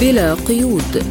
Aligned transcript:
بلا 0.00 0.34
قيود. 0.34 1.04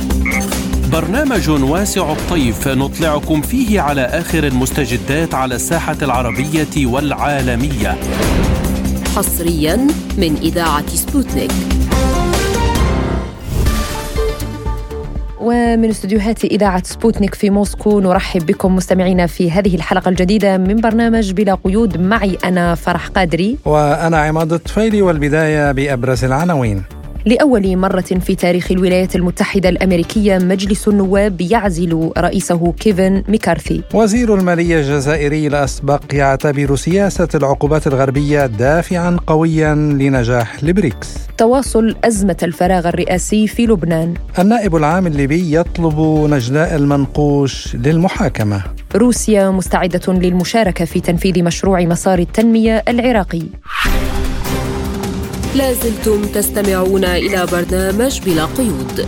برنامج 0.91 1.49
واسع 1.49 2.11
الطيف 2.11 2.67
نطلعكم 2.67 3.41
فيه 3.41 3.81
على 3.81 4.01
آخر 4.01 4.43
المستجدات 4.43 5.33
على 5.33 5.55
الساحة 5.55 5.97
العربية 6.01 6.85
والعالمية. 6.85 7.97
حصريا 9.15 9.75
من 10.17 10.35
إذاعة 10.41 10.87
سبوتنيك. 10.87 11.51
ومن 15.39 15.89
استديوهات 15.89 16.45
إذاعة 16.45 16.83
سبوتنيك 16.83 17.35
في 17.35 17.49
موسكو 17.49 17.99
نرحب 17.99 18.45
بكم 18.45 18.75
مستمعينا 18.75 19.27
في 19.27 19.51
هذه 19.51 19.75
الحلقة 19.75 20.09
الجديدة 20.09 20.57
من 20.57 20.75
برنامج 20.75 21.31
بلا 21.31 21.57
قيود. 21.63 22.01
معي 22.01 22.37
أنا 22.45 22.75
فرح 22.75 23.07
قادري. 23.07 23.57
وأنا 23.65 24.17
عماد 24.17 24.53
الطفيلي 24.53 25.01
والبداية 25.01 25.71
بأبرز 25.71 26.23
العناوين. 26.23 26.83
لأول 27.25 27.77
مرة 27.77 28.01
في 28.01 28.35
تاريخ 28.35 28.71
الولايات 28.71 29.15
المتحدة 29.15 29.69
الأمريكية 29.69 30.37
مجلس 30.37 30.87
النواب 30.87 31.41
يعزل 31.41 32.11
رئيسه 32.17 32.71
كيفن 32.71 33.23
ميكارثي. 33.27 33.81
وزير 33.93 34.35
المالية 34.35 34.79
الجزائري 34.79 35.47
الأسبق 35.47 36.01
يعتبر 36.13 36.75
سياسة 36.75 37.27
العقوبات 37.35 37.87
الغربية 37.87 38.45
دافعا 38.45 39.17
قويا 39.27 39.75
لنجاح 39.75 40.63
البريكس 40.63 41.17
تواصل 41.37 41.95
أزمة 42.03 42.37
الفراغ 42.43 42.87
الرئاسي 42.87 43.47
في 43.47 43.65
لبنان. 43.65 44.13
النائب 44.39 44.75
العام 44.75 45.07
الليبي 45.07 45.55
يطلب 45.55 45.99
نجلاء 46.29 46.75
المنقوش 46.75 47.75
للمحاكمة. 47.75 48.61
روسيا 48.95 49.49
مستعدة 49.49 50.13
للمشاركة 50.13 50.85
في 50.85 50.99
تنفيذ 50.99 51.43
مشروع 51.43 51.81
مسار 51.81 52.19
التنمية 52.19 52.83
العراقي. 52.87 53.41
لازلتم 55.55 56.25
تستمعون 56.25 57.05
إلى 57.05 57.45
برنامج 57.51 58.21
بلا 58.25 58.45
قيود. 58.45 59.07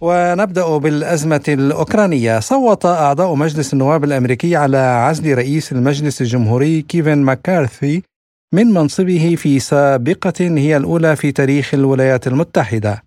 ونبدأ 0.00 0.76
بالأزمة 0.76 1.44
الأوكرانية. 1.48 2.40
صوت 2.40 2.86
أعضاء 2.86 3.34
مجلس 3.34 3.72
النواب 3.72 4.04
الأمريكي 4.04 4.56
على 4.56 4.78
عزل 4.78 5.34
رئيس 5.34 5.72
المجلس 5.72 6.20
الجمهوري 6.20 6.82
كيفن 6.82 7.18
ماكارثي 7.18 8.02
من 8.54 8.66
منصبه 8.66 9.34
في 9.38 9.58
سابقة 9.58 10.40
هي 10.40 10.76
الأولى 10.76 11.16
في 11.16 11.32
تاريخ 11.32 11.74
الولايات 11.74 12.26
المتحدة. 12.26 13.02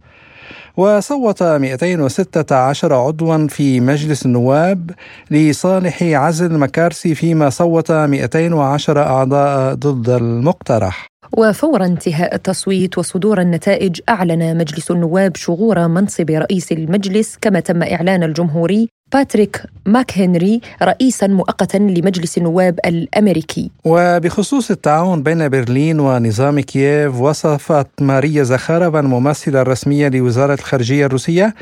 وصوت 0.77 1.43
216 1.43 2.93
عضوا 2.93 3.47
في 3.47 3.79
مجلس 3.79 4.25
النواب 4.25 4.91
لصالح 5.31 6.03
عزل 6.03 6.57
مكارسي 6.57 7.15
فيما 7.15 7.49
صوت 7.49 7.91
210 7.91 8.99
أعضاء 8.99 9.73
ضد 9.73 10.09
المقترح. 10.09 11.14
وفور 11.33 11.85
انتهاء 11.85 12.35
التصويت 12.35 12.97
وصدور 12.97 13.41
النتائج 13.41 13.99
أعلن 14.09 14.57
مجلس 14.57 14.91
النواب 14.91 15.35
شغور 15.35 15.87
منصب 15.87 16.29
رئيس 16.29 16.71
المجلس 16.71 17.37
كما 17.41 17.59
تم 17.59 17.83
إعلان 17.83 18.23
الجمهوري 18.23 18.89
باتريك 19.13 19.63
ماك 19.85 20.17
هنري 20.17 20.61
رئيسا 20.83 21.27
مؤقتا 21.27 21.77
لمجلس 21.77 22.37
النواب 22.37 22.79
الأمريكي. 22.85 23.71
وبخصوص 23.85 24.71
التعاون 24.71 25.23
بين 25.23 25.49
برلين 25.49 25.99
ونظام 25.99 26.59
كييف 26.59 27.15
وصفت 27.19 27.87
ماريا 28.01 28.43
زخارفا 28.43 28.99
الممثله 28.99 29.61
الرسميه 29.61 30.07
لوزارة 30.07 30.53
الخارجية 30.53 31.05
الروسية 31.05 31.55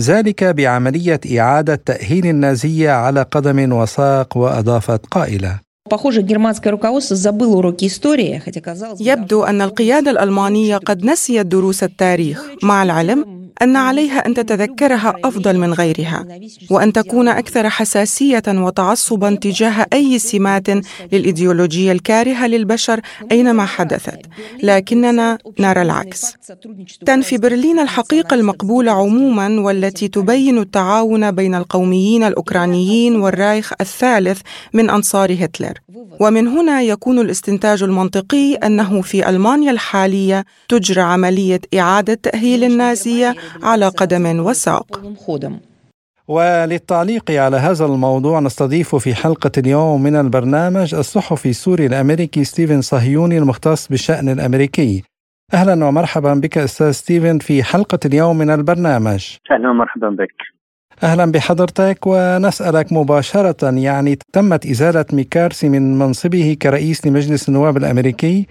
ذلك 0.00 0.44
بعملية 0.44 1.20
إعادة 1.38 1.74
تأهيل 1.74 2.26
النازية 2.26 2.90
على 2.90 3.22
قدم 3.22 3.72
وساق 3.72 4.36
وأضافت 4.36 5.06
قائلة 5.06 5.65
يبدو 9.00 9.42
أن 9.44 9.62
القيادة 9.62 10.10
الألمانية 10.10 10.76
قد 10.76 11.04
نسيت 11.04 11.46
دروس 11.46 11.82
التاريخ. 11.82 12.42
مع 12.62 12.82
العلم 12.82 13.45
أن 13.62 13.76
عليها 13.76 14.26
أن 14.26 14.34
تتذكرها 14.34 15.14
أفضل 15.24 15.58
من 15.58 15.72
غيرها 15.72 16.26
وأن 16.70 16.92
تكون 16.92 17.28
أكثر 17.28 17.68
حساسية 17.68 18.42
وتعصبا 18.48 19.34
تجاه 19.34 19.86
أي 19.92 20.18
سمات 20.18 20.68
للإيديولوجية 21.12 21.92
الكارهة 21.92 22.46
للبشر 22.46 23.00
أينما 23.32 23.64
حدثت. 23.66 24.20
لكننا 24.62 25.38
نرى 25.60 25.82
العكس. 25.82 26.34
تنفي 27.06 27.38
برلين 27.38 27.78
الحقيقة 27.78 28.34
المقبوله 28.34 28.92
عموما 28.92 29.60
والتي 29.60 30.08
تبين 30.08 30.58
التعاون 30.58 31.30
بين 31.30 31.54
القوميين 31.54 32.22
الأوكرانيين 32.24 33.16
والرايخ 33.16 33.72
الثالث 33.80 34.40
من 34.72 34.90
أنصار 34.90 35.36
هتلر. 35.44 35.78
ومن 36.20 36.48
هنا 36.48 36.82
يكون 36.82 37.18
الاستنتاج 37.18 37.82
المنطقي 37.82 38.54
أنه 38.54 39.02
في 39.02 39.28
ألمانيا 39.28 39.70
الحالية 39.70 40.44
تجرى 40.68 41.02
عملية 41.02 41.60
إعادة 41.78 42.14
تأهيل 42.14 42.64
النازية 42.64 43.34
على 43.62 43.88
قدم 43.88 44.40
وساق. 44.40 45.00
وللتعليق 46.28 47.30
على 47.30 47.56
هذا 47.56 47.84
الموضوع 47.84 48.40
نستضيف 48.40 48.96
في 48.96 49.14
حلقة 49.14 49.50
اليوم 49.58 50.02
من 50.02 50.16
البرنامج 50.16 50.94
الصحفي 50.94 51.48
السوري 51.48 51.86
الأمريكي 51.86 52.44
ستيفن 52.44 52.80
صهيوني 52.80 53.38
المختص 53.38 53.88
بالشأن 53.88 54.28
الأمريكي. 54.28 55.02
أهلا 55.54 55.84
ومرحبا 55.84 56.34
بك 56.34 56.58
أستاذ 56.58 56.90
ستيفن 56.90 57.38
في 57.38 57.62
حلقة 57.62 57.98
اليوم 58.04 58.38
من 58.38 58.50
البرنامج. 58.50 59.36
أهلا 59.50 59.70
ومرحبا 59.70 60.08
بك. 60.08 60.55
أهلا 61.02 61.32
بحضرتك 61.32 61.98
ونسألك 62.06 62.92
مباشرة 62.92 63.70
يعني 63.70 64.18
تمت 64.32 64.66
إزالة 64.66 65.04
ميكارثي 65.12 65.68
من 65.68 65.98
منصبه 65.98 66.56
كرئيس 66.62 67.06
لمجلس 67.06 67.48
النواب 67.48 67.76
الأمريكي 67.76 68.46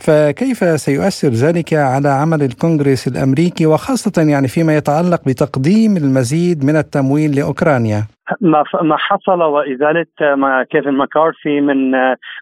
فكيف 0.00 0.80
سيؤثر 0.80 1.28
ذلك 1.28 1.74
على 1.74 2.08
عمل 2.08 2.42
الكونغرس 2.42 3.08
الأمريكي 3.08 3.66
وخاصة 3.66 4.12
يعني 4.16 4.48
فيما 4.48 4.76
يتعلق 4.76 5.20
بتقديم 5.26 5.96
المزيد 5.96 6.64
من 6.64 6.76
التمويل 6.76 7.36
لأوكرانيا؟ 7.36 8.06
ما 8.40 8.64
ما 8.82 8.96
حصل 8.96 9.42
وإزالة 9.42 10.06
ما 10.20 10.62
كيفن 10.62 10.90
ماكارثي 10.90 11.60
من 11.60 11.90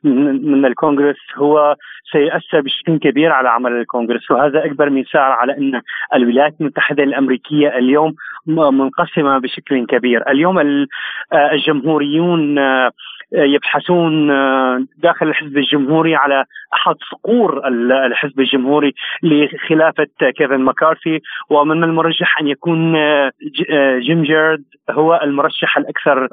من, 0.04 0.64
الكونغرس 0.64 1.16
هو 1.36 1.76
سيؤثر 2.12 2.60
بشكل 2.60 2.98
كبير 2.98 3.32
على 3.32 3.48
عمل 3.48 3.72
الكونغرس 3.72 4.30
وهذا 4.30 4.64
أكبر 4.64 4.90
مثال 4.90 5.20
على 5.20 5.56
أن 5.56 5.80
الولايات 6.14 6.54
المتحدة 6.60 7.02
الأمريكية 7.02 7.68
اليوم 7.68 8.14
منقسمة 8.46 9.38
بشكل 9.38 9.86
كبير، 9.86 10.30
اليوم 10.30 10.86
الجمهوريون 11.52 12.58
يبحثون 13.32 14.28
داخل 14.96 15.28
الحزب 15.28 15.58
الجمهوري 15.58 16.14
على 16.14 16.44
أحد 16.74 16.94
صقور 17.10 17.68
الحزب 18.06 18.40
الجمهوري 18.40 18.92
لخلافة 19.22 20.06
كيفن 20.36 20.60
ماكارثي. 20.60 21.20
ومن 21.50 21.84
المرجح 21.84 22.40
أن 22.40 22.48
يكون 22.48 22.92
جيم 23.98 24.22
جيرد 24.22 24.64
هو 24.90 25.20
المرشح 25.22 25.78
الأكثر 25.78 26.28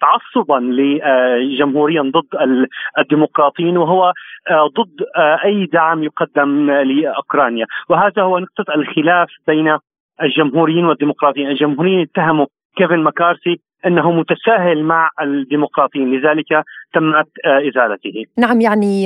تعصبا 0.00 0.60
لجمهوريا 0.60 2.02
ضد 2.02 2.66
الديمقراطيين 2.98 3.76
وهو 3.76 4.12
ضد 4.52 5.06
أي 5.44 5.66
دعم 5.66 6.02
يقدم 6.04 6.70
لأوكرانيا. 6.70 7.66
وهذا 7.88 8.22
هو 8.22 8.38
نقطة 8.38 8.74
الخلاف 8.74 9.28
بين 9.46 9.78
الجمهوريين 10.22 10.84
والديمقراطيين. 10.84 11.50
الجمهوريين 11.50 12.00
اتهموا 12.00 12.46
كيفن 12.76 13.02
مكارثي 13.02 13.60
أنه 13.86 14.10
متساهل 14.12 14.84
مع 14.84 15.10
الديمقراطيين 15.22 16.06
لذلك 16.06 16.64
تمت 16.94 17.28
إزالته. 17.46 18.24
نعم 18.38 18.60
يعني 18.60 19.04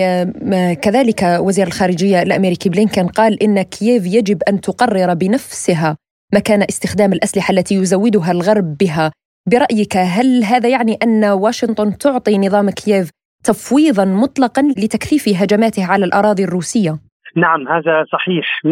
كذلك 0.75 1.22
وزير 1.41 1.66
الخارجية 1.66 2.22
الأمريكي 2.22 2.69
بلينكن 2.69 3.06
قال 3.06 3.43
إن 3.43 3.62
كييف 3.62 4.06
يجب 4.06 4.38
أن 4.49 4.61
تقرر 4.61 5.15
بنفسها 5.15 5.97
مكان 6.34 6.62
استخدام 6.62 7.12
الأسلحة 7.12 7.53
التي 7.53 7.75
يزودها 7.75 8.32
الغرب 8.32 8.77
بها. 8.81 9.12
برأيك 9.50 9.97
هل 9.97 10.44
هذا 10.44 10.69
يعني 10.69 10.99
أن 11.03 11.25
واشنطن 11.25 11.99
تعطي 11.99 12.38
نظام 12.38 12.71
كييف 12.71 13.11
تفويضا 13.44 14.05
مطلقا 14.05 14.62
لتكثيف 14.62 15.43
هجماته 15.43 15.87
على 15.87 16.05
الأراضي 16.05 16.44
الروسية؟ 16.44 16.99
نعم 17.37 17.69
هذا 17.69 18.04
صحيح 18.12 18.60
100% 18.66 18.69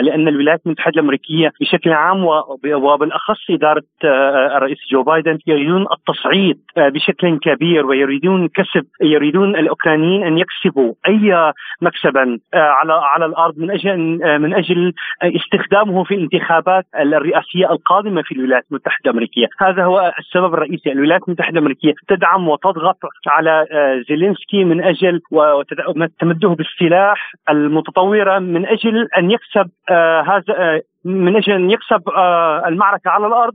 لأن 0.00 0.28
الولايات 0.28 0.60
المتحدة 0.66 0.92
الأمريكية 0.94 1.52
بشكل 1.60 1.92
عام 1.92 2.24
وبالأخص 2.64 3.50
إدارة 3.50 3.82
آه، 4.04 4.56
الرئيس 4.56 4.78
جو 4.90 5.02
بايدن 5.02 5.38
يريدون 5.46 5.86
التصعيد 5.92 6.58
آه، 6.78 6.88
بشكل 6.88 7.38
كبير 7.38 7.86
ويريدون 7.86 8.48
كسب 8.48 8.86
يريدون 9.02 9.56
الأوكرانيين 9.56 10.24
أن 10.24 10.38
يكسبوا 10.38 10.94
أي 11.08 11.52
مكسبا 11.82 12.38
آه، 12.54 12.58
على 12.58 12.92
على 12.92 13.26
الأرض 13.26 13.58
من 13.58 13.70
أجل 13.70 13.98
من 14.38 14.54
أجل 14.54 14.92
استخدامه 15.22 16.04
في 16.04 16.14
الانتخابات 16.14 16.84
الرئاسية 17.00 17.70
القادمة 17.70 18.22
في 18.22 18.32
الولايات 18.32 18.64
المتحدة 18.70 19.10
الأمريكية، 19.10 19.46
هذا 19.60 19.84
هو 19.84 20.14
السبب 20.18 20.54
الرئيسي، 20.54 20.92
الولايات 20.92 21.22
المتحدة 21.28 21.52
الأمريكية 21.52 21.92
تدعم 22.08 22.48
وتضغط 22.48 22.98
على 23.26 23.66
زيلينسكي 24.08 24.64
من 24.64 24.84
أجل 24.84 25.20
وتمده 25.30 26.48
بالسلاح 26.48 27.32
المتطور 27.50 27.99
متطورة 28.00 28.38
من 28.38 28.66
أجل 28.66 29.08
أن 29.18 29.30
يكسب 29.30 29.70
آه 29.90 30.20
هذا 30.22 30.58
آه 30.58 30.80
من 31.04 31.36
أجل 31.36 31.52
أن 31.52 31.70
يكسب 31.70 32.08
آه 32.08 32.68
المعركة 32.68 33.10
على 33.10 33.26
الأرض 33.26 33.54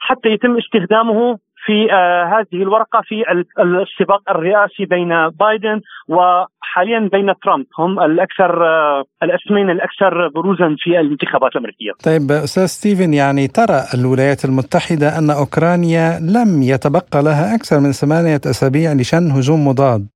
حتى 0.00 0.28
يتم 0.28 0.56
استخدامه 0.56 1.38
في 1.66 1.90
هذه 2.34 2.62
الورقة 2.62 3.00
في 3.04 3.24
السباق 3.60 4.22
الرئاسي 4.30 4.84
بين 4.84 5.08
بايدن 5.28 5.80
وحاليا 6.08 7.08
بين 7.12 7.32
ترامب 7.44 7.66
هم 7.78 8.00
الأكثر 8.00 8.62
الاسمين 9.22 9.70
الأكثر 9.70 10.28
بروزا 10.28 10.76
في 10.78 11.00
الانتخابات 11.00 11.52
الأمريكية. 11.52 11.92
طيب 12.04 12.30
أستاذ 12.30 12.66
ستيفن 12.66 13.14
يعني 13.14 13.48
ترى 13.48 13.80
الولايات 13.94 14.44
المتحدة 14.44 15.18
أن 15.18 15.30
أوكرانيا 15.30 16.08
لم 16.20 16.62
يتبقى 16.62 17.22
لها 17.22 17.54
أكثر 17.56 17.80
من 17.80 17.92
ثمانية 17.92 18.40
أسابيع 18.46 18.92
لشن 18.92 19.30
هجوم 19.30 19.68
مضاد. 19.68 20.06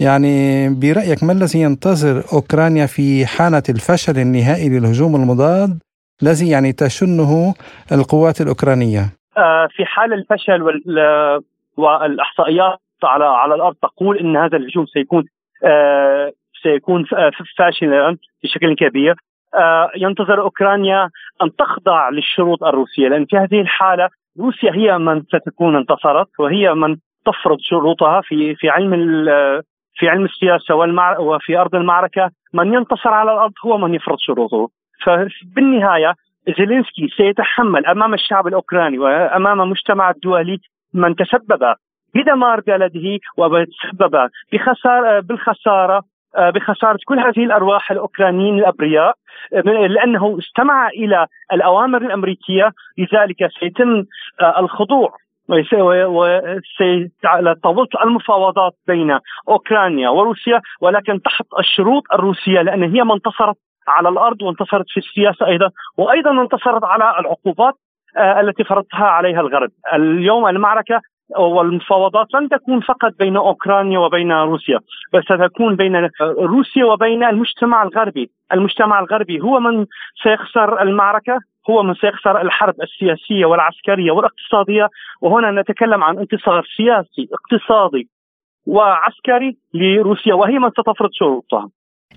يعني 0.00 0.68
برأيك 0.82 1.24
ما 1.24 1.32
الذي 1.32 1.60
ينتظر 1.60 2.16
أوكرانيا 2.32 2.86
في 2.86 3.26
حاله 3.26 3.62
الفشل 3.68 4.18
النهائي 4.18 4.68
للهجوم 4.68 5.16
المضاد 5.16 5.70
الذي 6.22 6.50
يعني 6.50 6.72
تشنه 6.72 7.54
القوات 7.92 8.40
الأوكرانية؟ 8.40 9.02
آه، 9.36 9.68
في 9.76 9.84
حال 9.84 10.12
الفشل 10.12 10.62
والإحصائيات 11.76 12.78
على 13.04 13.24
على 13.24 13.54
الأرض 13.54 13.74
تقول 13.82 14.18
إن 14.18 14.36
هذا 14.36 14.56
الهجوم 14.56 14.86
سيكون 14.86 15.24
آه، 15.64 16.32
سيكون 16.62 17.04
فاشلا 17.58 18.16
بشكل 18.44 18.74
كبير 18.74 19.14
آه، 19.54 19.90
ينتظر 19.96 20.40
أوكرانيا 20.40 21.10
أن 21.42 21.56
تخضع 21.58 22.08
للشروط 22.08 22.64
الروسية 22.64 23.08
لأن 23.08 23.24
في 23.24 23.36
هذه 23.36 23.60
الحالة 23.60 24.08
روسيا 24.38 24.72
هي 24.72 24.98
من 24.98 25.22
ستكون 25.22 25.76
انتصرت 25.76 26.28
وهي 26.38 26.74
من 26.74 26.96
تفرض 27.26 27.58
شروطها 27.60 28.20
في 28.20 28.54
في 28.54 28.68
علم 28.68 28.94
في 29.94 30.08
علم 30.08 30.24
السياسة 30.24 30.74
وفي 31.20 31.58
أرض 31.58 31.74
المعركة 31.74 32.30
من 32.54 32.74
ينتصر 32.74 33.10
على 33.10 33.32
الأرض 33.32 33.52
هو 33.66 33.78
من 33.78 33.94
يفرض 33.94 34.16
شروطه 34.18 34.68
فبالنهايه 35.04 36.14
زيلينسكي 36.58 37.08
سيتحمل 37.16 37.86
أمام 37.86 38.14
الشعب 38.14 38.46
الأوكراني 38.46 38.98
وأمام 38.98 39.60
المجتمع 39.60 40.10
الدولي 40.10 40.58
من 40.94 41.16
تسبب. 41.16 41.74
بدمار 42.14 42.60
بلده 42.60 43.18
وتسبب 43.36 44.28
بخسارة 44.52 45.20
بالخسارة 45.20 46.02
بخسارة 46.38 46.98
كل 47.06 47.18
هذه 47.18 47.44
الأرواح 47.44 47.90
الأوكرانيين 47.90 48.58
الأبرياء 48.58 49.14
لأنه 49.64 50.38
استمع 50.38 50.88
إلى 50.88 51.26
الأوامر 51.52 52.02
الأمريكية 52.02 52.72
لذلك 52.98 53.50
سيتم 53.60 54.04
الخضوع. 54.58 55.12
وستظل 56.06 57.86
المفاوضات 58.04 58.72
بين 58.86 59.18
أوكرانيا 59.48 60.08
وروسيا 60.08 60.60
ولكن 60.80 61.22
تحت 61.22 61.46
الشروط 61.58 62.02
الروسية 62.12 62.62
لأن 62.62 62.82
هي 62.82 63.04
ما 63.04 63.14
انتصرت 63.14 63.56
على 63.88 64.08
الأرض 64.08 64.42
وانتصرت 64.42 64.86
في 64.88 65.00
السياسة 65.00 65.46
أيضا 65.46 65.70
وأيضا 65.98 66.42
انتصرت 66.42 66.84
على 66.84 67.20
العقوبات 67.20 67.74
آه، 68.16 68.40
التي 68.40 68.64
فرضتها 68.64 69.04
عليها 69.04 69.40
الغرب. 69.40 69.70
اليوم 69.94 70.46
المعركة 70.46 71.00
والمفاوضات 71.38 72.26
لن 72.34 72.48
تكون 72.48 72.80
فقط 72.80 73.12
بين 73.18 73.36
أوكرانيا 73.36 73.98
وبين 73.98 74.32
روسيا 74.32 74.78
بل 75.12 75.24
ستكون 75.24 75.76
بين 75.76 76.10
روسيا 76.38 76.84
وبين 76.84 77.24
المجتمع 77.24 77.82
الغربي، 77.82 78.30
المجتمع 78.52 79.00
الغربي 79.00 79.40
هو 79.40 79.60
من 79.60 79.86
سيخسر 80.22 80.82
المعركة 80.82 81.38
هو 81.70 81.82
من 81.82 81.94
سيخسر 81.94 82.40
الحرب 82.40 82.74
السياسية 82.82 83.44
والعسكرية 83.46 84.12
والاقتصادية 84.12 84.88
وهنا 85.20 85.60
نتكلم 85.60 86.04
عن 86.04 86.18
انتصار 86.18 86.66
سياسي 86.76 87.28
اقتصادي 87.38 88.08
وعسكري 88.66 89.56
لروسيا 89.74 90.34
وهي 90.34 90.58
من 90.58 90.70
ستفرض 90.70 91.10
شروطها. 91.12 91.68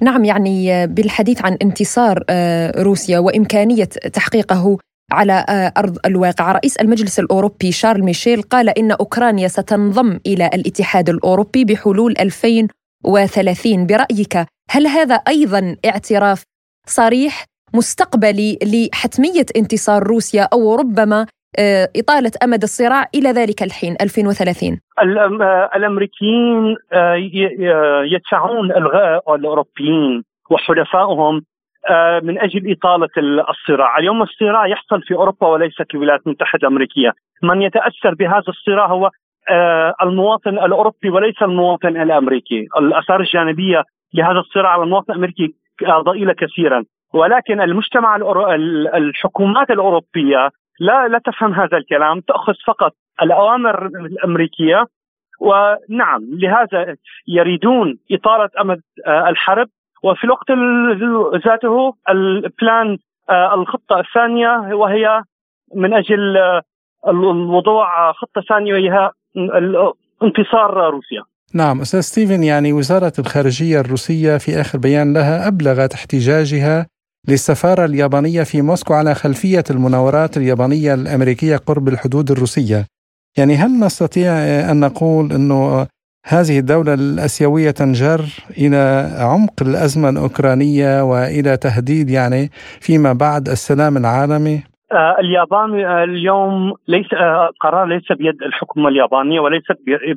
نعم 0.01 0.23
يعني 0.25 0.87
بالحديث 0.87 1.45
عن 1.45 1.57
انتصار 1.61 2.23
آه، 2.29 2.83
روسيا 2.83 3.19
وإمكانية 3.19 3.89
تحقيقه 4.13 4.77
على 5.11 5.45
آه، 5.49 5.73
أرض 5.77 5.97
الواقع، 6.05 6.51
رئيس 6.51 6.77
المجلس 6.77 7.19
الأوروبي 7.19 7.71
شارل 7.71 8.03
ميشيل 8.03 8.41
قال 8.41 8.69
إن 8.79 8.91
أوكرانيا 8.91 9.47
ستنضم 9.47 10.19
إلى 10.27 10.49
الاتحاد 10.53 11.09
الأوروبي 11.09 11.65
بحلول 11.65 12.13
2030 12.19 13.87
برأيك 13.87 14.47
هل 14.69 14.87
هذا 14.87 15.15
أيضا 15.15 15.75
اعتراف 15.85 16.43
صريح؟ 16.87 17.45
مستقبلي 17.75 18.57
لحتمية 18.63 19.45
انتصار 19.57 20.03
روسيا 20.03 20.47
أو 20.53 20.75
ربما 20.75 21.25
آه، 21.59 21.89
إطالة 21.95 22.31
أمد 22.43 22.63
الصراع 22.63 23.05
إلى 23.15 23.29
ذلك 23.29 23.63
الحين 23.63 23.95
2030 24.01 24.79
آه، 24.99 25.69
الأمريكيين 25.75 26.75
آه، 26.93 27.15
يدفعون 28.05 28.71
إلغاء 28.71 29.35
الأوروبيين 29.35 30.23
وحلفائهم 30.51 31.41
من 32.23 32.39
أجل 32.39 32.71
إطالة 32.71 33.09
الصراع. 33.49 33.97
اليوم 33.97 34.21
الصراع 34.21 34.67
يحصل 34.67 35.01
في 35.01 35.13
أوروبا 35.13 35.47
وليس 35.47 35.73
في 35.75 35.93
الولايات 35.93 36.21
المتحدة 36.27 36.67
الأمريكية. 36.67 37.13
من 37.43 37.61
يتأثر 37.61 38.13
بهذا 38.13 38.43
الصراع 38.47 38.85
هو 38.85 39.09
المواطن 40.01 40.49
الأوروبي 40.49 41.09
وليس 41.09 41.41
المواطن 41.41 42.01
الأمريكي. 42.01 42.67
الآثار 42.79 43.19
الجانبية 43.19 43.83
لهذا 44.13 44.39
الصراع 44.39 44.71
على 44.71 44.83
المواطن 44.83 45.11
الأمريكي 45.13 45.53
ضئيلة 46.05 46.33
كثيرا. 46.33 46.83
ولكن 47.13 47.61
المجتمع 47.61 48.15
الحكومات 48.95 49.69
الأوروبية 49.69 50.49
لا 50.79 51.07
لا 51.07 51.19
تفهم 51.25 51.53
هذا 51.53 51.77
الكلام 51.77 52.19
تأخذ 52.19 52.53
فقط 52.67 52.93
الأوامر 53.21 53.85
الأمريكية. 53.85 54.85
ونعم 55.39 56.21
لهذا 56.31 56.95
يريدون 57.27 57.97
اطاله 58.11 58.49
امد 58.61 58.81
آه، 59.07 59.29
الحرب. 59.29 59.67
وفي 60.03 60.23
الوقت 60.23 60.51
ذاته 61.45 61.93
ال 62.09 62.27
plan 62.27 62.97
آه، 63.29 63.53
الخطة 63.53 63.99
الثانية 63.99 64.75
وهي 64.75 65.23
من 65.75 65.93
أجل 65.93 66.37
آه، 66.37 66.61
الوضوع 67.07 68.11
خطة 68.11 68.41
ثانية 68.49 68.73
وهي 68.73 69.09
انتصار 70.23 70.89
روسيا. 70.89 71.23
نعم 71.55 71.81
أستاذ 71.81 71.99
ستيفن 71.99 72.43
يعني 72.43 72.73
وزارة 72.73 73.13
الخارجية 73.19 73.79
الروسية 73.79 74.37
في 74.37 74.61
آخر 74.61 74.77
بيان 74.79 75.13
لها 75.13 75.47
أبلغت 75.47 75.93
احتجاجها 75.93 76.87
للسفارة 77.27 77.85
اليابانية 77.85 78.43
في 78.43 78.61
موسكو 78.61 78.93
على 78.93 79.15
خلفية 79.15 79.63
المناورات 79.71 80.37
اليابانية 80.37 80.93
الأمريكية 80.93 81.57
قرب 81.57 81.87
الحدود 81.87 82.31
الروسية 82.31 82.85
يعني 83.37 83.55
هل 83.55 83.79
نستطيع 83.79 84.31
أن 84.71 84.79
نقول 84.79 85.31
أنه 85.31 85.87
هذه 86.25 86.59
الدولة 86.59 86.93
الأسيوية 86.93 87.71
تنجر 87.71 88.19
إلى 88.57 89.09
عمق 89.19 89.53
الأزمة 89.61 90.09
الأوكرانية 90.09 91.03
وإلى 91.03 91.57
تهديد 91.57 92.09
يعني 92.09 92.49
فيما 92.81 93.13
بعد 93.13 93.47
السلام 93.49 93.97
العالمي؟ 93.97 94.63
آه 94.91 95.15
اليابان 95.19 95.85
آه 95.85 96.03
اليوم 96.03 96.73
ليس 96.87 97.13
آه 97.13 97.49
قرار 97.61 97.85
ليس 97.85 98.11
بيد 98.11 98.41
الحكومة 98.41 98.89
اليابانية 98.89 99.39
وليس 99.39 99.63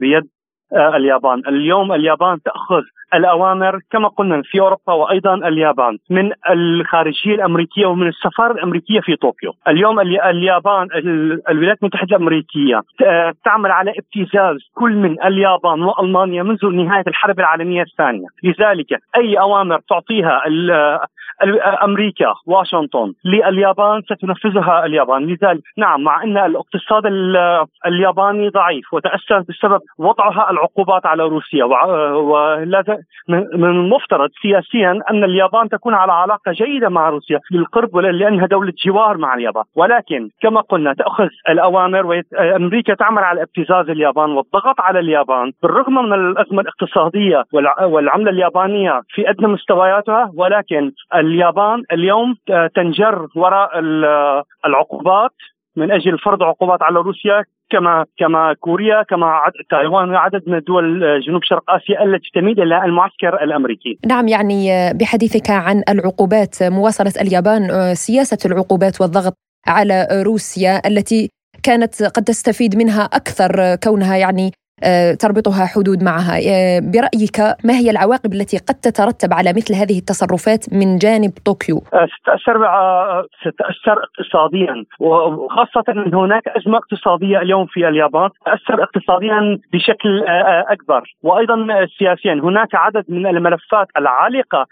بيد 0.01 0.29
اليابان 0.73 1.43
اليوم 1.49 1.93
اليابان 1.93 2.43
تأخذ 2.43 2.83
الأوامر 3.15 3.81
كما 3.91 4.09
قلنا 4.09 4.43
في 4.45 4.61
أوروبا 4.61 4.93
وأيضا 4.93 5.35
اليابان 5.35 5.99
من 6.11 6.33
الخارجية 6.51 7.35
الأمريكية 7.35 7.87
ومن 7.87 8.09
السفارة 8.09 8.53
الأمريكية 8.53 9.01
في 9.01 9.17
طوكيو. 9.17 9.53
اليوم 9.69 10.01
اليابان 10.01 10.89
الولايات 11.49 11.79
المتحدة 11.83 12.17
الأمريكية 12.17 12.81
تعمل 13.45 13.71
على 13.71 13.93
ابتزاز 13.99 14.57
كل 14.75 14.93
من 14.97 15.25
اليابان 15.25 15.83
وألمانيا 15.83 16.43
منذ 16.43 16.67
نهاية 16.67 17.05
الحرب 17.07 17.41
العالمية 17.41 17.83
الثانية، 17.83 18.27
لذلك 18.43 19.01
أي 19.17 19.41
أوامر 19.41 19.81
تعطيها 19.89 20.43
أمريكا 21.83 22.35
واشنطن 22.47 23.13
لليابان 23.25 24.03
ستنفذها 24.03 24.87
اليابان، 24.87 25.27
لذلك 25.27 25.63
نعم 25.79 26.03
مع 26.03 26.23
إن 26.23 26.39
الاقتصاد 26.39 27.03
الياباني 27.87 28.49
ضعيف 28.49 28.95
وتاثر 28.95 29.45
بسبب 29.49 29.81
وضعها 29.99 30.51
العقوبات 30.51 31.07
على 31.07 31.23
روسيا. 31.23 31.65
من 33.29 33.65
المفترض 33.65 34.31
سياسيا 34.43 35.01
أن 35.11 35.25
اليابان 35.25 35.69
تكون 35.69 35.95
على 35.95 36.13
علاقة 36.13 36.53
جيدة 36.53 36.89
مع 36.89 37.09
روسيا 37.09 37.41
للقرب 37.51 37.97
لأنها 37.97 38.47
دولة 38.47 38.73
جوار 38.87 39.17
مع 39.17 39.35
اليابان، 39.35 39.65
ولكن 39.77 40.29
كما 40.43 40.61
قلنا 40.61 40.95
تأخذ 40.95 41.29
الأوامر 41.49 42.07
وامريكا 42.07 42.95
تعمل 42.95 43.23
على 43.23 43.43
ابتزاز 43.43 43.91
اليابان 43.91 44.31
والضغط 44.31 44.81
على 44.81 44.99
اليابان. 44.99 45.53
بالرغم 45.63 45.95
من 45.95 46.13
الأزمة 46.13 46.61
الاقتصادية 46.61 47.45
والعملة 47.83 48.31
اليابانية 48.31 49.01
في 49.09 49.31
أدنى 49.31 49.49
مستوياتها 49.49 50.31
ولكن 50.37 50.93
اليابان 51.27 51.83
اليوم 51.93 52.37
تنجر 52.75 53.27
وراء 53.37 53.71
العقوبات 54.67 55.31
من 55.77 55.93
أجل 55.93 56.19
فرض 56.19 56.43
عقوبات 56.43 56.83
على 56.83 56.99
روسيا 56.99 57.45
كما 57.71 58.05
كما 58.19 58.55
كوريا 58.61 59.03
كما 59.03 59.41
تايوان 59.71 60.11
وعدد 60.11 60.43
من 60.47 60.61
دول 60.61 61.21
جنوب 61.27 61.45
شرق 61.45 61.71
آسيا 61.71 62.05
التي 62.05 62.31
تميل 62.35 62.63
إلى 62.63 62.85
المعسكر 62.85 63.43
الأمريكي. 63.43 63.99
نعم 64.07 64.29
يعني 64.29 64.93
بحديثك 65.01 65.51
عن 65.51 65.83
العقوبات 65.89 66.63
مواصلة 66.63 67.13
اليابان 67.21 67.95
سياسة 67.95 68.39
العقوبات 68.51 69.01
والضغط 69.01 69.35
على 69.69 70.07
روسيا 70.27 70.89
التي 70.89 71.31
كانت 71.63 72.03
قد 72.03 72.25
تستفيد 72.25 72.77
منها 72.77 73.03
أكثر 73.03 73.77
كونها 73.85 74.17
يعني 74.17 74.47
آه، 74.47 74.66
تربطها 75.21 75.67
حدود 75.67 76.03
معها 76.03 76.37
آه، 76.37 76.81
برأيك 76.81 77.39
ما 77.65 77.75
هي 77.81 77.91
العواقب 77.91 78.33
التي 78.33 78.59
قد 78.59 78.75
تترتب 78.75 79.33
على 79.33 79.51
مثل 79.57 79.75
هذه 79.75 79.99
التصرفات 79.99 80.65
من 80.73 80.99
جانب 80.99 81.33
طوكيو؟ 81.45 81.79
ستأثر 82.21 82.57
ستأثر 83.41 83.97
اقتصاديا 84.07 84.85
وخاصة 85.01 85.85
أن 85.89 86.15
هناك 86.15 86.49
أزمة 86.49 86.79
اقتصادية 86.79 87.39
اليوم 87.39 87.67
في 87.67 87.89
اليابان 87.89 88.31
تأثر 88.47 88.83
اقتصاديا 88.83 89.59
بشكل 89.73 90.25
أكبر 90.69 91.03
وأيضا 91.23 91.87
سياسيا 91.99 92.35
هناك 92.35 92.75
عدد 92.75 93.05
من 93.09 93.27
الملفات 93.27 93.89
العالقة 93.97 94.67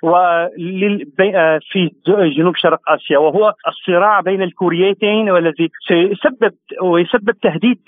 في 1.73 1.91
جنوب 2.37 2.57
شرق 2.57 2.81
آسيا 2.89 3.19
وهو 3.19 3.55
الصراع 3.69 4.21
بين 4.21 4.43
الكوريتين 4.43 5.31
والذي 5.31 5.71
سيسبب 5.89 6.53
ويسبب 6.83 7.35
تهديد 7.43 7.79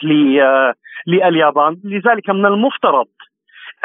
لليابان. 1.07 1.76
لذلك 1.85 2.31
من 2.31 2.47
المفترض 2.47 3.07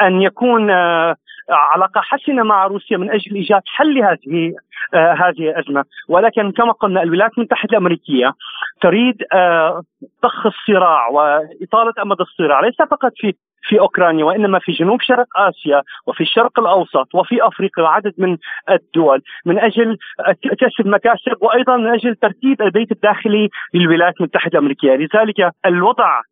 أن 0.00 0.22
يكون 0.22 0.70
آه، 0.70 1.16
علاقه 1.50 2.00
حسنه 2.00 2.42
مع 2.42 2.66
روسيا 2.66 2.96
من 2.96 3.10
أجل 3.10 3.34
إيجاد 3.34 3.62
حل 3.66 3.94
لهذه 3.94 4.54
آه 4.94 5.12
هذه 5.12 5.50
الأزمة، 5.50 5.84
ولكن 6.08 6.52
كما 6.52 6.72
قلنا 6.72 7.02
الولايات 7.02 7.38
المتحدة 7.38 7.70
الأمريكية 7.70 8.32
تريد 8.80 9.16
آه 9.32 9.82
ضخ 10.22 10.46
الصراع 10.46 11.08
وإطالة 11.08 11.92
أمد 12.02 12.20
الصراع 12.20 12.60
ليس 12.60 12.76
فقط 12.76 13.12
في 13.16 13.34
في 13.62 13.80
أوكرانيا 13.80 14.24
وإنما 14.24 14.58
في 14.58 14.72
جنوب 14.72 15.00
شرق 15.02 15.26
آسيا 15.36 15.82
وفي 16.06 16.20
الشرق 16.20 16.58
الأوسط 16.58 17.14
وفي 17.14 17.46
أفريقيا 17.46 17.84
وعدد 17.84 18.14
من 18.18 18.36
الدول. 18.70 19.22
من 19.46 19.58
أجل 19.58 19.96
كسب 20.60 20.86
مكاسب 20.86 21.36
وأيضا 21.40 21.76
من 21.76 21.86
أجل 21.86 22.14
ترتيب 22.16 22.62
البيت 22.62 22.92
الداخلي 22.92 23.48
للولايات 23.74 24.14
المتحدة 24.20 24.58
الأمريكية، 24.58 24.94
لذلك 24.94 25.52
الوضع 25.66 26.18
آه، 26.18 26.22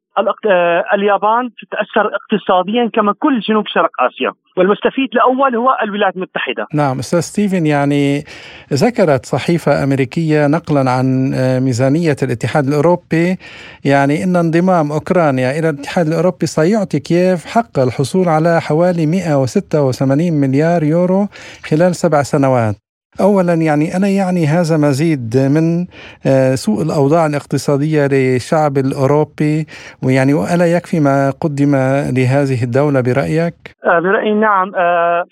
اليابان 0.95 1.51
تتأثر 1.61 2.11
اقتصاديا 2.15 2.91
كما 2.95 3.15
كل 3.19 3.41
جنوب 3.41 3.65
شرق 3.67 3.91
آسيا 4.01 4.33
والمستفيد 4.57 5.09
الأول 5.13 5.57
هو 5.57 5.77
الولايات 5.83 6.17
المتحدة. 6.17 6.67
نعم 6.75 6.99
أستاذ 6.99 7.21
ستيفن 7.21 7.67
يعني 7.67 8.25
ذكرت 8.73 9.27
صحيفة 9.27 9.85
أمريكية 9.85 10.47
نقلا 10.47 10.91
عن 10.91 11.35
آه، 11.35 11.59
ميزانية 11.59 12.17
الاتحاد 12.23 12.67
الأوروبي 12.67 13.37
يعني 13.85 14.25
إن 14.25 14.37
انضمام 14.37 14.93
أوكرانيا 14.93 15.59
إلى 15.59 15.69
الاتحاد 15.69 16.07
الأوروبي 16.07 16.47
سيعطي 16.47 17.01
كييف 17.01 17.47
حق 17.47 17.79
الحصول 17.79 18.29
على 18.29 18.61
حوالي 18.61 19.07
186 19.07 20.33
مليار 20.33 20.83
يورو 20.83 21.29
خلال 21.65 21.95
سبع 21.95 22.23
سنوات. 22.23 22.90
اولا 23.21 23.55
يعني 23.55 23.97
أنا 23.97 24.09
يعني 24.09 24.47
هذا 24.47 24.77
مزيد 24.77 25.37
من 25.37 25.87
آه، 26.27 26.55
سوء 26.55 26.83
الأوضاع 26.83 27.27
الاقتصادية 27.27 28.07
للشعب 28.07 28.79
الأوروبي 28.79 29.67
ويعني 30.05 30.35
وألا 30.35 30.67
يكفي 30.77 31.01
ما 31.01 31.31
قدم 31.31 31.73
لهذه 32.17 32.65
الدولة 32.65 33.01
برأيك؟ 33.01 33.55
آه، 33.85 34.01
برأيي 34.01 34.35
نعم 34.35 34.73
آه، 34.75 35.25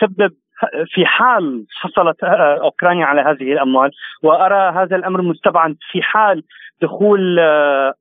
سبب 0.00 0.32
في 0.94 1.06
حال 1.06 1.64
حصلت 1.80 2.24
أوكرانيا 2.64 3.04
على 3.04 3.20
هذه 3.20 3.52
الأموال 3.52 3.90
وأرى 4.22 4.72
هذا 4.82 4.96
الأمر 4.96 5.22
مستبعد 5.22 5.76
في 5.92 6.02
حال 6.02 6.42
دخول 6.82 7.38
آه، 7.38 7.94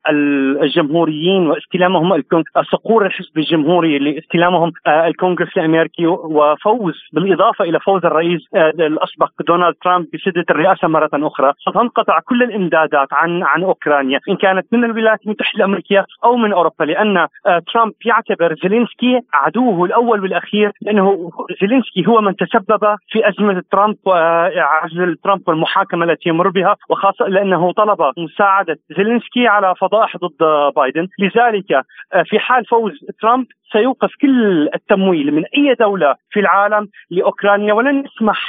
الجمهوريين 0.62 1.48
واستلامهم 1.48 2.24
صقور 2.72 3.06
الحزب 3.06 3.38
الجمهوري 3.38 4.00
لاستلامهم 4.00 4.72
آه، 4.88 5.08
الكونغرس 5.08 5.58
الأمريكي 5.58 6.08
وفوز 6.08 6.94
بالإضافة 7.14 7.66
إلى 7.66 7.80
فوز 7.80 8.06
الرئيس 8.06 8.42
آه، 8.56 8.70
الأسبق 8.70 9.30
دونالد 9.48 9.76
ترامب 9.84 10.08
بسده 10.14 10.46
الرئاسة 10.50 10.88
مرة 10.88 11.10
أخرى. 11.14 11.54
ستنقطع 11.70 12.20
كل 12.20 12.44
الإمدادات 12.44 13.08
عن 13.12 13.44
عن 13.44 13.64
أوكرانيا 13.64 14.20
إن 14.30 14.36
كانت 14.36 14.68
من 14.72 14.84
الولايات 14.84 15.20
المتحدة 15.26 15.58
الأمريكية 15.58 16.06
أو 16.26 16.36
من 16.36 16.54
أوروبا 16.54 16.84
لأن 16.84 17.28
ترامب 17.74 17.94
يعتبر 18.06 18.56
زيلينسكي 18.64 19.20
عدوه 19.34 19.86
الأول 19.86 20.22
والأخير 20.22 20.72
لأنه 20.82 21.32
زيلينسكي 21.62 22.08
هو 22.08 22.22
من 22.22 22.36
تسبب 22.36 22.96
في 23.10 23.30
أزمة 23.30 23.64
ترامب 23.72 23.96
وعزل 24.06 25.16
ترامب 25.24 25.42
والمحاكمة 25.48 26.06
التي 26.06 26.30
يمر 26.30 26.50
بها 26.50 26.76
وخاصة 26.90 27.26
لأنه 27.26 27.72
طلب 27.72 27.98
مساعدة 28.18 28.69
مساعدة 28.70 28.80
زيلينسكي 28.98 29.48
على 29.48 29.76
فضائح 29.82 30.18
ضد 30.18 30.74
بايدن. 30.76 31.08
لذلك 31.20 31.72
آه، 32.14 32.24
في 32.26 32.40
حال 32.40 32.66
فوز 32.66 32.92
ترامب 33.22 33.46
سيوقف 33.72 34.10
كل 34.22 34.70
التمويل 34.76 35.34
من 35.34 35.44
أي 35.58 35.76
دولة 35.80 36.16
في 36.30 36.40
العالم 36.40 36.88
لأوكرانيا 37.10 37.74
ولن 37.74 38.06
يسمح 38.06 38.40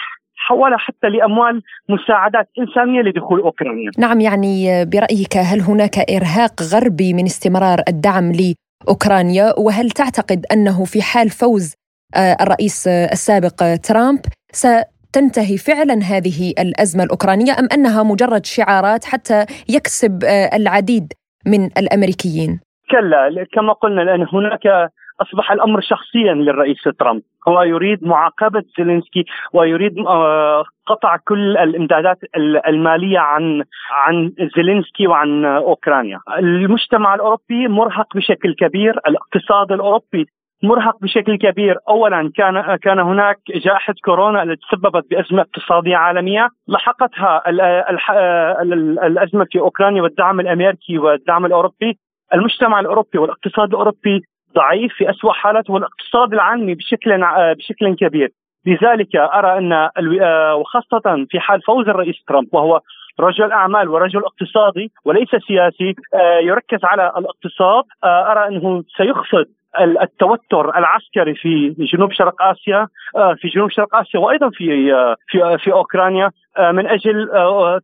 ولا 0.50 0.76
حتى 0.76 1.08
لأموال 1.08 1.62
مساعدات 1.88 2.48
إنسانية 2.58 3.00
لدخول 3.02 3.40
أوكرانيا. 3.40 3.90
نعم 3.98 4.20
يعني 4.20 4.84
برأيك 4.84 5.36
هل 5.36 5.60
هناك 5.60 5.96
إرهاق 5.98 6.62
غربي 6.72 7.14
من 7.14 7.24
استمرار 7.24 7.78
الدعم 7.88 8.32
لأوكرانيا؟ 8.32 9.54
وهل 9.58 9.90
تعتقد 9.90 10.46
أنه 10.52 10.84
في 10.84 11.02
حال 11.02 11.28
فوز 11.30 11.74
آه، 12.16 12.36
الرئيس 12.40 12.88
السابق 12.88 13.76
ترامب 13.88 14.20
تنتهي 15.12 15.56
فعلا 15.56 15.94
هذه 15.94 16.52
الأزمة 16.58 17.04
الأوكرانية 17.04 17.52
أم 17.52 17.68
أنها 17.74 18.02
مجرد 18.02 18.46
شعارات 18.46 19.04
حتى 19.04 19.46
يكسب 19.68 20.24
آه، 20.24 20.56
العديد 20.56 21.12
من 21.46 21.64
الأمريكيين؟ 21.78 22.60
كلا 22.90 23.46
كما 23.52 23.72
قلنا 23.72 24.00
لأن 24.00 24.26
هناك 24.32 24.90
أصبح 25.22 25.52
الأمر 25.52 25.80
شخصيا 25.80 26.34
للرئيس 26.34 26.82
ترامب 26.98 27.22
هو 27.48 27.62
يريد 27.62 28.04
معاقبة 28.04 28.62
زيلينسكي 28.78 29.24
ويريد 29.52 29.98
آه، 29.98 30.64
قطع 30.86 31.16
كل 31.16 31.56
الإمدادات 31.56 32.18
المالية 32.68 33.18
عن 33.18 33.64
عن 33.90 34.32
زيلينسكي 34.56 35.06
وعن 35.06 35.44
أوكرانيا 35.44 36.20
المجتمع 36.38 37.14
الأوروبي 37.14 37.68
مرهق 37.68 38.16
بشكل 38.16 38.54
كبير 38.54 39.00
الاقتصاد 39.08 39.72
الأوروبي 39.72 40.26
مرهق 40.62 40.96
بشكل 41.02 41.36
كبير. 41.36 41.76
اولا 41.88 42.30
كان 42.34 42.76
كان 42.76 42.98
هناك 42.98 43.38
جائحة 43.54 43.94
كورونا 44.04 44.42
التي 44.42 44.66
تسببت 44.66 45.10
بأزمة 45.10 45.42
اقتصادية 45.42 45.96
عالمية. 45.96 46.48
لحقتها 46.68 47.42
الأزمة 49.06 49.46
في 49.52 49.60
أوكرانيا 49.60 50.02
والدعم 50.02 50.40
الأمريكي 50.40 50.98
والدعم 50.98 51.46
الأوروبي. 51.46 51.98
المجتمع 52.34 52.80
الأوروبي 52.80 53.18
والاقتصاد 53.18 53.68
الأوروبي 53.68 54.20
ضعيف 54.54 54.92
في 54.94 55.10
اسوء 55.10 55.32
حالته 55.32 55.72
والاقتصاد 55.72 56.32
العالمي 56.32 56.74
بشكل 56.74 57.24
بشكل 57.58 57.94
كبير. 57.94 58.30
لذلك 58.66 59.16
أرى 59.16 59.58
أن 59.58 59.90
وخاصة 60.54 61.26
في 61.30 61.40
حال 61.40 61.62
فوز 61.62 61.88
الرئيس 61.88 62.24
ترامب 62.28 62.48
وهو 62.52 62.80
رجل 63.20 63.52
أعمال 63.52 63.88
ورجل 63.88 64.24
اقتصادي 64.24 64.92
وليس 65.04 65.28
سياسي 65.46 65.94
يركز 66.42 66.84
على 66.84 67.12
الاقتصاد. 67.16 67.84
أرى 68.04 68.48
أنه 68.48 68.82
سيخفض 68.96 69.44
التوتر 69.78 70.78
العسكري 70.78 71.34
في 71.34 71.74
جنوب 71.92 72.12
شرق 72.12 72.42
آسيا 72.42 72.86
آه، 73.16 73.34
في 73.40 73.48
جنوب 73.48 73.70
شرق 73.70 73.96
آسيا 73.96 74.20
وأيضا 74.20 74.50
في 74.50 74.92
آه، 74.92 75.16
في 75.28 75.58
في 75.64 75.72
أوكرانيا 75.72 76.30
آه، 76.58 76.72
من 76.72 76.86
أجل 76.86 77.28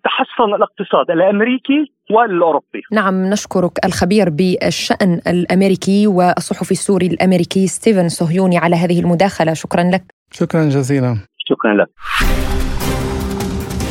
تحسن 0.04 0.54
الاقتصاد 0.54 1.10
الأمريكي 1.10 1.92
والأوروبي. 2.10 2.82
نعم 2.92 3.30
نشكرك 3.30 3.84
الخبير 3.84 4.30
بالشأن 4.30 5.20
الأمريكي 5.26 6.06
والصحفي 6.06 6.70
السوري 6.70 7.06
الأمريكي 7.06 7.66
ستيفن 7.66 8.08
صهيوني 8.08 8.58
على 8.58 8.76
هذه 8.76 9.00
المداخلة، 9.00 9.54
شكرا 9.54 9.82
لك. 9.82 10.02
شكرا 10.32 10.62
جزيلا. 10.64 11.16
شكرا 11.48 11.74
لك. 11.74 11.88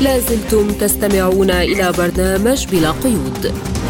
لازلتم 0.03 0.67
تستمعون 0.67 1.49
إلى 1.49 1.91
برنامج 1.97 2.59
بلا 2.71 2.91
قيود. 3.03 3.84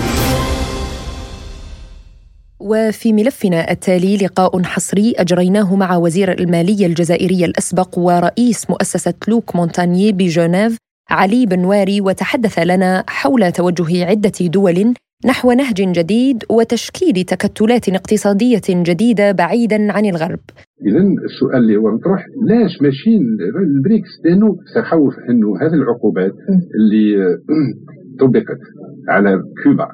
وفي 2.66 3.14
ملفنا 3.14 3.72
التالي 3.72 4.18
لقاء 4.18 4.64
حصري 4.64 5.14
أجريناه 5.18 5.76
مع 5.76 5.98
وزير 5.98 6.32
المالية 6.40 6.86
الجزائري 6.86 7.46
الأسبق 7.46 8.00
ورئيس 8.00 8.70
مؤسسة 8.70 9.14
لوك 9.28 9.56
مونتانيي 9.56 10.12
بجنيف 10.12 10.78
علي 11.10 11.46
بنواري 11.46 12.02
وتحدث 12.02 12.60
لنا 12.60 13.04
حول 13.08 13.52
توجه 13.52 14.06
عدة 14.06 14.32
دول 14.42 14.94
نحو 15.26 15.52
نهج 15.52 15.82
جديد 16.00 16.44
وتشكيل 16.50 17.24
تكتلات 17.24 17.90
اقتصادية 17.90 18.62
جديدة 18.70 19.32
بعيدا 19.32 19.92
عن 19.92 20.06
الغرب. 20.06 20.40
اذا 20.88 21.00
السؤال 21.00 21.62
اللي 21.64 21.78
هو 21.78 21.92
مطروح 21.92 22.26
ليش 22.50 22.82
ماشيين 22.82 23.22
البريكس؟ 23.76 24.10
لأنه 24.26 24.58
سيخوف 24.74 25.14
إنه 25.30 25.48
هذه 25.62 25.74
العقوبات 25.74 26.34
اللي 26.76 27.38
طبقت. 28.22 28.62
على 29.10 29.42
كوبا 29.64 29.88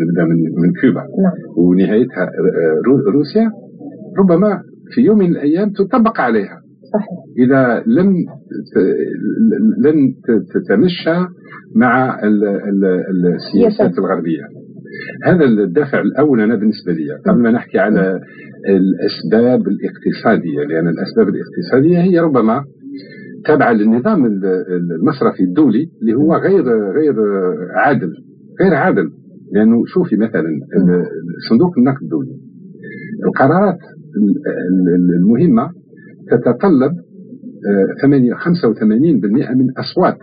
نبدا 0.00 0.24
من, 0.24 0.36
من 0.36 0.72
كوبا. 0.80 1.00
نعم. 1.00 1.32
ونهايتها 1.56 2.22
آه، 2.22 3.10
روسيا 3.12 3.50
ربما 4.18 4.60
في 4.94 5.00
يوم 5.00 5.18
من 5.18 5.26
الأيام 5.26 5.70
تطبق 5.70 6.20
عليها. 6.20 6.60
صحيح. 6.92 7.18
إذا 7.38 7.82
لم 7.86 8.14
لن 9.84 10.14
تتمشى 10.54 11.26
مع 11.74 12.20
السياسات 12.24 13.98
الغربية. 13.98 14.42
هذا 15.24 15.44
الدافع 15.44 16.00
الأول 16.00 16.40
أنا 16.40 16.54
بالنسبة 16.54 16.92
لي. 16.92 17.04
قبل 17.26 17.42
ما 17.42 17.50
نحكي 17.50 17.78
على 17.78 18.20
الأسباب 18.68 19.60
الاقتصادية 19.68 20.60
لأن 20.68 20.88
الأسباب 20.88 21.28
الاقتصادية 21.28 21.98
هي 21.98 22.18
ربما 22.18 22.64
تابعة 23.44 23.72
للنظام 23.72 24.26
المصرفي 24.26 25.42
الدولي 25.42 25.88
اللي 26.02 26.14
هو 26.14 26.34
غير 26.34 26.62
غير 26.92 27.14
عادل. 27.74 28.12
غير 28.60 28.74
عادل. 28.74 29.10
لأنه 29.52 29.84
شوفي 29.86 30.16
مثلا 30.16 30.44
صندوق 31.50 31.78
النقد 31.78 32.02
الدولي. 32.02 32.36
القرارات 33.26 33.78
المهمة 35.18 35.70
تتطلب 36.30 36.92
85% 38.02 38.04
من 39.54 39.70
أصوات 39.78 40.18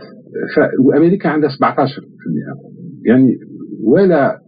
وأمريكا 0.86 1.30
عندها 1.30 1.50
17% 1.50 1.54
يعني 3.06 3.38
ولا 3.84 4.40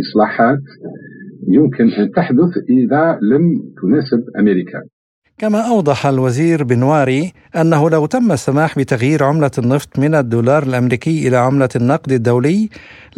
إصلاحات 0.00 0.58
يمكن 1.48 1.84
أن 1.84 2.10
تحدث 2.10 2.58
إذا 2.70 3.18
لم 3.22 3.42
تناسب 3.82 4.24
أمريكا. 4.38 4.82
كما 5.42 5.60
أوضح 5.72 6.06
الوزير 6.06 6.64
بنواري 6.64 7.32
أنه 7.60 7.90
لو 7.90 8.06
تم 8.06 8.32
السماح 8.32 8.78
بتغيير 8.78 9.22
عملة 9.22 9.50
النفط 9.58 9.98
من 9.98 10.14
الدولار 10.14 10.62
الأمريكي 10.62 11.28
إلى 11.28 11.36
عملة 11.36 11.68
النقد 11.76 12.12
الدولي 12.12 12.68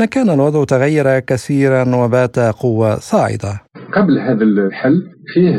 لكان 0.01 0.31
الوضع 0.31 0.65
تغير 0.65 1.19
كثيرا 1.19 1.97
وبات 1.97 2.39
قوة 2.39 2.95
صاعدة. 2.95 3.53
قبل 3.97 4.19
هذا 4.19 4.45
الحل 4.45 4.97
فيه 5.33 5.53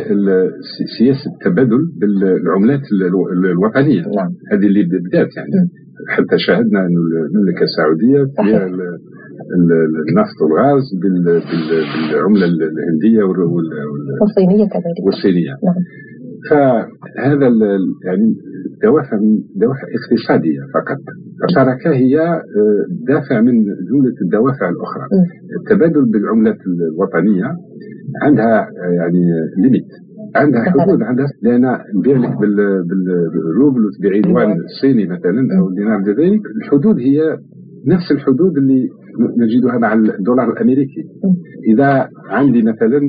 سياسة 0.97 1.27
التبادل 1.33 1.81
بالعملات 1.99 2.81
الوطنية. 3.53 4.01
نعم. 4.01 4.31
هذه 4.51 4.65
اللي 4.69 4.83
بدات 4.83 5.29
يعني. 5.37 5.69
حتى 6.15 6.35
شاهدنا 6.47 6.79
أن 6.79 6.95
المملكة 7.27 7.63
السعودية 7.69 8.21
فيها 8.37 8.65
النفط 10.09 10.37
والغاز 10.41 10.85
بالعملة 11.01 12.45
الهندية 12.45 13.23
والصينية 14.21 14.65
كذلك. 14.73 15.05
والصينية. 15.05 15.55
نعم. 15.67 15.83
فهذا 16.49 17.47
يعني 18.05 18.35
دوافع 18.83 19.17
من 19.19 19.39
دوافع 19.55 19.87
اقتصادية 19.97 20.59
فقط. 20.73 20.97
الشراكه 21.49 21.91
هي 21.91 22.19
آه، 22.19 22.41
دافع 23.07 23.41
من 23.41 23.63
جملة 23.63 24.15
الدوافع 24.21 24.69
الأخرى. 24.69 25.03
التبادل 25.59 26.05
بالعملات 26.11 26.57
الوطنية 26.67 27.51
عندها 28.21 28.59
آه، 28.59 28.93
يعني 28.97 29.21
ليميت 29.57 29.87
عندها 30.35 30.61
حدود 30.63 31.03
عندها 31.03 31.25
لأن 31.41 31.77
نبيع 31.95 32.17
لك 32.17 32.37
بالروبل 33.33 33.85
وتبيعي 33.85 34.19
اليوان 34.19 34.51
الصيني 34.51 35.03
مثلا 35.07 35.59
أو 35.59 35.69
الدينار 35.69 35.97
الجزائري 35.99 36.41
الحدود 36.61 36.99
هي 36.99 37.37
نفس 37.87 38.11
الحدود 38.11 38.57
اللي 38.57 38.89
نجدها 39.37 39.77
مع 39.77 39.93
الدولار 39.93 40.51
الأمريكي. 40.53 41.03
إذا 41.73 42.09
عندي 42.29 42.61
مثلا 42.61 42.99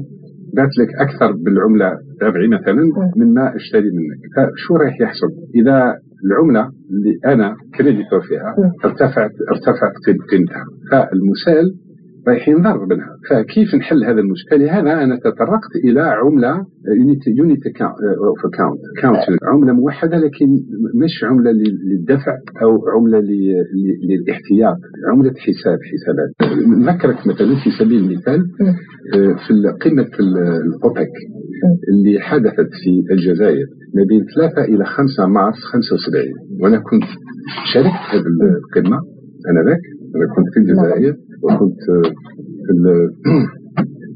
بعت 0.55 0.71
لك 0.81 0.89
أكثر 1.01 1.33
بالعملة 1.33 1.93
تابعي 2.21 2.49
مثلا 2.49 2.83
مما 3.17 3.57
أشتري 3.57 3.91
منك. 3.99 4.21
فشو 4.37 4.77
رايح 4.77 5.01
يحصل؟ 5.01 5.29
إذا 5.55 5.95
العملة 6.25 6.71
اللي 6.91 7.15
أنا 7.35 7.57
creditor 7.79 8.21
فيها 8.21 8.55
ارتفعت 8.85 9.31
ارتفعت 9.53 9.93
قيمتها 10.31 10.65
فالمسال 10.91 11.65
رايح 12.29 12.49
ينضر 12.49 12.87
منها 12.87 13.17
فكيف 13.31 13.75
نحل 13.75 14.05
هذا 14.05 14.21
المشكل؟ 14.21 14.61
لهذا 14.61 14.93
أنا 15.05 15.17
تطرقت 15.17 15.73
إلى 15.85 16.01
عملة 16.01 16.67
unit 17.39 17.67
account 17.67 18.83
count 19.03 19.21
عملة 19.53 19.73
موحدة 19.73 20.19
لكن 20.19 20.47
مش 21.03 21.25
عملة 21.25 21.51
للدفع 21.91 22.33
أو 22.63 22.89
عملة 22.89 23.21
للاحتياط. 24.09 24.77
عملة 25.13 25.35
حساب 25.47 25.79
حسابات. 25.91 26.31
نذكرك 26.79 27.27
مثلا 27.27 27.55
في 27.65 27.71
سبيل 27.79 27.99
المثال 28.05 28.41
آه، 29.15 29.35
في 29.47 29.53
قمة 29.81 30.11
الأوبك 30.21 31.13
اللي 31.91 32.21
حدثت 32.21 32.71
في 32.85 33.15
الجزائر 33.15 33.67
ما 33.95 34.03
بين 34.09 34.25
3 34.37 34.65
إلى 34.65 34.85
5 34.85 35.27
مارس 35.27 35.57
75 35.73 36.25
وأنا 36.61 36.79
كنت 36.79 37.09
شاركت 37.75 38.05
هذه 38.11 38.25
القمة 38.67 38.97
آنذاك 39.51 39.81
أنا 40.17 40.27
كنت 40.35 40.47
في 40.55 40.61
الجزائر. 40.61 41.15
وكنت 41.43 41.81
في 42.67 42.73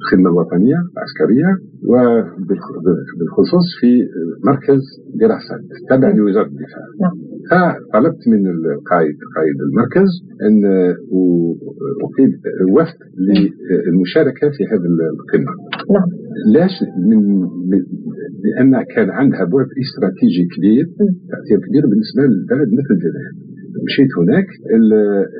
الخدمة 0.00 0.30
الوطنية 0.30 0.78
العسكرية 0.94 1.50
وبالخصوص 1.90 3.66
في 3.80 3.90
مركز 4.44 4.80
دراسات 5.20 5.60
تابع 5.88 6.08
لوزارة 6.16 6.46
الدفاع. 6.46 6.84
نعم. 7.00 7.14
فطلبت 7.50 8.22
من 8.32 8.42
القائد 8.50 9.16
قائد 9.36 9.56
المركز 9.68 10.10
أن 10.46 10.56
أقيد 12.06 12.32
وفد 12.76 12.98
للمشاركة 13.26 14.50
في 14.56 14.62
هذه 14.70 14.86
القمة 15.20 15.52
نعم. 15.94 16.08
لاش 16.54 16.74
من 17.08 17.20
لأن 18.44 18.84
كان 18.94 19.10
عندها 19.10 19.44
بعد 19.44 19.68
استراتيجي 19.84 20.44
كبير 20.54 20.84
تأثير 21.32 21.58
كبير 21.68 21.82
بالنسبة 21.90 22.22
للبلد 22.22 22.68
مثل 22.78 22.92
الجزائر. 22.96 23.49
مشيت 23.86 24.08
هناك. 24.18 24.46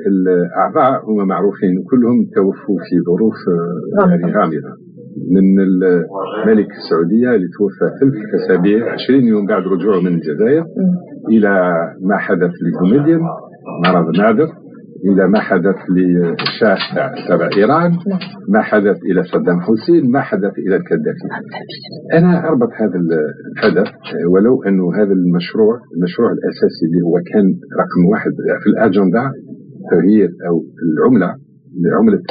الاعضاء 0.07 1.05
هم 1.09 1.27
معروفين 1.27 1.83
كلهم 1.89 2.17
توفوا 2.35 2.77
في 2.89 2.95
ظروف 3.07 3.35
آه، 3.47 4.09
يعني 4.09 4.33
غامضة. 4.35 4.71
من 5.35 5.59
الملك 5.59 6.67
السعودية 6.79 7.29
اللي 7.35 7.47
توفى 7.57 7.85
ثلاث 7.99 8.43
اسابيع 8.43 8.93
20 8.93 9.23
يوم 9.23 9.45
بعد 9.45 9.63
رجوعه 9.63 9.99
من 9.99 10.13
الجزائر 10.15 10.65
إلى 11.29 11.71
ما 12.01 12.17
حدث 12.17 12.51
لكوميديان 12.63 13.19
مرض 13.85 14.17
نادر. 14.17 14.47
إلى 15.05 15.27
ما 15.27 15.39
حدث 15.39 15.75
للشاه 15.95 16.77
تبع 17.29 17.49
إيران 17.57 17.91
ما 18.49 18.61
حدث 18.61 18.97
إلى 19.11 19.23
صدام 19.23 19.59
حسين 19.61 20.11
ما 20.11 20.21
حدث 20.21 20.53
إلى 20.57 20.75
الكدافي 20.75 21.27
أنا 22.13 22.47
أربط 22.49 22.69
هذا 22.81 22.97
الحدث 23.57 23.87
ولو 24.33 24.63
انه 24.63 24.95
هذا 24.95 25.13
المشروع 25.13 25.73
المشروع 25.97 26.29
الأساسي 26.31 26.83
اللي 26.87 27.01
هو 27.07 27.15
كان 27.33 27.45
رقم 27.81 28.01
واحد 28.11 28.31
في 28.63 28.69
الأجندة 28.69 29.23
تغيير 29.91 30.29
أو 30.49 30.55
العملة 30.93 31.35
عملة 31.99 32.21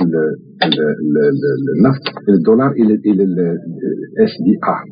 النفط 1.77 2.05
الدولار 2.29 2.71
إلى 2.71 2.95
إلى 2.95 3.23
ال 3.25 4.33
SDR. 4.45 4.83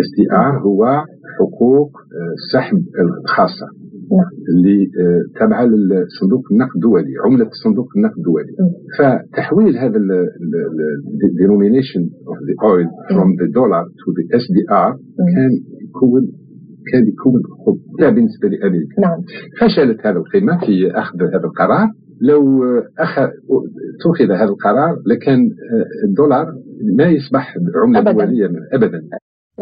SDR. 0.00 0.58
هو 0.66 1.04
حقوق 1.38 1.90
السحب 2.38 2.78
الخاصة. 3.02 3.66
نعم. 3.66 3.81
اللي 4.48 4.78
آه، 5.00 5.38
تابعه 5.40 5.64
للصندوق 5.64 6.44
النقد 6.52 6.74
الدولي 6.76 7.12
عملة 7.24 7.48
صندوق 7.64 7.88
النقد 7.96 8.18
الدولي. 8.18 8.52
فتحويل 8.98 9.76
هذا 9.76 9.98
denomination 11.42 12.02
of 12.30 12.38
the 12.48 12.54
oil 12.72 12.88
from 13.14 13.28
the 13.40 13.48
dollar 13.58 13.84
to 14.00 14.06
the 14.18 14.24
SDR 14.42 14.90
كان 15.34 15.50
يكون 15.88 16.22
كان 16.92 17.08
يكون 17.08 17.42
خطة 17.66 18.10
بالنسبة 18.10 18.48
لأمريكا. 18.48 19.00
نعم. 19.00 19.18
فشلت 19.60 20.06
هذا 20.06 20.18
القمة 20.18 20.66
في 20.66 20.90
أخذ 20.90 21.22
هذا 21.22 21.44
القرار. 21.44 21.88
لو 22.20 22.64
أخذ 22.98 23.22
اتخذ 23.22 24.32
هذا 24.32 24.50
القرار 24.50 24.96
لكان 25.06 25.38
آه، 25.40 26.06
الدولار 26.08 26.46
ما 26.98 27.04
يصبح 27.04 27.54
عملة. 27.84 28.12
دولية 28.12 28.50
أبدا. 28.72 29.00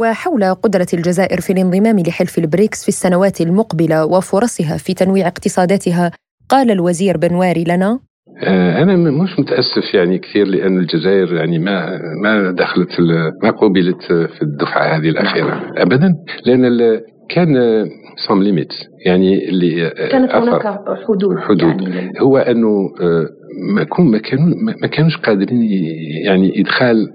وحول 0.01 0.45
قدرة 0.45 0.87
الجزائر 0.95 1.41
في 1.41 1.53
الانضمام 1.53 1.99
لحلف 1.99 2.39
البريكس 2.39 2.83
في 2.83 2.89
السنوات 2.89 3.41
المقبلة 3.41 4.05
وفرصها 4.05 4.77
في 4.77 4.95
تنويع 4.95 5.27
اقتصاداتها 5.27 6.11
قال 6.49 6.71
الوزير 6.71 7.17
بنواري 7.17 7.65
لنا. 7.65 8.01
آه، 8.43 8.83
أنا 8.83 8.97
مش 8.97 9.39
متأسف 9.39 9.95
يعني 9.95 10.19
كثير 10.19 10.47
لأن 10.47 10.79
الجزائر 10.79 11.35
يعني 11.35 11.59
ما 11.59 11.99
ما 12.23 12.51
دخلت 12.51 13.01
ما 13.43 13.51
قوبلت 13.51 14.03
في 14.03 14.43
الدفعة 14.43 14.97
هذه 14.97 15.09
الأخيرة 15.09 15.73
أبدا. 15.77 16.15
لأن 16.47 17.01
كان 17.29 17.55
سام 18.29 18.43
ليميت 18.43 18.73
يعني 19.07 19.49
اللي 19.49 19.87
آه، 19.87 20.09
كانت 20.09 20.31
هناك 20.33 20.63
حدود 21.09 21.39
حدود. 21.39 21.81
يعني 21.81 22.13
هو 22.21 22.39
أنه 22.39 22.91
آه، 23.51 23.75
ما 23.75 23.87
ما 23.99 24.19
كانوا 24.19 24.55
ما 24.83 24.87
كانوش 24.87 25.17
قادرين 25.17 25.63
يعني 26.25 26.61
إدخال 26.61 27.09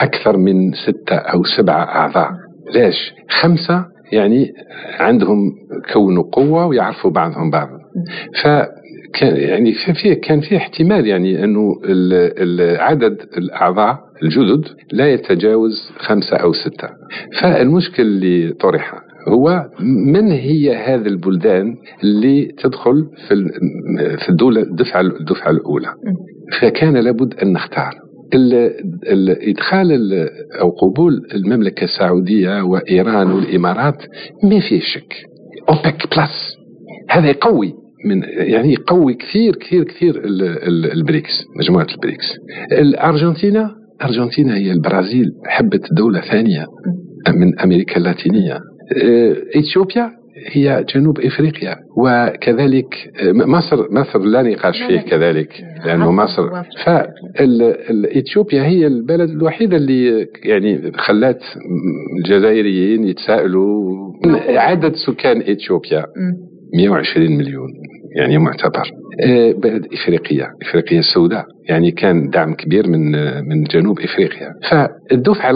أكثر 0.00 0.36
من 0.36 0.72
ستة 0.72 1.16
أو 1.16 1.44
سبعة 1.44 1.84
أعضاء. 1.84 2.30
ليش؟ 2.74 3.12
خمسة 3.28 3.84
يعني 4.12 4.52
عندهم 4.98 5.52
كونوا 5.92 6.24
قوة 6.32 6.66
ويعرفوا 6.66 7.10
بعضهم 7.10 7.50
بعضا 7.50 7.78
فكان 8.42 9.36
يعني 9.36 9.72
في 9.72 10.14
كان 10.14 10.40
في 10.40 10.56
احتمال 10.56 11.06
يعني 11.06 11.44
أنه 11.44 11.74
عدد 12.78 13.16
الأعضاء 13.38 13.98
الجدد 14.22 14.64
لا 14.92 15.12
يتجاوز 15.12 15.92
خمسة 15.98 16.36
أو 16.36 16.52
ستة. 16.52 16.88
فالمشكل 17.40 18.02
اللي 18.02 18.52
طرح 18.52 18.94
هو 19.28 19.68
من 20.14 20.30
هي 20.30 20.76
هذه 20.76 21.06
البلدان 21.06 21.74
اللي 22.04 22.52
تدخل 22.62 23.06
في 23.28 23.34
في 24.24 24.28
الدولة 24.28 24.62
الدفعة 24.62 25.00
الدفعة 25.00 25.50
الأولى؟ 25.50 25.94
فكان 26.60 26.96
لابد 26.96 27.34
أن 27.34 27.52
نختار. 27.52 27.92
الادخال 29.12 30.12
أو 30.60 30.70
قبول 30.70 31.12
المملكة 31.34 31.84
السعودية 31.84 32.62
وإيران 32.62 33.30
والإمارات 33.30 34.02
ما 34.44 34.60
فيه 34.60 34.80
شك. 34.80 35.14
اوبك 35.68 36.16
بلس 36.16 36.56
هذا 37.10 37.28
يقوي 37.28 37.72
من 38.06 38.22
يعني 38.22 38.72
يقوي 38.72 39.14
كثير 39.14 39.56
كثير 39.56 39.84
كثير 39.84 40.22
البريكس 40.94 41.44
مجموعة 41.56 41.86
البريكس. 41.94 42.26
الارجنتينا 42.72 43.70
ارجنتينا 44.02 44.56
هي 44.56 44.72
البرازيل 44.72 45.26
حبت 45.46 45.92
دولة 45.92 46.20
ثانية 46.20 46.66
من 47.28 47.58
أمريكا 47.60 47.96
اللاتينية. 47.96 48.60
إثيوبيا 49.56 50.10
هي 50.52 50.84
جنوب 50.94 51.20
إفريقيا 51.20 51.76
وكذلك 51.96 52.94
مصر 53.34 53.92
مصر 53.92 54.18
لا 54.18 54.42
نقاش 54.42 54.82
فيه 54.82 55.00
كذلك 55.00 55.64
لأنه 55.86 56.12
مصر. 56.12 56.48
فاثيوبيا 56.84 58.62
هي 58.62 58.86
البلد 58.86 59.30
الوحيدة 59.30 59.76
اللي 59.76 60.26
يعني 60.44 60.92
خلات 60.92 61.42
الجزائريين 62.18 63.04
يتساءلوا 63.04 64.12
عدد 64.48 64.92
سكان 65.06 65.40
إثيوبيا 65.40 66.06
120 66.74 67.36
مليون 67.36 67.68
يعني 68.16 68.38
معتبر 68.38 68.90
آه، 69.22 69.52
بلد 69.52 69.86
إفريقية 69.92 70.48
افريقيا 70.62 70.98
السوداء 70.98 71.44
يعني 71.68 71.90
كان 71.90 72.30
دعم 72.30 72.54
كبير 72.54 72.88
من 72.88 73.12
من 73.48 73.64
جنوب 73.64 74.00
إفريقيا. 74.00 74.48
فالدفعة 74.70 75.50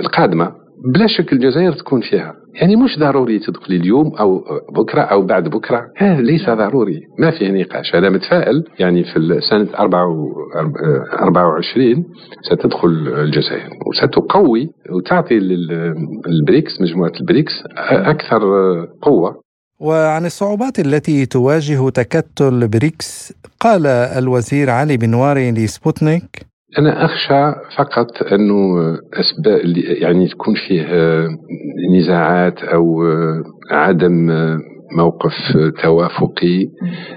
القادمة 0.00 0.65
بلا 0.84 1.06
شك 1.06 1.32
الجزائر 1.32 1.72
تكون 1.72 2.00
فيها. 2.00 2.34
يعني 2.54 2.76
مش 2.76 2.98
ضروري 2.98 3.38
تدخلي 3.38 3.76
اليوم 3.76 4.16
أو 4.16 4.44
بكرة 4.76 5.00
أو 5.00 5.22
بعد 5.22 5.48
بكرة. 5.48 5.90
هذا 5.96 6.20
ليس 6.20 6.50
ضروري. 6.50 7.00
ما 7.18 7.30
فيه 7.30 7.50
نقاش. 7.50 7.94
أنا 7.94 8.10
متفائل. 8.10 8.64
يعني 8.78 9.04
في 9.04 9.40
سنة 9.50 9.68
24 9.78 12.04
ستدخل 12.42 12.88
الجزائر. 12.88 13.70
وستقوي 13.86 14.70
وتعطي 14.90 15.38
للبريكس 15.38 16.80
مجموعة 16.80 17.12
البريكس 17.20 17.52
أكثر 17.90 18.40
قوة. 19.02 19.40
وعن 19.80 20.26
الصعوبات 20.26 20.78
التي 20.78 21.26
تواجه 21.26 21.88
تكتل 21.88 22.68
بريكس 22.68 23.34
قال 23.60 23.86
الوزير 23.86 24.70
علي 24.70 24.96
بن 24.96 25.14
واري 25.14 25.52
لسبوتنيك 25.52 26.46
أنا 26.78 27.04
أخشى 27.04 27.52
فقط 27.76 28.22
أنه 28.32 28.76
أسباب 29.14 29.60
يعني 29.76 30.28
تكون 30.28 30.54
فيه 30.54 30.86
نزاعات 31.98 32.58
أو 32.58 33.02
عدم 33.70 34.30
موقف 34.92 35.32
توافقي 35.82 36.68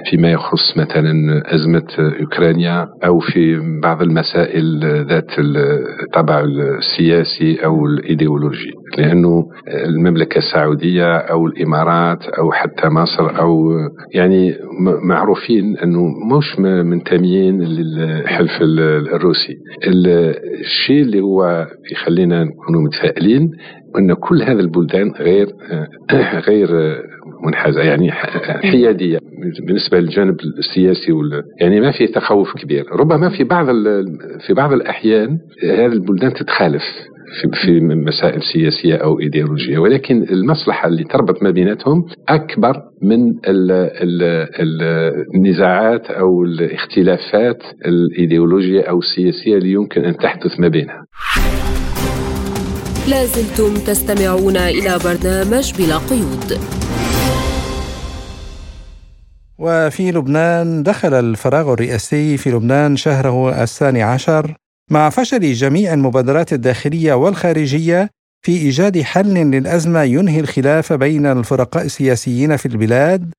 فيما 0.09 0.31
يخص 0.31 0.77
مثلا 0.77 1.13
أزمة 1.55 2.13
أوكرانيا 2.21 2.87
أو 3.05 3.19
في 3.19 3.59
بعض 3.83 4.01
المسائل 4.01 4.79
ذات 5.09 5.31
الطابع 5.39 6.39
السياسي 6.39 7.65
أو 7.65 7.85
الإيديولوجي. 7.85 8.71
لأنه 8.97 9.45
المملكة 9.85 10.37
السعودية 10.37 11.17
أو 11.17 11.45
الإمارات 11.47 12.23
أو 12.23 12.51
حتى 12.51 12.89
مصر 12.89 13.39
أو 13.39 13.71
يعني 14.13 14.55
معروفين 15.03 15.77
أنه 15.77 16.05
مش 16.37 16.59
منتميين 16.59 17.61
للحلف 17.61 18.61
الروسي. 18.61 19.57
الشيء 19.87 21.01
اللي 21.01 21.21
هو 21.21 21.67
يخلينا 21.91 22.43
نكون 22.43 22.83
متفائلين 22.83 23.51
أن 23.97 24.13
كل 24.13 24.41
هذه 24.41 24.59
البلدان 24.59 25.11
غير 25.11 25.47
غير 26.47 26.67
منحازة 27.43 27.81
يعني 27.81 28.11
حيادية 28.71 29.19
بالنسبة 29.67 29.99
للجانب 29.99 30.35
السياسي 30.57 31.11
وال... 31.11 31.43
يعني 31.61 31.81
ما 31.81 31.91
في 31.91 32.07
تخوف 32.07 32.53
كبير 32.53 32.85
ربما 32.91 33.29
في 33.29 33.43
بعض 33.43 33.69
ال... 33.69 34.05
في 34.47 34.53
بعض 34.53 34.73
الأحيان 34.73 35.39
هذه 35.63 35.85
البلدان 35.85 36.33
تتخالف 36.33 36.83
في, 37.41 37.49
في 37.65 37.79
مسائل 37.79 38.41
سياسية 38.53 38.95
أو 38.95 39.19
إيديولوجية 39.19 39.77
ولكن 39.77 40.23
المصلحة 40.31 40.87
اللي 40.87 41.03
تربط 41.03 41.43
ما 41.43 41.51
بيناتهم 41.51 42.05
أكبر 42.29 42.75
من 43.01 43.29
ال 43.29 43.71
ال 43.71 44.23
ال 44.59 44.81
النزاعات 45.35 46.05
أو 46.11 46.43
الاختلافات 46.43 47.63
الإيديولوجية 47.85 48.81
أو 48.81 48.99
السياسية 48.99 49.57
اللي 49.57 49.71
يمكن 49.71 50.05
أن 50.05 50.17
تحدث 50.17 50.59
ما 50.59 50.67
بينها. 50.67 51.05
لازلتم 53.09 53.73
تستمعون 53.73 54.57
إلى 54.57 54.99
برنامج 55.05 55.73
بلا 55.77 55.97
قيود 55.97 56.59
وفي 59.59 60.11
لبنان 60.11 60.83
دخل 60.83 61.13
الفراغ 61.13 61.73
الرئاسي 61.73 62.37
في 62.37 62.51
لبنان 62.51 62.97
شهره 62.97 63.63
الثاني 63.63 64.03
عشر 64.03 64.53
مع 64.91 65.09
فشل 65.09 65.53
جميع 65.53 65.93
المبادرات 65.93 66.53
الداخلية 66.53 67.13
والخارجية 67.13 68.09
في 68.45 68.51
إيجاد 68.51 69.01
حل 69.01 69.33
للأزمة 69.33 70.03
ينهي 70.03 70.39
الخلاف 70.39 70.93
بين 70.93 71.25
الفرقاء 71.25 71.85
السياسيين 71.85 72.57
في 72.57 72.65
البلاد 72.65 73.33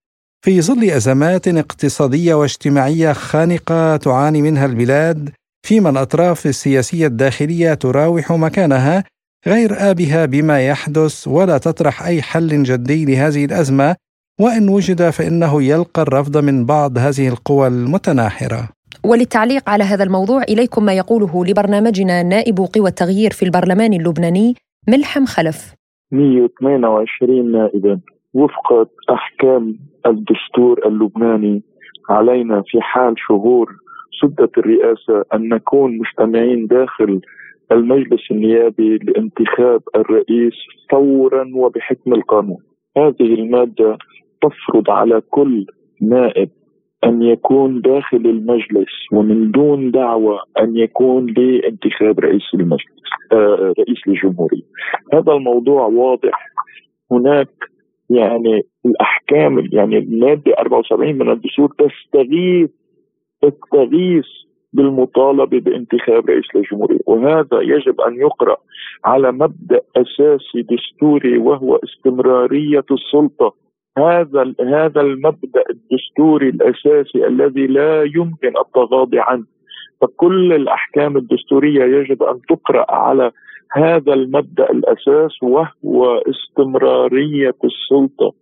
في 0.44 0.62
ظل 0.62 0.90
أزمات 0.90 1.48
اقتصادية 1.48 2.34
واجتماعية 2.34 3.12
خانقة 3.12 3.96
تعاني 3.96 4.42
منها 4.42 4.66
البلاد 4.66 5.30
فيما 5.66 5.90
الأطراف 5.90 6.46
السياسية 6.46 7.06
الداخلية 7.06 7.74
تراوح 7.74 8.32
مكانها 8.32 9.04
غير 9.46 9.90
آبها 9.90 10.24
بما 10.24 10.66
يحدث 10.66 11.28
ولا 11.28 11.58
تطرح 11.58 12.02
أي 12.02 12.22
حل 12.22 12.62
جدي 12.62 13.04
لهذه 13.04 13.44
الأزمة 13.44 13.96
وإن 14.44 14.68
وجد 14.68 15.10
فإنه 15.10 15.62
يلقى 15.62 16.02
الرفض 16.02 16.44
من 16.44 16.66
بعض 16.66 16.98
هذه 16.98 17.28
القوى 17.28 17.66
المتناحرة. 17.66 18.68
وللتعليق 19.04 19.70
على 19.70 19.84
هذا 19.84 20.04
الموضوع 20.04 20.42
إليكم 20.42 20.84
ما 20.84 20.92
يقوله 20.92 21.44
لبرنامجنا 21.44 22.22
نائب 22.22 22.58
قوى 22.74 22.88
التغيير 22.88 23.30
في 23.30 23.42
البرلمان 23.42 23.92
اللبناني 23.92 24.54
ملحم 24.88 25.24
خلف. 25.24 25.74
128 26.12 27.52
نائبا. 27.52 28.00
وفق 28.34 28.88
أحكام 29.10 29.78
الدستور 30.06 30.86
اللبناني 30.86 31.62
علينا 32.10 32.62
في 32.66 32.80
حال 32.80 33.14
شهور 33.28 33.66
سدة 34.22 34.50
الرئاسة 34.58 35.24
أن 35.34 35.48
نكون 35.48 35.98
مجتمعين 35.98 36.66
داخل 36.66 37.20
المجلس 37.72 38.30
النيابي 38.30 38.98
لانتخاب 38.98 39.82
الرئيس 39.96 40.54
فورا 40.90 41.50
وبحكم 41.54 42.12
القانون. 42.14 42.58
هذه 42.96 43.34
المادة 43.34 43.98
تفرض 44.42 44.90
على 44.90 45.22
كل 45.30 45.66
نائب 46.02 46.50
أن 47.04 47.22
يكون 47.22 47.80
داخل 47.80 48.16
المجلس 48.16 49.12
ومن 49.12 49.50
دون 49.50 49.90
دعوة 49.90 50.38
أن 50.60 50.76
يكون 50.76 51.26
لانتخاب 51.26 52.20
رئيس 52.20 52.42
المجلس 52.54 53.00
آه 53.32 53.74
رئيس 53.78 53.98
الجمهورية. 54.08 54.62
هذا 55.14 55.32
الموضوع 55.32 55.86
واضح. 55.86 56.46
هناك 57.12 57.48
يعني 58.10 58.62
الأحكام 58.86 59.68
يعني 59.72 59.98
المادة 59.98 60.52
74 60.58 61.14
من 61.18 61.30
الدستور 61.30 61.68
تستغيث 61.78 62.70
تستغيث 63.42 64.26
بالمطالبة 64.72 65.60
بانتخاب 65.60 66.26
رئيس 66.30 66.44
الجمهوريه 66.56 66.98
وهذا 67.06 67.60
يجب 67.60 68.00
أن 68.00 68.14
يقرأ 68.14 68.56
على 69.04 69.32
مبدأ 69.32 69.80
أساسي 69.96 70.62
دستوري 70.62 71.38
وهو 71.38 71.76
استمرارية 71.76 72.84
السلطة. 72.90 73.54
هذا 73.98 74.54
هذا 74.60 75.00
المبدأ 75.00 75.64
الدستوري 75.70 76.48
الأساسي 76.48 77.26
الذي 77.26 77.66
لا 77.66 78.02
يمكن 78.02 78.52
التغاضي 78.66 79.18
عنه. 79.20 79.44
فكل 80.00 80.52
الأحكام 80.52 81.16
الدستورية 81.16 81.84
يجب 81.98 82.22
أن 82.22 82.40
تقرأ 82.48 82.92
على 82.92 83.30
هذا 83.72 84.12
المبدأ 84.12 84.70
الأساس 84.70 85.42
وهو 85.42 86.22
استمرارية 86.30 87.54
السلطة. 87.64 88.32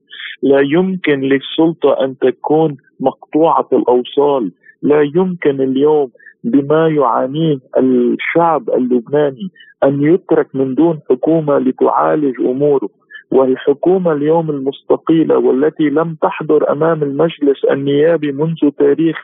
لا 0.42 0.60
يمكن 0.60 1.20
للسلطة 1.20 2.04
أن 2.04 2.18
تكون 2.18 2.76
مقطوعة 3.00 3.68
الأوصال. 3.72 4.52
لا 4.82 5.02
يمكن 5.02 5.60
اليوم 5.60 6.10
بما 6.44 6.88
يعانيه 6.88 7.58
الشعب 7.78 8.70
اللبناني 8.70 9.50
أن 9.84 10.02
يترك 10.02 10.48
من 10.54 10.74
دون 10.74 10.98
حكومة 11.10 11.58
لتعالج 11.58 12.40
أموره. 12.40 12.88
والحكومة 13.30 14.12
اليوم 14.12 14.50
المستقيلة 14.50 15.38
والتي 15.38 15.90
لم 15.90 16.16
تحضر 16.22 16.72
أمام 16.72 17.02
المجلس 17.02 17.64
النيابي 17.70 18.32
منذ 18.32 18.70
تاريخ 18.78 19.16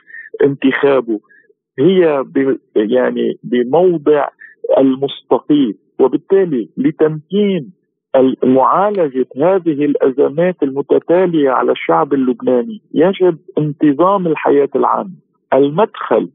انتخابه. 0.43 1.19
هي 1.79 2.25
يعني 2.75 3.33
بموضع 3.43 4.27
المستقيل 4.77 5.75
وبالتالي 5.99 6.69
لتمكين 6.77 7.73
معالجة 8.43 9.25
هذه 9.37 9.85
الأزمات 9.85 10.63
المتتالية 10.63 11.49
على 11.49 11.71
الشعب 11.71 12.13
اللبناني 12.13 12.81
يجب 12.93 13.37
انتظام 13.57 14.27
الحياة 14.27 14.69
العامة. 14.75 15.15
المدخل 15.53 16.29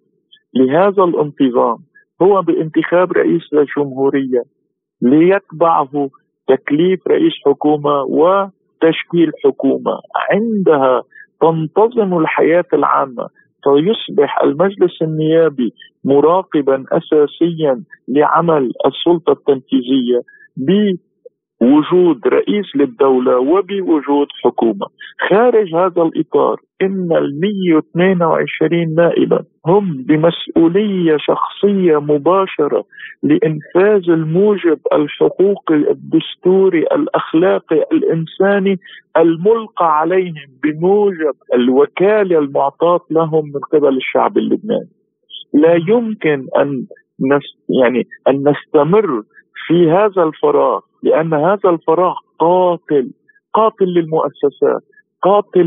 لهذا 0.55 1.05
الانتظام 1.05 1.79
هو 2.23 2.43
بانتخاب 2.43 3.13
رئيس 3.13 3.43
الجمهورية 3.53 4.43
ليتبعه 5.03 6.11
تكليف 6.49 7.09
رئيس 7.09 7.33
حكومة 7.47 8.03
وتشكيل 8.03 9.33
حكومة. 9.45 10.01
عندها 10.31 11.03
تنتظم 11.41 12.19
الحياة 12.19 12.65
العامة 12.73 13.29
فيصبح 13.65 14.43
المجلس 14.43 15.03
النيابي 15.03 15.73
مراقبا 16.05 16.85
أساسيا 16.93 17.83
لعمل 18.09 18.73
السلطة 18.87 19.33
التنفيذية 19.33 20.21
وجود 21.61 22.27
رئيس 22.27 22.67
للدولة 22.77 23.39
وبوجود 23.39 24.27
حكومة. 24.45 24.87
خارج 25.31 25.75
هذا 25.75 26.03
الإطار 26.03 26.57
إن 26.83 27.09
ال 27.13 27.41
122 27.41 28.95
نائبا 28.95 29.45
هم 29.67 30.05
بمسؤولية 30.09 31.17
شخصية 31.19 32.01
مباشرة 32.01 32.85
لإنفاذ 33.23 34.11
الموجب 34.11 34.79
الحقوقي 34.93 35.75
الدستوري 35.75 36.83
الأخلاقي 36.83 37.85
الإنساني 37.93 38.79
الملقى 39.17 39.99
عليهم 39.99 40.49
بموجب 40.63 41.35
الوكالة 41.55 42.39
المعطاة 42.39 43.01
لهم 43.11 43.45
من 43.45 43.61
قبل 43.73 43.97
الشعب 43.97 44.39
اللبناني. 44.39 44.89
لا 45.55 45.75
يمكن 45.75 46.47
أن 46.57 46.87
يعني 47.83 48.07
أن 48.29 48.45
نستمر 48.49 49.23
في 49.67 49.91
هذا 49.91 50.23
الفراغ 50.23 50.81
لأن 51.03 51.35
هذا 51.35 51.71
الفراغ 51.71 52.15
قاتل 52.39 53.11
قاتل 53.55 53.85
للمؤسسات 53.87 54.83
قاتل 55.23 55.67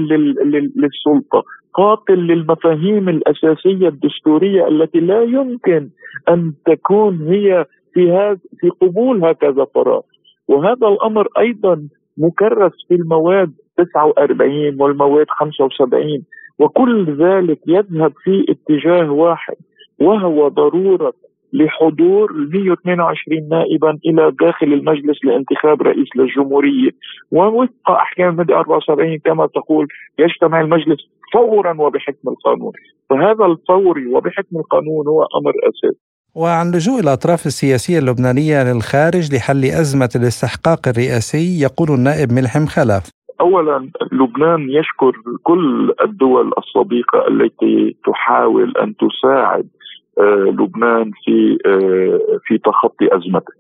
للسلطة 0.76 1.44
قاتل 1.74 2.14
للمفاهيم 2.18 3.10
الأساسية 3.10 3.88
الدستورية 3.88 4.68
التي 4.68 5.00
لا 5.00 5.22
يمكن 5.22 5.90
أن 6.30 6.54
تكون 6.66 7.28
هي 7.28 7.66
في 7.94 8.12
هذا 8.12 8.40
في 8.60 8.70
قبول 8.70 9.26
هكذا 9.26 9.66
فراغ. 9.76 10.02
وهذا 10.48 10.88
الأمر 10.88 11.28
أيضا 11.38 11.88
مكرس 12.18 12.72
في 12.88 12.96
المواد 12.96 13.52
49 13.78 14.82
والمواد 14.82 15.26
75 15.30 16.24
وكل 16.60 17.16
ذلك 17.18 17.60
يذهب 17.68 18.14
في 18.24 18.46
اتجاه 18.50 19.12
واحد 19.12 19.56
وهو 20.00 20.48
ضرورة 20.48 21.14
لحضور 21.54 22.34
122 22.34 23.50
نائبا 23.50 24.00
إلى 24.06 24.32
داخل 24.42 24.68
المجلس 24.74 25.26
لانتخاب 25.26 25.82
رئيس 25.82 26.08
للجمهورية. 26.16 26.92
ووفق 27.32 27.92
أحكام 27.92 28.30
الماده 28.30 28.60
74 28.60 29.18
كما 29.26 29.48
تقول 29.48 29.88
يجتمع 30.20 30.62
المجلس 30.62 31.00
فورا 31.34 31.82
وبحكم 31.82 32.30
القانون. 32.30 32.72
فهذا 33.10 33.46
الفوري 33.46 34.08
وبحكم 34.08 34.58
القانون 34.58 35.08
هو 35.08 35.22
أمر 35.22 35.54
أساسي. 35.70 36.13
وعن 36.36 36.72
لجوء 36.72 37.00
الأطراف 37.00 37.46
السياسية 37.46 38.00
اللبنانية 38.00 38.63
للخارج 38.63 39.36
لحل 39.36 39.63
أزمة 39.66 40.10
الاستحقاق 40.16 40.88
الرئاسي 40.88 41.62
يقول 41.62 41.89
النائب 41.98 42.32
ملحم 42.32 42.66
خلف 42.66 43.04
اولا 43.42 43.89
لبنان 44.12 44.70
يشكر 44.70 45.12
كل 45.44 45.94
الدول 46.02 46.52
الصديقة 46.58 47.28
التي 47.28 47.96
تحاول 48.06 48.74
أن 48.84 48.94
تساعد 48.96 49.68
لبنان 50.21 51.12
في 51.23 51.58
آه، 51.65 52.39
في 52.45 52.58
تخطي 52.58 53.15
أزمته. 53.17 53.54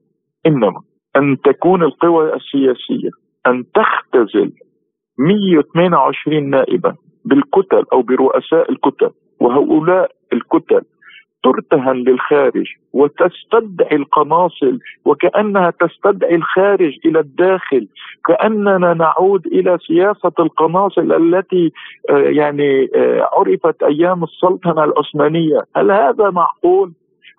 إنما 0.45 0.81
أن 1.15 1.37
تكون 1.43 1.83
القوى 1.83 2.33
السياسية 2.35 3.09
أن 3.47 3.63
تختزل 3.73 4.51
128 5.17 6.49
نائبا 6.49 6.95
بالكتل 7.25 7.83
أو 7.93 8.01
برؤساء 8.01 8.71
الكتل 8.71 9.09
وهؤلاء 9.39 10.11
الكتل 10.33 10.81
ترتهن 11.43 11.95
للخارج 11.95 12.65
وتستدعي 12.93 13.95
القناصل 13.95 14.79
وكأنها 15.05 15.73
تستدعي 15.79 16.35
الخارج 16.35 16.93
إلى 17.05 17.19
الداخل 17.19 17.87
كأننا 18.25 18.93
نعود 18.93 19.47
إلى 19.47 19.77
سياسة 19.87 20.31
القناصل 20.39 21.11
التي 21.11 21.71
آه، 22.09 22.17
يعني 22.17 22.89
آه، 22.95 23.29
عرفت 23.33 23.83
أيام 23.83 24.23
السلطنة 24.23 24.83
العثمانية. 24.83 25.59
هل 25.75 25.91
هذا 25.91 26.29
معقول؟ 26.29 26.91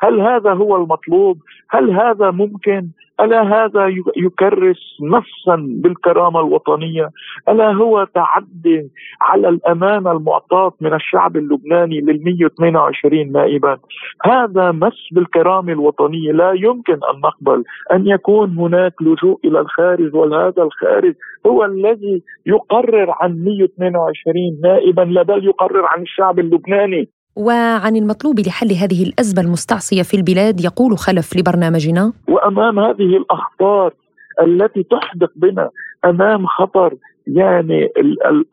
هل 0.04 0.20
هذا 0.20 0.52
هو 0.52 0.76
المطلوب؟ 0.76 1.38
هل 1.70 1.90
هذا 1.90 2.30
ممكن؟ 2.30 2.88
ألا 3.20 3.42
هذا 3.42 3.86
يكرس 4.16 4.98
نصا 5.02 5.56
بالكرامة 5.82 6.40
الوطنية؟ 6.40 7.10
ألا 7.48 7.72
هو 7.72 8.04
تعدي 8.14 8.90
على 9.20 9.48
الأمانة 9.48 10.12
المعطاة 10.12 10.72
من 10.80 10.94
الشعب 10.94 11.36
اللبناني 11.36 12.00
لل 12.00 12.24
122 12.24 13.32
نائبا؟ 13.32 13.78
هذا 14.24 14.72
مس 14.72 15.08
بالكرامة 15.12 15.72
الوطنية. 15.72 16.32
لا 16.32 16.52
يمكن 16.52 16.92
أن 16.92 17.20
نقبل 17.24 17.64
أن 17.92 18.06
يكون 18.06 18.58
هناك 18.58 19.02
لجوء 19.02 19.40
إلى 19.44 19.60
الخارج 19.60 20.14
وهذا 20.14 20.62
الخارج 20.62 21.14
هو 21.46 21.64
الذي 21.64 22.22
يقرر 22.46 23.14
عن 23.20 23.44
122 23.44 24.34
نائبا 24.62 25.02
لا 25.02 25.22
بل 25.22 25.44
يقرر 25.44 25.84
عن 25.86 26.02
الشعب 26.02 26.38
اللبناني. 26.38 27.08
وعن 27.36 27.96
المطلوب 27.96 28.40
لحل 28.40 28.72
هذه 28.72 29.02
الأزمة 29.02 29.42
المستعصية 29.42 30.02
في 30.02 30.16
البلاد 30.16 30.64
يقول 30.64 30.98
خلف 30.98 31.36
لبرنامجنا 31.36 32.12
وأمام 32.28 32.78
هذه 32.78 33.16
الأخطار 33.16 33.94
التي 34.42 34.82
تحدق 34.82 35.30
بنا 35.36 35.70
أمام 36.04 36.46
خطر 36.46 36.94
يعني 37.26 37.88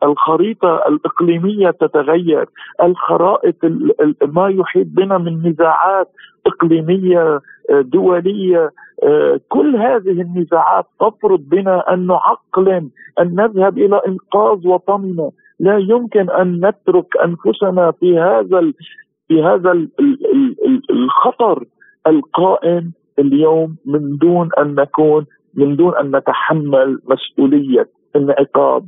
الخريطة 0.02 0.82
الإقليمية 0.88 1.70
تتغير 1.70 2.48
الخرائط 2.82 3.56
ما 4.22 4.48
يحيط 4.48 4.86
بنا 4.86 5.18
من 5.18 5.48
نزاعات 5.48 6.08
إقليمية 6.46 7.40
دولية 7.70 8.70
كل 9.48 9.76
هذه 9.76 10.20
النزاعات 10.20 10.86
تفرض 11.00 11.40
بنا 11.40 11.94
أن 11.94 12.06
نعقلن 12.06 12.88
أن 13.20 13.34
نذهب 13.34 13.78
إلى 13.78 14.00
إنقاذ 14.08 14.66
وطننا. 14.66 15.30
لا 15.62 15.78
يمكن 15.78 16.30
أن 16.30 16.66
نترك 16.66 17.16
أنفسنا 17.24 17.90
في 17.90 18.18
هذا 18.18 18.72
في 19.28 19.42
هذا 19.42 19.88
الخطر 20.90 21.64
القائم 22.06 22.92
اليوم 23.18 23.76
من 23.86 24.16
دون 24.16 24.48
أن 24.58 24.74
نكون 24.74 25.26
من 25.54 25.76
دون 25.76 25.96
أن 25.96 26.16
نتحمل 26.16 26.98
مسؤولية 27.08 27.88
انعقاد 28.16 28.86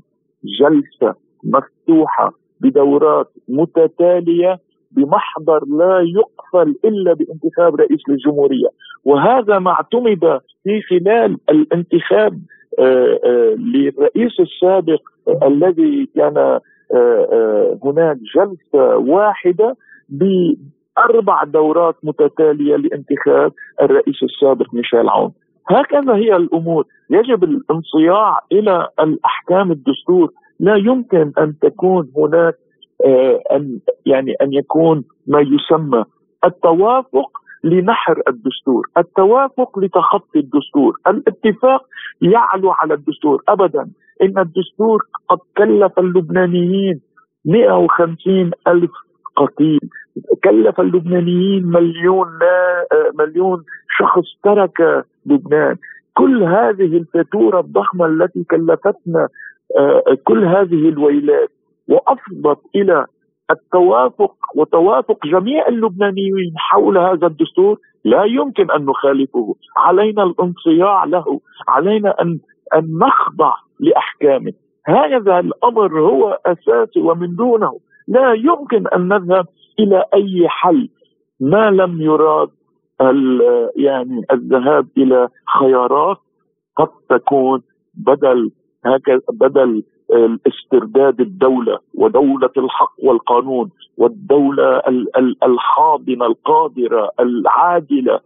جلسة 0.61 1.15
مفتوحة 1.45 2.33
بدورات 2.61 3.33
متتالية 3.49 4.59
بمحضر 4.91 5.65
لا 5.79 6.01
يقفل 6.01 6.75
إلا 6.85 7.13
بانتخاب 7.15 7.75
رئيس 7.75 8.01
للجمهورية. 8.09 8.69
وهذا 9.05 9.59
ما 9.59 9.71
اعتمد 9.71 10.41
في 10.63 10.83
خلال 10.91 11.37
الانتخاب 11.51 12.41
آه، 12.79 13.19
آه، 13.25 13.55
للرئيس 13.59 14.41
السابق 14.41 15.01
الذي 15.43 16.09
كان 16.17 16.61
آه، 16.95 17.79
هناك 17.85 18.17
جلسة 18.37 18.97
واحدة 18.97 19.77
بأربع 20.09 21.45
دورات 21.45 21.97
متتالية 22.03 22.77
لانتخاب 22.77 23.53
الرئيس 23.83 24.23
السابق 24.23 24.75
ميشيل 24.75 25.09
عون. 25.09 25.33
هكذا 25.69 26.15
هي 26.15 26.37
الأمور. 26.37 26.85
يجب 27.11 27.45
الانصياع 27.45 28.39
إلى 28.53 28.89
الأحكام 29.01 29.73
الدستور. 29.73 30.33
لا 30.61 30.77
يمكن 30.77 31.33
أن 31.39 31.55
تكون 31.63 32.13
هناك 32.17 32.55
أن 33.53 33.79
يعني 34.07 34.33
أن 34.43 34.53
يكون 34.53 35.05
ما 35.27 35.41
يسمى 35.41 36.05
التوافق 36.45 37.44
لنحر 37.65 38.23
الدستور. 38.29 38.87
التوافق 38.99 39.79
لتخطي 39.79 40.39
الدستور. 40.39 40.97
الاتفاق 41.07 41.83
يعلو 42.23 42.71
على 42.71 42.95
الدستور 42.95 43.43
أبدا. 43.49 43.91
إن 44.23 44.39
الدستور 44.39 45.03
قد 45.29 45.39
كلف 45.57 45.99
اللبنانيين 45.99 47.01
150 47.45 48.51
ألف 48.69 48.91
قتيل. 49.37 49.81
كلف 50.45 50.81
اللبنانيين 50.81 51.67
مليون 51.67 52.29
مليون 53.15 53.65
شخص 53.99 54.27
ترك 54.45 55.05
لبنان. 55.27 55.77
كل 56.15 56.43
هذه 56.43 56.97
الفاتورة 56.97 57.61
الضخمة 57.61 58.07
التي 58.07 58.45
كلفتنا 58.45 59.29
كل 60.25 60.45
هذه 60.45 60.89
الويلات 60.89 61.51
وأفضت 61.89 62.59
إلى 62.77 63.07
التوافق 63.51 64.35
وتوافق 64.57 65.27
جميع 65.27 65.69
اللبنانيين 65.69 66.55
حول 66.57 66.99
هذا 66.99 67.27
الدستور 67.27 67.79
لا 68.05 68.25
يمكن 68.25 68.71
أن 68.71 68.85
نخالفه، 68.85 69.55
علينا 69.77 70.23
الانصياع 70.23 71.05
له، 71.05 71.41
علينا 71.69 72.15
ان 72.21 72.39
أن 72.75 72.99
نخضع 72.99 73.55
لأحكامه، 73.81 74.53
هذا 74.87 75.39
الأمر 75.39 76.01
هو 76.01 76.39
أساسي 76.47 77.01
ومن 77.01 77.37
دونه 77.37 77.81
لا 78.09 78.33
يمكن 78.33 78.87
أن 78.87 79.09
نذهب 79.09 79.47
إلى 79.79 80.05
أي 80.15 80.49
حل. 80.49 80.89
ما 81.41 81.71
لم 81.71 82.01
يراد 82.01 82.49
يعني 83.77 84.23
الذهاب 84.33 84.87
إلى 84.99 85.29
خيارات 85.59 86.17
قد 86.77 86.89
تكون 87.09 87.63
بدل 87.95 88.51
هكذا 88.85 89.21
بدل 89.33 89.83
استرداد 90.47 91.21
الدولة 91.21 91.79
ودولة 91.95 92.55
الحق 92.57 92.95
والقانون 93.03 93.71
والدولة 93.97 94.83
الحاضنة 95.47 96.27
القادرة 96.27 97.11
العادلة 97.21 98.21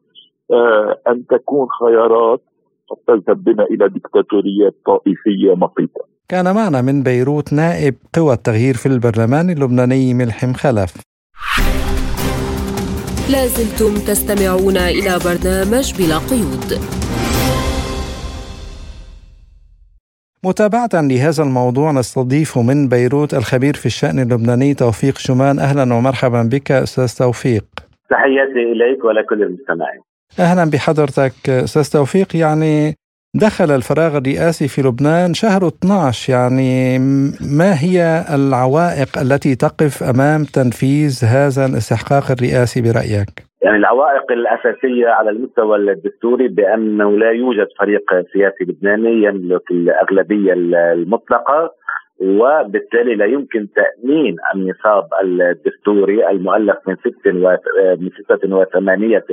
آه، 0.51 0.99
أن 1.09 1.27
تكون 1.27 1.67
خيارات 1.81 2.43
قد 2.91 2.97
تذهب 3.07 3.45
بنا 3.45 3.65
إلى 3.65 3.89
دكتاتوريات 3.89 4.75
طائفية 4.87 5.55
مقيتة. 5.55 6.01
كان 6.29 6.55
معنا 6.55 6.83
من 6.83 7.03
بيروت 7.03 7.53
نائب 7.53 7.95
قوى 8.17 8.33
التغيير 8.33 8.75
في 8.75 8.87
البرلمان 8.87 9.51
اللبناني 9.51 10.15
ملحم 10.15 10.53
خلف. 10.53 10.95
لازلتم 13.33 13.95
تستمعون 14.09 14.77
إلى 14.77 15.19
برنامج 15.25 15.87
بلا 15.99 16.19
قيود. 16.31 16.71
متابعة 20.45 20.89
لهذا 20.95 21.43
الموضوع 21.43 21.93
نستضيف 21.93 22.59
من 22.59 22.89
بيروت 22.89 23.35
الخبير 23.35 23.75
في 23.75 23.87
الشأن 23.87 24.19
اللبناني 24.19 24.75
توفيق 24.75 25.19
شومان 25.19 25.59
أهلا 25.59 25.95
ومرحبا 25.95 26.43
بك 26.43 26.73
أستاذ 26.73 27.19
توفيق. 27.19 27.65
تحياتي 28.11 28.73
إليك 28.73 29.05
ولكل 29.05 29.43
المستمعين. 29.43 30.01
أهلا 30.39 30.71
بحضرتك 30.71 31.49
أستاذ 31.49 31.91
توفيق. 31.91 32.37
يعني 32.37 32.95
دخل 33.35 33.71
الفراغ 33.71 34.17
الرئاسي 34.17 34.69
في 34.69 34.83
لبنان 34.83 35.35
شهر 35.35 35.69
12 35.69 36.33
يعني 36.33 36.99
ما 37.41 37.83
هي 37.83 38.25
العوائق 38.31 39.19
التي 39.19 39.55
تقف 39.55 40.03
أمام 40.03 40.45
تنفيذ 40.45 41.25
هذا 41.25 41.67
الاستحقاق 41.67 42.31
الرئاسي 42.31 42.81
برأيك؟ 42.81 43.48
يعني 43.63 43.77
العوائق 43.77 44.33
الأساسية 44.33 45.09
على 45.09 45.31
المستوى 45.31 45.77
الدستوري 45.77 46.49
بأنه 46.49 47.19
لا 47.19 47.31
يوجد 47.31 47.67
فريق 47.79 48.03
سياسي 48.33 48.65
لبناني 48.65 49.23
يملك 49.23 49.71
الأغلبية 49.71 50.53
المطلقة 50.57 51.75
وبالتالي 52.21 53.15
لا 53.15 53.25
يمكن 53.25 53.67
تأمين 53.77 54.37
النصاب 54.55 55.05
الدستوري 55.23 56.31
المؤلف 56.31 56.77
من 56.87 56.97
86 56.97 57.59
من 58.01 58.11
ستة 58.11 58.53
وثمانية 58.53 59.25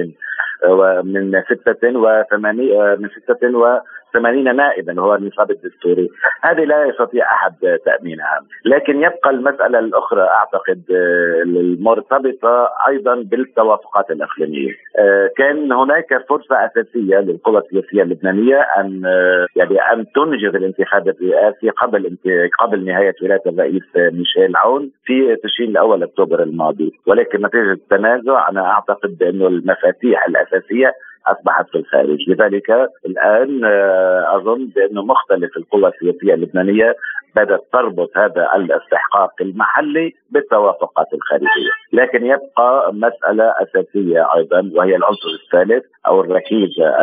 من 3.00 3.10
86 3.10 3.56
و 3.56 3.80
80 4.20 4.56
نائبا 4.56 5.02
هو 5.02 5.16
النصاب 5.16 5.52
الدستوري. 5.52 6.10
هذه 6.42 6.64
لا 6.64 6.86
يستطيع 6.86 7.26
أحد 7.26 7.54
تأمينها. 7.86 8.40
لكن 8.66 8.96
يبقى 8.98 9.30
المسألة 9.30 9.80
الأخرى 9.80 10.22
أعتقد 10.22 10.82
آه، 10.92 11.42
المرتبطة 11.46 12.70
أيضا 12.88 13.16
بالتوافقات 13.16 14.12
الإقليمية. 14.12 14.72
آه، 15.00 15.30
كان 15.38 15.72
هناك 15.72 16.26
فرصة 16.30 16.56
أساسية 16.66 17.18
للقوى 17.20 17.58
السياسية 17.58 18.02
اللبنانية 18.04 18.60
أن 18.78 19.06
آه، 19.06 19.46
يعني 19.56 19.80
أن 19.94 20.06
تنجز 20.16 20.56
الانتخاب 20.56 21.08
الرئاسي 21.08 21.70
قبل 21.70 22.18
قبل 22.60 22.86
نهاية 22.86 23.16
ولاية 23.24 23.42
الرئيس 23.46 23.84
ميشيل 23.96 24.56
عون 24.56 24.92
في 25.06 25.36
تشرين 25.44 25.70
الأول 25.70 26.04
أكتوبر 26.04 26.44
الماضي. 26.44 26.92
ولكن 27.08 27.46
نتيجة 27.46 27.72
التنازع 27.72 28.50
أنا 28.50 28.72
أعتقد 28.72 29.18
بانه 29.18 29.48
المفاتيح 29.48 30.28
الأساسية 30.28 30.94
أصبحت 31.28 31.70
في 31.70 31.78
الخارج، 31.78 32.18
لذلك 32.28 32.90
الآن 33.06 33.66
آه، 33.66 34.38
أظن 34.38 34.66
بانه 34.76 35.02
مختلف 35.06 35.58
القوى 35.58 35.88
السياسية 35.88 36.34
اللبنانية 36.34 36.96
بدأت 37.36 37.64
تربط 37.74 38.18
هذا 38.18 38.50
الاستحقاق 38.56 39.32
المحلي 39.42 40.14
بالتوافقات 40.30 41.08
الخارجية، 41.14 41.72
لكن 41.94 42.26
يبقى 42.26 42.94
مسألة 42.94 43.54
أساسية 43.62 44.28
أيضا 44.36 44.72
وهي 44.76 44.96
العنصر 44.96 45.30
الثالث 45.44 45.84
أو 46.08 46.22
الركيزه 46.22 47.02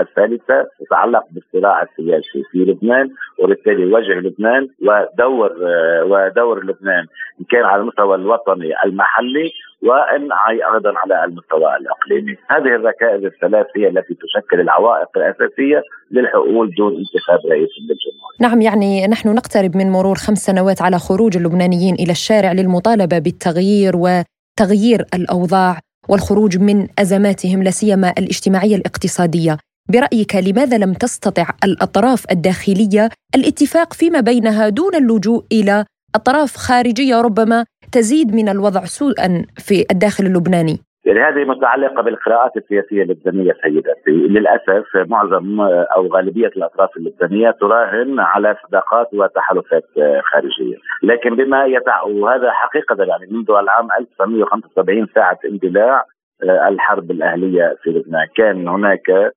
الثالثه 0.00 0.66
تتعلق 0.80 1.24
بالصراع 1.30 1.82
السياسي 1.82 2.42
في 2.52 2.58
لبنان 2.58 3.10
وبالتالي 3.38 3.94
وجه 3.94 4.12
لبنان 4.12 4.68
ودور 4.82 5.56
آه، 5.66 6.04
ودور 6.04 6.64
لبنان 6.64 7.06
إن 7.40 7.44
كان 7.50 7.64
على 7.64 7.82
المستوى 7.82 8.14
الوطني 8.14 8.72
المحلي 8.84 9.50
وإن 9.82 10.28
أيضا 10.50 10.92
على 10.96 11.24
المستوى 11.24 11.76
الإقليمي، 11.76 12.36
هذه 12.50 12.76
الركائز 12.76 13.24
الثلاث 13.24 13.66
هي 13.76 13.88
التي 13.88 14.14
تشكل 14.14 14.60
العوائق 14.60 15.08
الأساسية 15.16 15.82
للحقول 16.10 16.74
دون 16.78 16.92
انتخاب 16.96 17.50
رئيس 17.50 17.68
للجمهورية. 17.80 18.38
نعم 18.40 18.60
يعني 18.60 19.06
نحن 19.06 19.28
نقترب 19.34 19.76
من 19.76 19.90
مرور 19.90 20.14
خمس 20.14 20.38
سنوات 20.38 20.82
على 20.82 20.98
خروج 20.98 21.36
اللبنانيين 21.36 21.94
إلى 21.94 22.12
الشارع 22.12 22.52
للمطالبة 22.52 23.18
بالتغيير 23.18 23.92
وتغيير 23.96 25.04
الأوضاع 25.14 25.78
والخروج 26.08 26.58
من 26.58 26.86
أزماتهم 26.98 27.62
لا 27.62 27.70
سيما 27.70 28.14
الاجتماعية 28.18 28.76
الاقتصادية. 28.76 29.58
برأيك 29.92 30.34
لماذا 30.36 30.78
لم 30.78 30.92
تستطع 30.92 31.46
الأطراف 31.64 32.24
الداخلية 32.30 33.08
الاتفاق 33.34 33.92
فيما 33.92 34.20
بينها 34.20 34.68
دون 34.68 34.94
اللجوء 34.94 35.44
إلى 35.52 35.84
أطراف 36.14 36.56
خارجية 36.56 37.20
ربما 37.20 37.64
تزيد 37.92 38.34
من 38.34 38.48
الوضع 38.48 38.80
سوءا 38.80 39.44
في 39.66 39.84
الداخل 39.90 40.24
اللبناني؟ 40.26 40.78
يعني 41.04 41.20
هذه 41.20 41.44
متعلقة 41.44 42.02
بالقراءات 42.02 42.56
السياسية 42.56 43.02
اللبنانية 43.02 43.52
سيدتي 43.62 44.10
للأسف 44.10 44.96
معظم 44.96 45.60
أو 45.96 46.06
غالبية 46.06 46.46
الأطراف 46.46 46.96
اللبنانية 46.96 47.50
تراهن 47.50 48.20
على 48.20 48.56
صداقات 48.66 49.08
وتحالفات 49.14 49.84
خارجية. 50.32 50.76
لكن 51.02 51.36
بما 51.36 51.64
يتع 51.64 52.02
وهذا 52.02 52.50
حقيقة 52.50 53.04
يعني 53.04 53.26
منذ 53.30 53.50
العام 53.50 53.88
1975 54.00 55.06
ساعة 55.14 55.38
اندلاع 55.44 56.04
آه، 56.42 56.68
الحرب 56.68 57.10
الأهلية 57.10 57.76
في 57.82 57.90
لبنان. 57.90 58.26
كان 58.36 58.68
هناك 58.68 59.32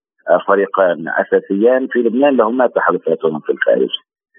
فريقان 0.48 1.06
أساسيان 1.10 1.88
في 1.88 2.00
لبنان 2.00 2.38
لهما 2.38 2.68
تحالفاتهم 2.68 3.40
في 3.40 3.52
الخارج. 3.52 3.90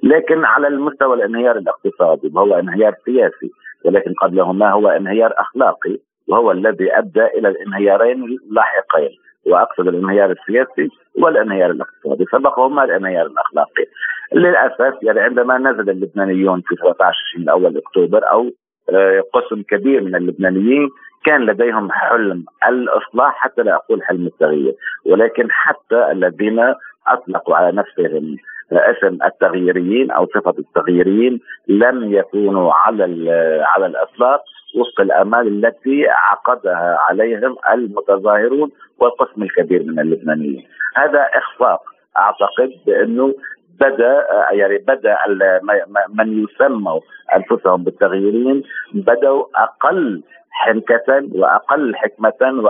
لكن 0.03 0.45
على 0.45 0.69
المستوى 0.69 1.15
الانهيار 1.15 1.59
الاقتصادي 1.59 2.31
وهو 2.35 2.55
انهيار 2.55 2.95
سياسي 3.05 3.51
ولكن 3.85 4.13
قبلهما 4.23 4.71
هو 4.71 4.89
انهيار 4.89 5.33
أخلاقي 5.37 5.99
وهو 6.29 6.53
الذي 6.53 6.99
أدى 6.99 7.25
إلى 7.39 7.49
الانهيارين 7.49 8.25
اللاحقين 8.25 9.11
وأقصد 9.47 9.89
الانهيار 9.89 10.31
السياسي 10.31 10.89
والانهيار 11.23 11.71
الاقتصادي 11.71 12.25
سبقهما 12.33 12.85
الانهيار 12.85 13.27
الأخلاقي. 13.27 13.87
للأسف 14.35 15.03
يعني 15.03 15.21
عندما 15.21 15.59
نزل 15.59 15.91
اللبنانيون 15.91 16.61
في 16.61 16.77
13 16.77 17.17
من 17.39 17.49
أول 17.49 17.77
أكتوبر 17.77 18.31
أو 18.31 18.51
آه، 18.91 19.23
قسم 19.33 19.63
كبير 19.63 20.03
من 20.03 20.15
اللبنانيين 20.15 20.89
كان 21.25 21.47
لديهم 21.47 21.91
حلم 21.91 22.45
الإصلاح 22.69 23.35
حتى 23.37 23.63
لا 23.63 23.75
أقول 23.75 24.03
حلم 24.03 24.27
التغيير 24.27 24.75
ولكن 25.07 25.47
حتى 25.51 26.13
الذين 26.13 26.75
أطلقوا 27.09 27.57
على 27.57 27.77
نفسهم 27.77 28.37
اسم 28.73 29.19
التغييريين 29.25 30.11
أو 30.11 30.27
صفة 30.27 30.55
التغييريين 30.59 31.41
لم 31.69 32.13
يكونوا 32.13 32.73
على 32.73 33.05
على 33.63 33.87
الإطلاق 33.87 34.41
وفق 34.77 35.01
الأمال 35.01 35.65
التي 35.65 36.09
عقدها 36.09 36.97
عليهم 37.01 37.57
المتظاهرون 37.73 38.71
والقسم 38.99 39.43
الكبير 39.43 39.83
من 39.83 39.99
اللبنانيين. 40.01 40.67
هذا 40.97 41.21
إخفاق 41.35 41.81
أعتقد 42.19 42.71
بأنه 42.87 43.35
بدأ 43.81 44.27
يعني 44.53 44.79
بدأ 44.79 45.17
من 46.15 46.45
يسموا 46.45 47.01
أنفسهم 47.37 47.85
بالتغييرين 47.85 48.63
بدأوا 48.95 49.45
أقل 49.57 50.23
حنكة 50.51 51.29
وأقل 51.35 51.97
حكمة 51.97 52.63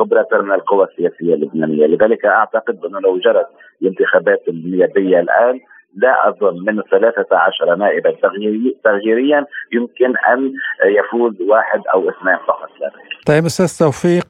وأقل 0.00 0.24
خبرة 0.26 0.42
من 0.42 0.52
القوى 0.52 0.84
السياسية 0.84 1.34
اللبنانية. 1.34 1.86
لذلك 1.86 2.24
أعتقد 2.24 2.84
أنه 2.84 3.00
لو 3.00 3.18
جرت 3.18 3.46
الانتخابات 3.82 4.42
النيابية 4.48 5.20
الآن 5.20 5.60
لا 5.96 6.28
أظن 6.28 6.64
من 6.66 6.82
13 6.90 7.74
نائبا 7.76 8.16
تغييريا 8.84 9.46
يمكن 9.72 10.16
أن 10.32 10.52
يفوز 10.84 11.40
واحد 11.48 11.80
أو 11.94 12.00
اثنين 12.00 12.36
فقط. 12.46 12.68
لا 12.80 12.90
طيب 13.26 13.44
أستاذ 13.44 13.86
توفيق 13.86 14.24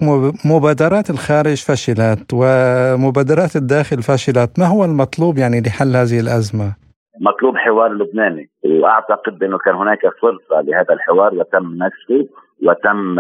مبادرات 0.45 1.11
الخارج 1.11 1.65
فشلت 1.65 2.31
ومبادرات 2.35 3.57
الداخل 3.57 4.03
فشلت. 4.03 4.59
ما 4.59 4.67
هو 4.67 4.85
المطلوب 4.85 5.39
يعني 5.39 5.61
لحل 5.61 5.97
هذه 5.97 6.21
الأزمة؟ 6.21 6.77
مطلوب 7.21 7.57
حوار 7.57 7.93
لبناني 7.93 8.51
وأعتقد 8.65 9.43
انه 9.43 9.59
كان 9.59 9.75
هناك 9.75 10.01
فرصة 10.23 10.61
لهذا 10.61 10.95
الحوار 10.95 11.35
وتم 11.35 11.75
نسفه 11.75 12.29
وتم 12.62 13.19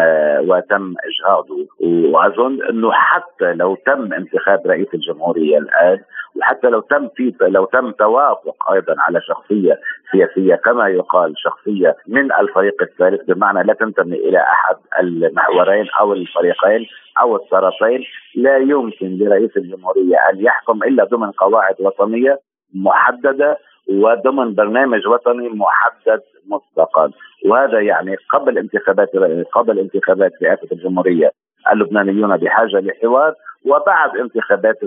وتم 0.48 0.94
إجهاضه. 1.08 1.66
وأظن 1.80 2.62
إنه 2.70 2.90
حتى 2.92 3.52
لو 3.52 3.76
تم 3.86 4.12
انتخاب 4.12 4.66
رئيس 4.66 4.88
الجمهورية 4.94 5.58
الآن 5.58 5.98
وحتى 6.36 6.66
لو 6.68 6.80
تم 6.80 7.08
في 7.16 7.34
لو 7.40 7.64
تم 7.64 7.90
توافق 7.90 8.70
أيضا 8.72 8.94
على 8.98 9.20
شخصية 9.20 9.80
سياسية 10.12 10.54
كما 10.54 10.88
يقال 10.88 11.34
شخصية 11.36 11.96
من 12.08 12.32
الفريق 12.32 12.82
الثالث 12.82 13.30
بمعنى 13.30 13.62
لا 13.62 13.74
تنتمي 13.74 14.16
إلى 14.16 14.38
أحد 14.38 14.76
المحورين 15.00 15.86
أو 16.00 16.12
الفريقين 16.12 16.86
أو 17.20 17.36
الطرفين 17.36 18.04
لا 18.34 18.56
يمكن 18.56 19.18
لرئيس 19.18 19.56
الجمهورية 19.56 20.16
أن 20.32 20.40
يحكم 20.40 20.82
إلا 20.82 21.04
ضمن 21.04 21.30
قواعد 21.30 21.74
وطنية 21.80 22.38
محددة 22.74 23.58
وضمن 23.88 24.54
برنامج 24.54 25.06
وطني 25.06 25.48
محدد 25.48 26.22
مسبقا 26.46 27.10
وهذا 27.46 27.80
يعني 27.80 28.16
قبل 28.32 28.58
انتخابات 28.58 29.10
قبل 29.52 29.78
انتخابات 29.78 30.32
رئاسة 30.42 30.68
الجمهورية 30.72 31.30
اللبنانيون 31.72 32.36
بحاجة 32.36 32.80
لحوار 32.80 33.34
وبعد 33.66 34.16
انتخابات 34.16 34.78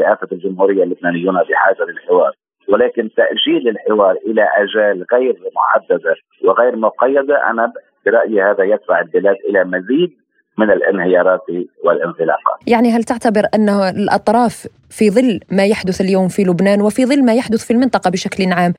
رئاسة 0.00 0.28
الجمهورية 0.32 0.82
اللبنانيون 0.82 1.34
بحاجة 1.34 1.84
للحوار 1.88 2.32
ولكن 2.68 3.10
تأجيل 3.16 3.68
الحوار 3.68 4.16
إلى 4.26 4.48
أجال 4.56 5.06
غير 5.12 5.36
محدده 5.56 6.14
وغير 6.44 6.76
مقيدة 6.76 7.50
أنا 7.50 7.72
برأيي 8.06 8.42
هذا 8.42 8.64
يدفع 8.64 9.00
البلاد 9.00 9.36
إلى 9.48 9.64
مزيد 9.64 10.10
من 10.58 10.70
الانهيارات 10.70 11.40
والانزلاقات. 11.84 12.58
يعني 12.66 12.90
هل 12.90 13.04
تعتبر 13.04 13.42
ان 13.54 13.68
الأطراف 13.68 14.66
في 14.90 15.10
ظل 15.10 15.40
ما 15.52 15.66
يحدث 15.66 16.00
اليوم 16.00 16.28
في 16.28 16.42
لبنان 16.42 16.80
وفي 16.80 17.06
ظل 17.06 17.24
ما 17.24 17.34
يحدث 17.34 17.66
في 17.66 17.72
المنطقة 17.72 18.10
بشكل 18.10 18.52
عام 18.52 18.72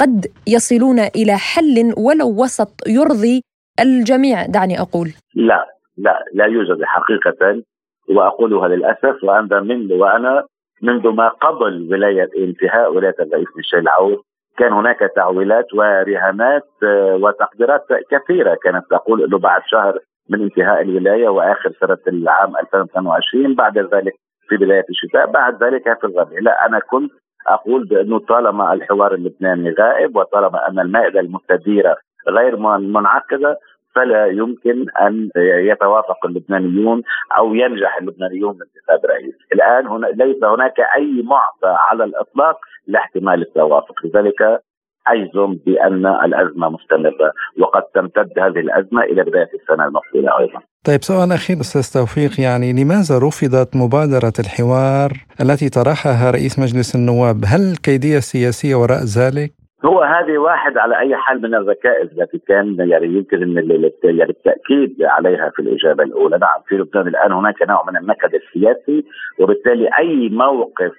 قد 0.00 0.26
يصلون 0.46 0.98
إلى 0.98 1.36
حل 1.36 1.94
ولو 1.96 2.28
وسط 2.42 2.88
يرضي 2.88 3.42
الجميع 3.80 4.46
دعني 4.46 4.80
أقول؟ 4.80 5.08
لا 5.34 5.66
لا 5.96 6.24
لا 6.34 6.44
يوجد 6.44 6.84
حقيقة 6.84 7.62
وأقولها 8.08 8.68
للأسف 8.68 9.24
وأنا 9.24 9.60
من 9.60 9.92
وأنا 9.92 10.44
منذ 10.82 11.08
ما 11.08 11.28
قبل 11.28 11.88
ولاية 11.90 12.30
انتهاء 12.38 12.94
ولاية 12.94 13.14
الرئيس 13.20 13.46
ميشيل 13.56 13.78
العود 13.78 14.18
كان 14.58 14.72
هناك 14.72 14.98
تعويلات 15.16 15.74
ورهانات 15.74 16.68
آه، 16.82 17.18
وتقديرات 17.22 17.86
كثيرة 18.10 18.58
كانت 18.62 18.84
تقول 18.90 19.24
إنه 19.24 19.38
بعد 19.38 19.62
شهر 19.66 19.98
من 20.28 20.42
انتهاء 20.42 20.82
الولاية 20.82 21.28
وآخر 21.28 21.72
سنة 21.80 21.98
العام 22.08 22.56
2022 22.56 23.54
بعد 23.54 23.78
ذلك 23.78 24.12
في 24.48 24.56
بداية 24.56 24.84
الشتاء 24.90 25.26
بعد 25.26 25.64
ذلك 25.64 26.00
في 26.00 26.06
الربيع 26.06 26.38
لا 26.40 26.66
أنا 26.66 26.78
كنت 26.78 27.12
أقول 27.46 27.84
بأنه 27.84 28.18
طالما 28.18 28.72
الحوار 28.72 29.14
اللبناني 29.14 29.74
غائب 29.80 30.16
وطالما 30.16 30.68
أن 30.68 30.78
المائدة 30.78 31.20
المستديرة 31.20 31.96
غير 32.28 32.56
منعقدة 32.78 33.58
فلا 33.94 34.26
يمكن 34.26 34.86
أن 35.00 35.30
يتوافق 35.36 36.26
اللبنانيون 36.26 37.02
أو 37.38 37.54
ينجح 37.54 37.98
اللبنانيون 38.00 38.58
بانتخاب 38.58 39.10
رئيس، 39.10 39.34
الآن 39.52 39.86
هنا 39.86 40.06
ليس 40.06 40.44
هناك 40.44 40.80
أي 40.96 41.22
معطى 41.22 41.76
على 41.88 42.04
الإطلاق 42.04 42.58
لاحتمال 42.86 43.42
التوافق، 43.42 43.94
لذلك 44.04 44.60
اجزم 45.06 45.58
بأن 45.66 46.06
الأزمة 46.06 46.68
مستمرة 46.68 47.32
وقد 47.60 47.82
تمتد 47.94 48.38
هذه 48.38 48.60
الأزمة 48.60 49.02
إلى 49.02 49.22
بداية 49.22 49.50
السنة 49.60 49.84
المقبلة 49.86 50.38
أيضا. 50.38 50.60
طيب 50.84 51.02
سؤال 51.02 51.32
اخير 51.32 51.60
أستاذ 51.60 52.00
توفيق 52.00 52.40
يعني 52.40 52.72
لماذا 52.72 53.18
رفضت 53.18 53.76
مبادرة 53.76 54.32
الحوار 54.38 55.12
التي 55.40 55.68
طرحها 55.68 56.30
رئيس 56.30 56.58
مجلس 56.58 56.94
النواب؟ 56.94 57.44
هل 57.46 57.72
الكيديه 57.72 58.18
السياسيه 58.18 58.74
وراء 58.74 59.04
ذلك؟ 59.04 59.57
هو 59.84 60.00
هذه 60.00 60.38
واحد 60.38 60.78
على 60.78 60.98
أي 60.98 61.16
حال 61.16 61.42
من 61.42 61.54
الركائز 61.54 62.20
التي 62.20 62.38
كان 62.38 62.76
يعني 62.78 63.06
يمكن 63.06 63.42
أن 63.42 63.70
يعني 64.04 64.30
التاكيد 64.30 65.02
عليها 65.02 65.50
في 65.50 65.62
الإجابة 65.62 66.04
الأولى، 66.04 66.38
نعم 66.38 66.60
في 66.66 66.74
لبنان 66.74 67.08
الآن 67.08 67.32
هناك 67.32 67.62
نوع 67.62 67.84
من 67.88 67.96
النكد 67.96 68.34
السياسي 68.34 69.04
وبالتالي 69.40 69.88
أي 69.98 70.28
موقف 70.28 70.92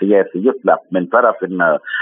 سياسي 0.00 0.48
يطلق 0.48 0.78
من 0.92 1.06
طرف 1.06 1.36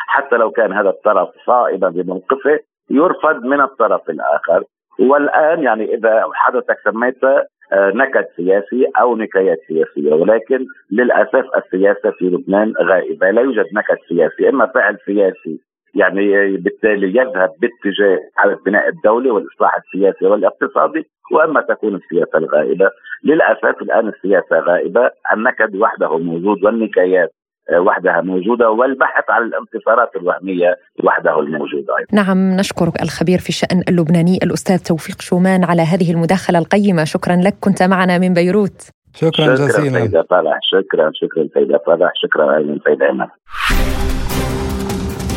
حتى 0.07 0.37
لو 0.37 0.51
كان 0.51 0.73
هذا 0.73 0.89
الطرف 0.89 1.29
صائبا 1.47 1.89
بموقفه 1.89 2.59
يرفض 2.91 3.45
من 3.45 3.61
الطرف 3.61 4.11
الآخر، 4.11 4.65
والآن 4.99 5.63
يعني 5.63 5.95
إذا 5.95 6.25
حدثك 6.35 6.79
سميت 6.85 7.25
نكد 7.73 8.25
سياسي 8.37 8.87
أو 9.01 9.17
نكايات 9.17 9.59
سياسية 9.69 10.13
ولكن 10.13 10.67
للأسف 10.93 11.45
السياسة 11.57 12.11
في 12.11 12.25
لبنان 12.25 12.73
غائبة. 12.83 13.31
لا 13.31 13.43
يوجد 13.43 13.67
نكد 13.75 13.97
سياسي 14.09 14.49
إما 14.49 14.67
فعل 14.67 14.99
سياسي 15.07 15.61
يعني 15.95 16.57
بالتالي 16.57 17.09
يذهب 17.09 17.51
باتجاه 17.61 18.19
على 18.39 18.57
بناء 18.67 18.89
الدولة 18.89 19.33
والإصلاح 19.33 19.77
السياسي 19.77 20.25
والاقتصادي 20.25 21.03
وأما 21.33 21.61
تكون 21.61 21.95
السياسة 21.95 22.39
الغائبة. 22.39 22.91
للأسف 23.25 23.83
الآن 23.83 24.09
السياسة 24.09 24.59
غائبة 24.59 25.11
النكد 25.35 25.77
وحده 25.77 26.19
موجود 26.19 26.65
والنكايات 26.65 27.31
وحدها 27.79 28.21
موجودة 28.21 28.71
والبحث 28.71 29.25
عن 29.31 29.43
الانتصارات 29.43 30.11
الوهمية 30.17 30.77
وحده 31.05 31.41
الموجود 31.41 31.85
أيضا. 31.99 32.23
نعم 32.23 32.57
نشكرك 32.61 33.03
الخبير 33.03 33.39
في 33.39 33.49
الشأن 33.49 33.83
اللبناني 33.89 34.39
الأستاذ 34.43 34.79
توفيق 34.79 35.21
شومان 35.21 35.65
على 35.65 35.83
هذه 35.83 36.13
المداخلة 36.13 36.59
القيمة. 36.59 37.05
شكرا 37.05 37.37
لك 37.37 37.55
كنت 37.61 37.83
معنا 37.83 38.19
من 38.19 38.35
بيروت. 38.35 38.91
شكرا 39.15 39.55
جزيلا 39.55 39.99
شكرا 39.99 40.07
سيدة 40.07 40.23
فرح 40.31 40.59
شكرا 40.63 41.11
شكرا 41.15 41.49
سيدة 41.55 41.79
فرح 41.87 42.13
شكرا 42.15 42.57
أيضا 42.57 42.79
سيدة 42.85 43.07
إيمان 43.07 43.29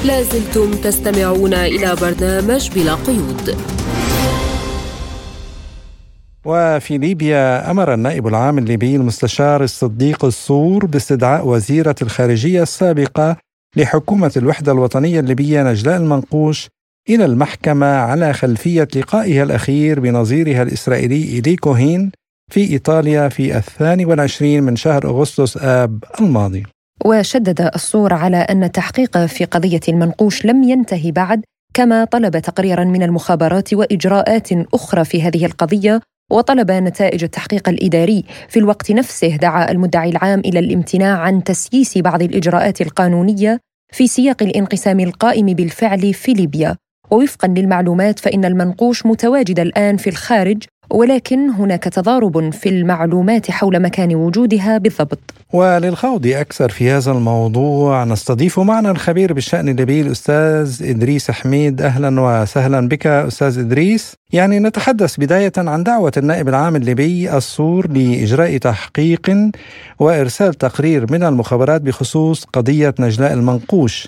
لازلتم 0.05 0.71
تستمعون 0.71 1.53
إلى 1.53 1.95
برنامج 2.01 2.69
بلا 2.75 2.93
قيود. 2.93 3.57
وفي 6.45 6.97
ليبيا 6.97 7.71
أمر 7.71 7.93
النائب 7.93 8.27
العام 8.27 8.57
الليبي 8.57 8.95
المستشار 8.95 9.63
الصديق 9.63 10.25
الصور 10.25 10.85
باستدعاء 10.85 11.47
وزيرة 11.47 11.95
الخارجية 12.01 12.63
السابقة 12.63 13.37
لحكومة 13.75 14.31
الوحدة 14.37 14.71
الوطنية 14.71 15.19
الليبية 15.19 15.63
نجلاء 15.63 15.97
المنقوش 15.97 16.67
إلى 17.09 17.25
المحكمة 17.25 17.85
على 17.85 18.33
خلفية 18.33 18.87
لقائها 18.95 19.43
الأخير 19.43 19.99
بنظيرها 19.99 20.63
الإسرائيلي 20.63 21.23
إيلي 21.23 21.55
كوهين 21.55 22.11
في 22.51 22.69
إيطاليا 22.69 23.29
في 23.29 23.57
الثاني 23.57 24.05
والعشرين 24.05 24.63
من 24.63 24.75
شهر 24.75 25.05
أغسطس 25.05 25.57
آب 25.57 26.03
الماضي. 26.21 26.74
وشدد 27.05 27.69
الصور 27.75 28.13
على 28.13 28.37
أن 28.37 28.63
التحقيق 28.63 29.25
في 29.25 29.45
قضية 29.45 29.79
المنقوش 29.89 30.45
لم 30.45 30.63
ينتهي 30.63 31.11
بعد 31.11 31.43
كما 31.73 32.05
طلب 32.05 32.39
تقريرا 32.39 32.83
من 32.83 33.03
المخابرات 33.03 33.73
وإجراءات 33.73 34.49
أخرى 34.73 35.05
في 35.05 35.21
هذه 35.21 35.45
القضية 35.45 36.01
وطلب 36.31 36.71
نتائج 36.71 37.23
التحقيق 37.23 37.69
الإداري. 37.69 38.23
في 38.49 38.59
الوقت 38.59 38.91
نفسه 38.91 39.35
دعا 39.35 39.71
المدعي 39.71 40.09
العام 40.09 40.39
إلى 40.39 40.59
الامتناع 40.59 41.17
عن 41.17 41.43
تسييس 41.43 41.97
بعض 41.97 42.21
الإجراءات 42.21 42.81
القانونية 42.81 43.59
في 43.93 44.07
سياق 44.07 44.43
الانقسام 44.43 44.99
القائم 44.99 45.45
بالفعل 45.45 46.13
في 46.13 46.33
ليبيا. 46.33 46.75
ووفقا 47.11 47.47
للمعلومات 47.47 48.19
فإن 48.19 48.45
المنقوش 48.45 49.05
متواجد 49.05 49.59
الآن 49.59 49.97
في 49.97 50.09
الخارج 50.09 50.63
ولكن 50.89 51.49
هناك 51.49 51.83
تضارب 51.83 52.53
في 52.53 52.69
المعلومات 52.69 53.51
حول 53.51 53.79
مكان 53.79 54.15
وجودها 54.15 54.77
بالضبط. 54.77 55.19
وللخوض 55.53 56.27
أكثر 56.27 56.69
في 56.69 56.91
هذا 56.91 57.11
الموضوع 57.11 58.03
نستضيف 58.03 58.59
معنا 58.59 58.91
الخبير 58.91 59.33
بالشأن 59.33 59.69
الليبي 59.69 60.01
الأستاذ 60.01 60.89
إدريس 60.89 61.31
حميد. 61.31 61.81
أهلا 61.81 62.21
وسهلا 62.21 62.87
بك 62.87 63.07
أستاذ 63.07 63.59
إدريس. 63.59 64.13
يعني 64.33 64.59
نتحدث 64.59 65.19
بداية 65.19 65.51
عن 65.57 65.83
دعوة 65.83 66.11
النائب 66.17 66.49
العام 66.49 66.75
الليبي 66.75 67.37
الصور 67.37 67.87
لإجراء 67.87 68.57
تحقيق 68.57 69.51
وإرسال 69.99 70.53
تقرير 70.53 71.11
من 71.11 71.23
المخابرات 71.23 71.81
بخصوص 71.81 72.43
قضية 72.43 72.95
نجلاء 72.99 73.33
المنقوش. 73.33 74.07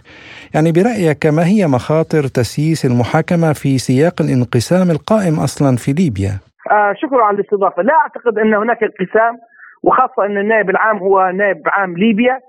يعني 0.53 0.71
برأيك 0.71 1.25
ما 1.25 1.45
هي 1.45 1.67
مخاطر 1.67 2.27
تسييس 2.27 2.85
المحاكمة 2.85 3.53
في 3.53 3.77
سياق 3.77 4.21
الانقسام 4.21 4.91
القائم 4.91 5.39
أصلا 5.39 5.77
في 5.77 5.93
ليبيا؟ 5.93 6.37
آه 6.71 6.93
شكرا 7.01 7.23
على 7.23 7.35
الاستضافة، 7.35 7.81
لا 7.83 7.93
أعتقد 7.93 8.37
أن 8.37 8.53
هناك 8.53 8.83
انقسام 8.83 9.37
وخاصة 9.83 10.25
أن 10.25 10.37
النائب 10.37 10.69
العام 10.69 10.97
هو 10.97 11.29
نائب 11.29 11.61
عام 11.65 11.97
ليبيا 11.97 12.39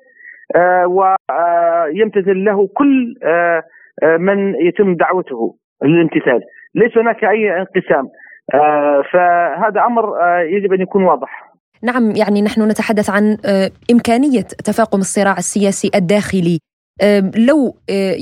آه 0.56 0.86
ويمتثل 0.86 2.44
له 2.44 2.68
كل 2.74 3.14
آه 3.24 3.62
من 4.02 4.54
يتم 4.54 4.94
دعوته 4.94 5.56
للامتثال، 5.84 6.40
ليس 6.74 6.98
هناك 6.98 7.24
أي 7.24 7.58
انقسام. 7.58 8.08
فهذا 9.12 9.80
أمر 9.86 10.04
يجب 10.42 10.72
أن 10.72 10.80
يكون 10.80 11.04
واضح. 11.04 11.52
نعم 11.82 12.10
يعني 12.16 12.42
نحن 12.42 12.62
نتحدث 12.62 13.10
عن 13.10 13.36
إمكانية 13.92 14.42
تفاقم 14.42 14.98
الصراع 14.98 15.32
السياسي 15.32 15.90
الداخلي. 15.94 16.58
لو 17.48 17.74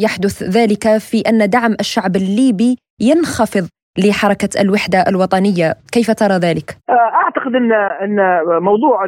يحدث 0.05 0.43
ذلك 0.43 0.99
في 0.99 1.23
أن 1.29 1.51
دعم 1.51 1.73
الشعب 1.81 2.17
الليبي 2.17 2.77
ينخفض 3.01 3.69
لحركة 3.99 4.49
الوحدة 4.61 5.05
الوطنية، 5.09 5.75
كيف 5.93 6.11
ترى 6.11 6.37
ذلك؟ 6.47 6.69
آه، 6.89 6.93
أعتقد 6.93 7.55
ان 7.55 7.73
إن 7.73 8.41
موضوع 8.63 9.05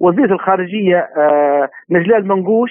وزيره 0.00 0.32
الخارجية 0.32 0.98
آه، 1.16 1.68
نجلاء 1.90 2.18
المنقوش 2.18 2.70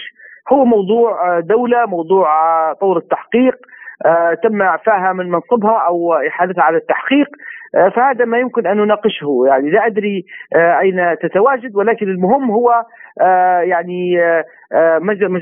هو 0.54 0.66
موضوع 0.66 1.40
دولة، 1.40 1.86
موضوع 1.86 2.28
طور 2.74 2.98
التحقيق 2.98 3.56
تم 4.44 4.62
اعفائها 4.62 5.14
من 5.14 5.30
منصبها 5.30 5.78
أو 5.88 6.14
احالتها 6.14 6.64
على 6.64 6.78
التحقيق 6.78 7.28
فهذا 7.96 8.26
ما 8.26 8.40
يمكن 8.40 8.68
أن 8.68 8.78
نناقشه 8.78 9.44
يعني 9.48 9.70
لا 9.72 9.86
أدري 9.86 10.26
أين 10.56 11.16
تتواجد 11.24 11.76
ولكن 11.76 12.10
المهم 12.10 12.52
هو 12.52 12.86
يعني 13.64 14.18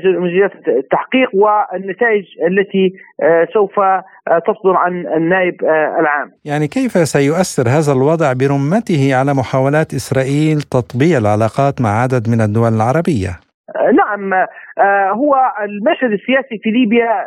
مجريات 0.04 0.52
التحقيق 0.68 1.28
والنتائج 1.34 2.24
التي 2.48 2.92
سوف 3.52 3.80
تصدر 4.46 4.76
عن 4.76 5.06
النائب 5.06 5.64
العام. 6.00 6.30
يعني 6.44 6.68
كيف 6.68 6.92
سيؤثر 6.92 7.68
هذا 7.68 7.92
الوضع 7.92 8.32
برمته 8.32 9.14
على 9.14 9.34
محاولات 9.34 9.94
إسرائيل 9.94 10.60
تطبيع 10.60 11.18
العلاقات 11.18 11.80
مع 11.80 12.02
عدد 12.02 12.28
من 12.28 12.40
الدول 12.40 12.72
العربية؟ 12.72 13.43
نعم 13.92 14.34
هو 15.10 15.52
المشهد 15.62 16.12
السياسي 16.12 16.58
في 16.62 16.70
ليبيا 16.70 17.24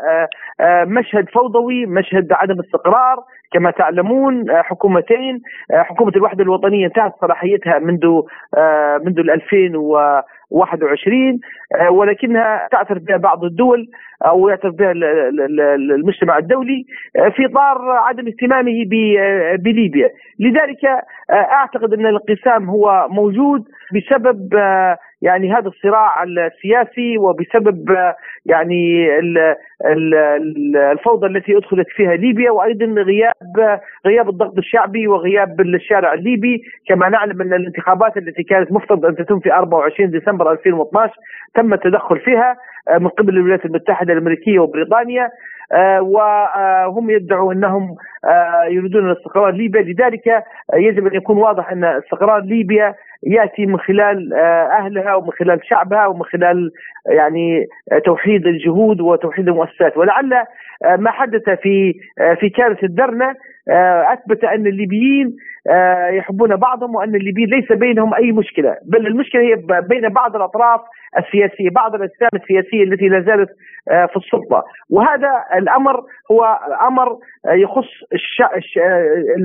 مشهد 0.86 1.30
فوضوي 1.30 1.86
مشهد 1.86 2.28
عدم 2.32 2.60
استقرار 2.60 3.18
كما 3.54 3.72
تعلمون 3.72 4.46
حكومتين 4.62 5.42
حكومة 5.72 6.12
الوحدة 6.16 6.44
الوطنية 6.44 6.86
انتهت 6.86 7.14
صلاحيتها 7.22 7.80
منذ 7.80 8.22
منذ 9.06 9.20
2021 9.20 11.40
ولكنها 11.90 12.68
تعترف 12.72 13.04
بها 13.04 13.18
بعض 13.18 13.44
الدول 13.44 13.88
أو 14.26 14.50
يعترف 14.50 14.76
بها 14.76 14.92
المجتمع 15.96 16.38
الدولي 16.38 16.86
في 17.36 17.46
إطار 17.46 17.90
عدم 17.90 18.28
اهتمامه 18.28 18.86
بليبيا، 19.60 20.10
لذلك 20.40 20.86
أعتقد 21.32 21.94
أن 21.94 22.06
الانقسام 22.06 22.70
هو 22.70 23.08
موجود 23.10 23.64
بسبب 23.96 24.50
يعني 25.22 25.54
هذا 25.54 25.68
الصراع 25.68 26.24
السياسي 26.24 27.18
وبسبب 27.18 27.96
يعني 28.46 29.08
الفوضى 30.92 31.28
التي 31.28 31.58
أدخلت 31.58 31.88
فيها 31.90 32.16
ليبيا 32.16 32.52
وأيضا 32.52 32.86
غياب 32.86 33.80
غياب 34.06 34.30
الضغط 34.30 34.58
الشعبي 34.58 35.08
وغياب 35.08 35.62
الشارع 35.62 36.14
الليبي. 36.14 36.62
كما 36.88 37.10
نعلم 37.10 37.42
أن 37.42 37.54
الانتخابات 37.54 38.18
التي 38.18 38.44
كانت 38.44 38.72
مفترض 38.72 39.06
أن 39.06 39.16
تتم 39.16 39.40
في 39.40 39.54
24 39.54 40.12
ديسمبر 40.12 40.52
2012 40.52 41.14
تم 41.56 41.74
التدخل 41.74 42.20
فيها 42.20 42.58
من 43.00 43.08
قبل 43.08 43.38
الولايات 43.38 43.66
المتحدة 43.66 44.14
الأمريكية 44.14 44.60
وبريطانيا 44.60 45.30
آه، 45.74 46.02
وهم 46.02 47.10
يدعوا 47.10 47.54
أنهم 47.54 47.96
آه، 48.26 48.64
يريدون 48.66 49.12
الاستقرار 49.12 49.52
ليبيا. 49.52 49.82
لذلك 49.82 50.44
يجب 50.74 51.08
أن 51.08 51.16
يكون 51.16 51.38
واضح 51.38 51.72
أن 51.72 51.84
استقرار 51.84 52.42
ليبيا 52.42 52.96
يأتي 53.24 53.66
من 53.66 53.80
خلال 53.80 54.34
آه، 54.34 54.68
أهلها 54.80 55.16
ومن 55.16 55.32
خلال 55.32 55.60
شعبها 55.64 56.08
ومن 56.08 56.24
خلال 56.24 56.72
يعني 57.06 57.66
توحيد 58.06 58.48
الجهود 58.48 59.02
وتوحيد 59.02 59.48
المؤسسات. 59.48 59.98
ولعل 59.98 60.34
ما 60.98 61.12
حدث 61.12 61.50
في 61.50 61.94
في 62.40 62.50
كارثة 62.50 62.88
درنا 62.88 63.36
أثبت 64.14 64.44
أن 64.44 64.68
الليبيين 64.68 65.36
يحبون 66.10 66.56
بعضهم 66.56 66.96
وأن 66.96 67.16
الليبيين 67.16 67.50
ليس 67.50 67.72
بينهم 67.72 68.14
أي 68.14 68.32
مشكلة. 68.32 68.78
بل 68.86 69.08
المشكلة 69.08 69.42
هي 69.42 69.56
بين 69.82 70.10
بعض 70.10 70.36
الأطراف 70.36 70.82
السياسية 71.18 71.70
بعض 71.70 71.96
الأجسام 71.96 72.30
السياسية 72.34 72.84
التي 72.84 73.08
لا 73.08 73.22
زالت 73.22 73.50
آه، 73.92 74.06
في 74.06 74.18
السلطة. 74.18 74.64
وهذا 74.90 75.30
الأمر 75.56 76.04
هو 76.32 76.60
أمر 76.88 77.18
يخص 77.48 77.88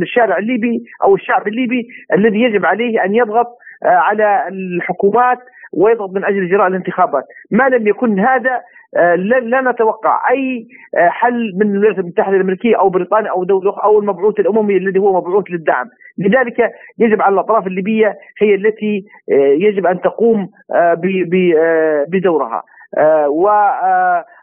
الشارع 0.03 0.39
الليبي 0.39 0.83
أو 1.05 1.15
الشعب 1.15 1.49
الليبي 1.49 1.89
الذي 2.13 2.43
يجب 2.43 2.67
عليه 2.67 3.05
أن 3.05 3.15
يضغط 3.15 3.47
آه، 3.85 3.89
على 3.89 4.49
الحكومات 4.49 5.39
ويضغط 5.73 6.11
من 6.11 6.25
أجل 6.25 6.45
اجراء 6.45 6.67
الانتخابات، 6.67 7.25
ما 7.51 7.69
لم 7.69 7.87
يكن 7.87 8.21
هذا 8.21 8.61
آه، 8.97 9.15
لا 9.15 9.71
نتوقع 9.71 10.31
أي 10.31 10.67
حل 10.97 11.53
من 11.57 11.71
الولايات 11.71 11.99
المتحدة 11.99 12.37
الأمريكية 12.37 12.79
أو 12.79 12.89
بريطانيا 12.89 13.31
أو 13.31 13.45
دولة 13.45 13.83
أو 13.85 13.99
المبعوث 13.99 14.41
الأممي 14.41 14.77
الذي 14.77 14.99
هو 14.99 15.21
مبعوث 15.21 15.45
للدعم، 15.51 15.87
لذلك 16.19 16.73
يجب 16.99 17.23
على 17.23 17.35
الأطراف 17.35 17.67
الليبية 17.67 18.19
هي 18.43 18.55
التي 18.55 19.05
يجب 19.59 19.87
أن 19.87 20.01
تقوم 20.01 20.49
بدورها. 22.09 22.63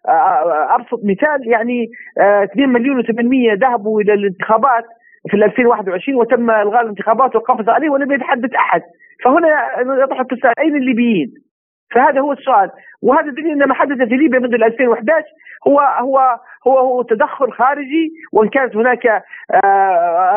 وابسط 0.05 0.99
مثال 1.03 1.47
يعني 1.47 1.87
2 2.19 2.69
مليون 2.69 3.03
و800 3.03 3.59
ذهبوا 3.61 4.01
إلى 4.01 4.13
الانتخابات 4.13 4.85
في 5.29 5.37
2021 5.37 6.19
وتم 6.19 6.49
إلغاء 6.49 6.81
الانتخابات 6.81 7.35
والقفز 7.35 7.69
عليه 7.69 7.89
ولم 7.89 8.11
يتحدث 8.11 8.53
أحد. 8.53 8.81
فهنا 9.23 9.47
يطرح 10.03 10.19
التساؤل 10.19 10.53
أين 10.59 10.75
الليبيين؟ 10.75 11.33
فهذا 11.95 12.19
هو 12.19 12.31
السؤال. 12.31 12.71
وهذا 13.03 13.31
دليل 13.31 13.51
أن 13.51 13.67
ما 13.67 13.73
حدث 13.73 13.97
في 13.97 14.15
ليبيا 14.15 14.39
منذ 14.39 14.53
2011 14.53 15.25
هو 15.67 15.79
هو 15.79 16.39
هو 16.67 16.77
هو 16.77 17.01
تدخل 17.01 17.51
خارجي 17.51 18.11
وإن 18.33 18.49
كانت 18.49 18.75
هناك 18.75 19.23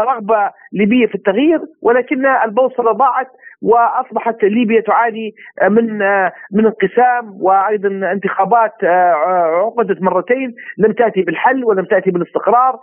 رغبة 0.09 0.51
ليبية 0.73 1.07
في 1.07 1.15
التغيير 1.15 1.61
ولكن 1.83 2.27
البوصلة 2.27 2.93
ضاعت. 2.93 3.29
وأصبحت 3.63 4.45
ليبيا 4.45 4.81
تعاني 4.81 5.35
من 5.69 5.99
من 6.53 6.67
انقسام 6.67 7.37
وأيضا 7.41 8.13
انتخابات 8.13 8.85
عقدت 9.65 10.03
مرتين 10.03 10.55
لم 10.79 10.93
تأتي 10.93 11.23
بالحل 11.23 11.65
ولم 11.65 11.85
تأتي 11.85 12.11
بالاستقرار 12.11 12.79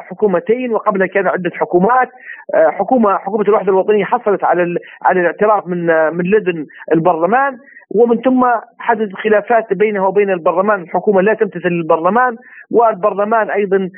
حكومتين 0.00 0.72
وقبلها 0.72 1.06
كان 1.06 1.26
عدة 1.26 1.50
حكومات 1.54 2.08
حكومة 2.54 3.16
حكومة 3.18 3.44
الوحدة 3.48 3.68
الوطنية 3.68 4.04
حصلت 4.04 4.44
على 4.44 4.76
على 5.02 5.20
الاعتراف 5.20 5.66
من 5.66 5.86
من 6.14 6.24
لدن 6.24 6.66
البرلمان 6.92 7.58
ومن 7.94 8.20
ثم 8.22 8.44
حدث 8.78 9.12
خلافات 9.12 9.72
بينها 9.72 10.06
وبين 10.08 10.30
البرلمان 10.30 10.82
الحكومة 10.82 11.20
لا 11.20 11.34
تمتثل 11.34 11.68
للبرلمان 11.68 12.36
والبرلمان 12.70 13.50
أيضا 13.50 13.90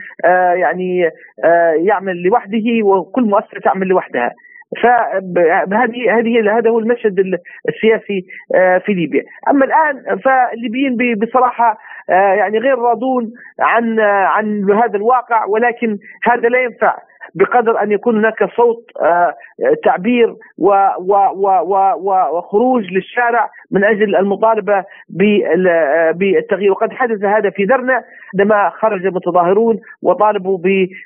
يعني 0.55 1.11
يعمل 1.85 2.23
لوحده 2.23 2.65
وكل 2.85 3.23
مؤسسة 3.23 3.61
تعمل 3.65 3.87
لوحدها. 3.87 4.33
فهذه 4.83 6.19
هذه 6.19 6.59
هذا 6.59 6.71
هو 6.71 6.79
المشهد 6.79 7.41
السياسي 7.69 8.27
آه، 8.55 8.79
في 8.79 8.93
ليبيا، 8.93 9.23
أما 9.51 9.65
الآن 9.65 10.19
فالليبيين 10.19 10.97
بصراحة 11.15 11.79
آه، 12.11 12.35
يعني 12.35 12.59
غير 12.59 12.79
راضون 12.79 13.33
عن 13.61 14.01
عن 14.01 14.71
هذا 14.71 14.97
الواقع 14.97 15.45
ولكن 15.45 15.99
هذا 16.23 16.49
لا 16.49 16.63
ينفع. 16.63 16.99
بقدر 17.35 17.83
أن 17.83 17.93
يكون 17.93 18.19
هناك 18.19 18.51
صوت 18.57 18.85
آه، 19.03 19.35
تعبير 19.85 20.35
وخروج 22.33 22.83
للشارع 22.93 23.51
من 23.71 23.85
أجل 23.85 24.17
المطالبة 24.17 24.85
بالتغيير 25.09 26.71
وقد 26.73 26.93
حدث 26.93 27.25
هذا 27.25 27.51
في 27.51 27.65
درنا 27.65 28.03
عندما 28.35 28.71
خرج 28.81 29.07
المتظاهرون 29.07 29.81
وطالبوا 30.03 30.59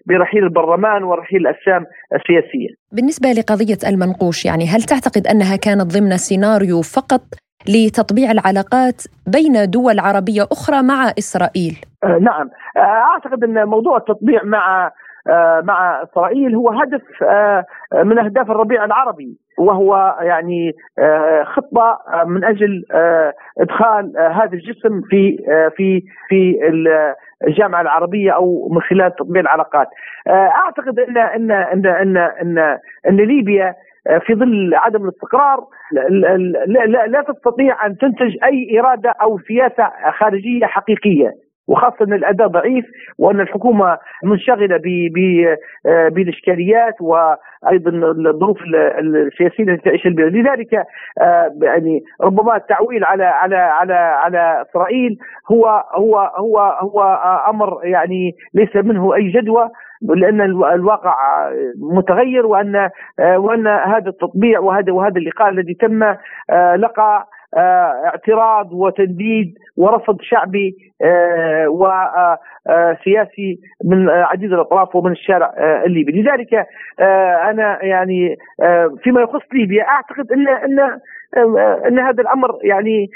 برحيل 0.06 0.44
البرلمان 0.44 1.02
ورحيل 1.02 1.40
الأجسام 1.40 1.86
السياسية. 2.14 2.68
بالنسبة 2.92 3.28
لقضية 3.28 3.78
المنقوش 3.88 4.46
يعني 4.46 4.64
هل 4.64 4.82
تعتقد 4.82 5.26
أنها 5.26 5.56
كانت 5.56 5.94
ضمن 5.96 6.16
سيناريو 6.16 6.82
فقط 6.82 7.22
لتطبيع 7.68 8.30
العلاقات 8.30 9.02
بين 9.26 9.70
دول 9.70 9.98
عربية 9.98 10.42
أخرى 10.52 10.82
مع 10.82 11.12
إسرائيل؟ 11.18 11.76
آه، 12.04 12.18
نعم 12.18 12.50
آه، 12.76 12.80
أعتقد 12.80 13.44
أن 13.44 13.64
موضوع 13.64 13.96
التطبيع 13.96 14.44
مع 14.44 14.86
آه، 14.86 14.92
مع 15.64 16.02
إسرائيل 16.02 16.54
هو 16.54 16.70
هدف 16.70 17.02
آه، 17.22 17.64
من 18.04 18.18
أهداف 18.18 18.50
الربيع 18.50 18.84
العربي 18.84 19.36
وهو 19.58 20.16
يعني 20.20 20.72
آه، 20.98 21.44
خطة 21.44 21.98
من 22.26 22.44
أجل 22.44 22.84
إدخال 23.60 24.12
هذا 24.18 24.52
الجسم 24.52 25.00
في 25.10 25.36
في 25.76 26.02
في 26.28 26.58
الجامعة 27.46 27.80
العربية 27.80 28.30
أو 28.30 28.68
من 28.72 28.80
خلال 28.80 29.14
تطبيع 29.16 29.40
العلاقات. 29.42 29.88
أعتقد 30.28 30.98
إن 30.98 31.18
إن 31.18 31.50
إن 31.50 31.86
إن 31.86 32.16
إن, 32.16 32.78
إن 33.08 33.16
ليبيا 33.16 33.74
في 34.26 34.34
ظل 34.34 34.74
عدم 34.74 35.04
الاستقرار 35.04 35.64
لا, 35.92 36.36
لا, 36.66 37.06
لا 37.06 37.22
تستطيع 37.22 37.86
أن 37.86 37.96
تنتج 37.98 38.36
أي 38.44 38.80
إرادة 38.80 39.10
أو 39.10 39.38
سياسة 39.38 39.90
خارجية 40.18 40.66
حقيقية 40.66 41.32
وخاصة 41.68 41.96
أن 42.04 42.12
الأداء 42.12 42.48
ضعيف 42.48 42.84
وأن 43.18 43.40
الحكومة 43.40 43.98
منشغلة 44.24 44.80
آه، 45.86 46.08
بالإشكاليات 46.08 46.94
وأيضا 47.00 47.90
الظروف 48.30 48.58
السياسية 49.00 49.64
التي 49.64 49.84
تعيش 49.84 50.06
البلاد. 50.06 50.32
لذلك 50.32 50.74
آه، 51.20 51.52
يعني 51.62 52.02
ربما 52.20 52.56
التعويل 52.56 53.04
على 53.04 53.24
على 53.24 53.56
على 53.56 53.94
على 53.94 54.64
إسرائيل 54.70 55.18
هو 55.52 55.84
هو 55.94 56.18
هو 56.18 56.58
هو 56.58 57.02
أمر 57.48 57.80
يعني 57.84 58.32
ليس 58.54 58.76
منه 58.76 59.14
أي 59.14 59.28
جدوى 59.28 59.70
لأن 60.16 60.40
الواقع 60.74 61.14
متغير 61.76 62.46
وأن 62.46 62.90
آه، 63.20 63.38
وأن 63.38 63.66
هذا 63.66 64.08
التطبيع 64.08 64.60
وهذا 64.60 64.92
وهذا 64.92 65.18
اللقاء 65.18 65.48
الذي 65.48 65.74
تم 65.74 66.04
لقى 66.76 67.26
اعتراض 67.56 68.72
وتنديد 68.72 69.54
ورفض 69.76 70.20
شعبي 70.22 70.74
آه، 71.02 71.68
وسياسي 71.68 73.58
آه، 73.60 73.88
من 73.88 74.08
عديد 74.08 74.52
الأطراف 74.52 74.96
ومن 74.96 75.12
الشارع 75.12 75.54
الليبي، 75.86 76.22
لذلك 76.22 76.66
أنا 77.50 77.84
يعني 77.84 78.36
فيما 79.02 79.20
يخص 79.20 79.42
ليبيا 79.52 79.82
أعتقد 79.82 80.32
أن 80.32 80.48
أن 80.48 80.98
أن 81.86 81.98
هذا 81.98 82.22
الأمر 82.22 82.58
يعني 82.62 83.10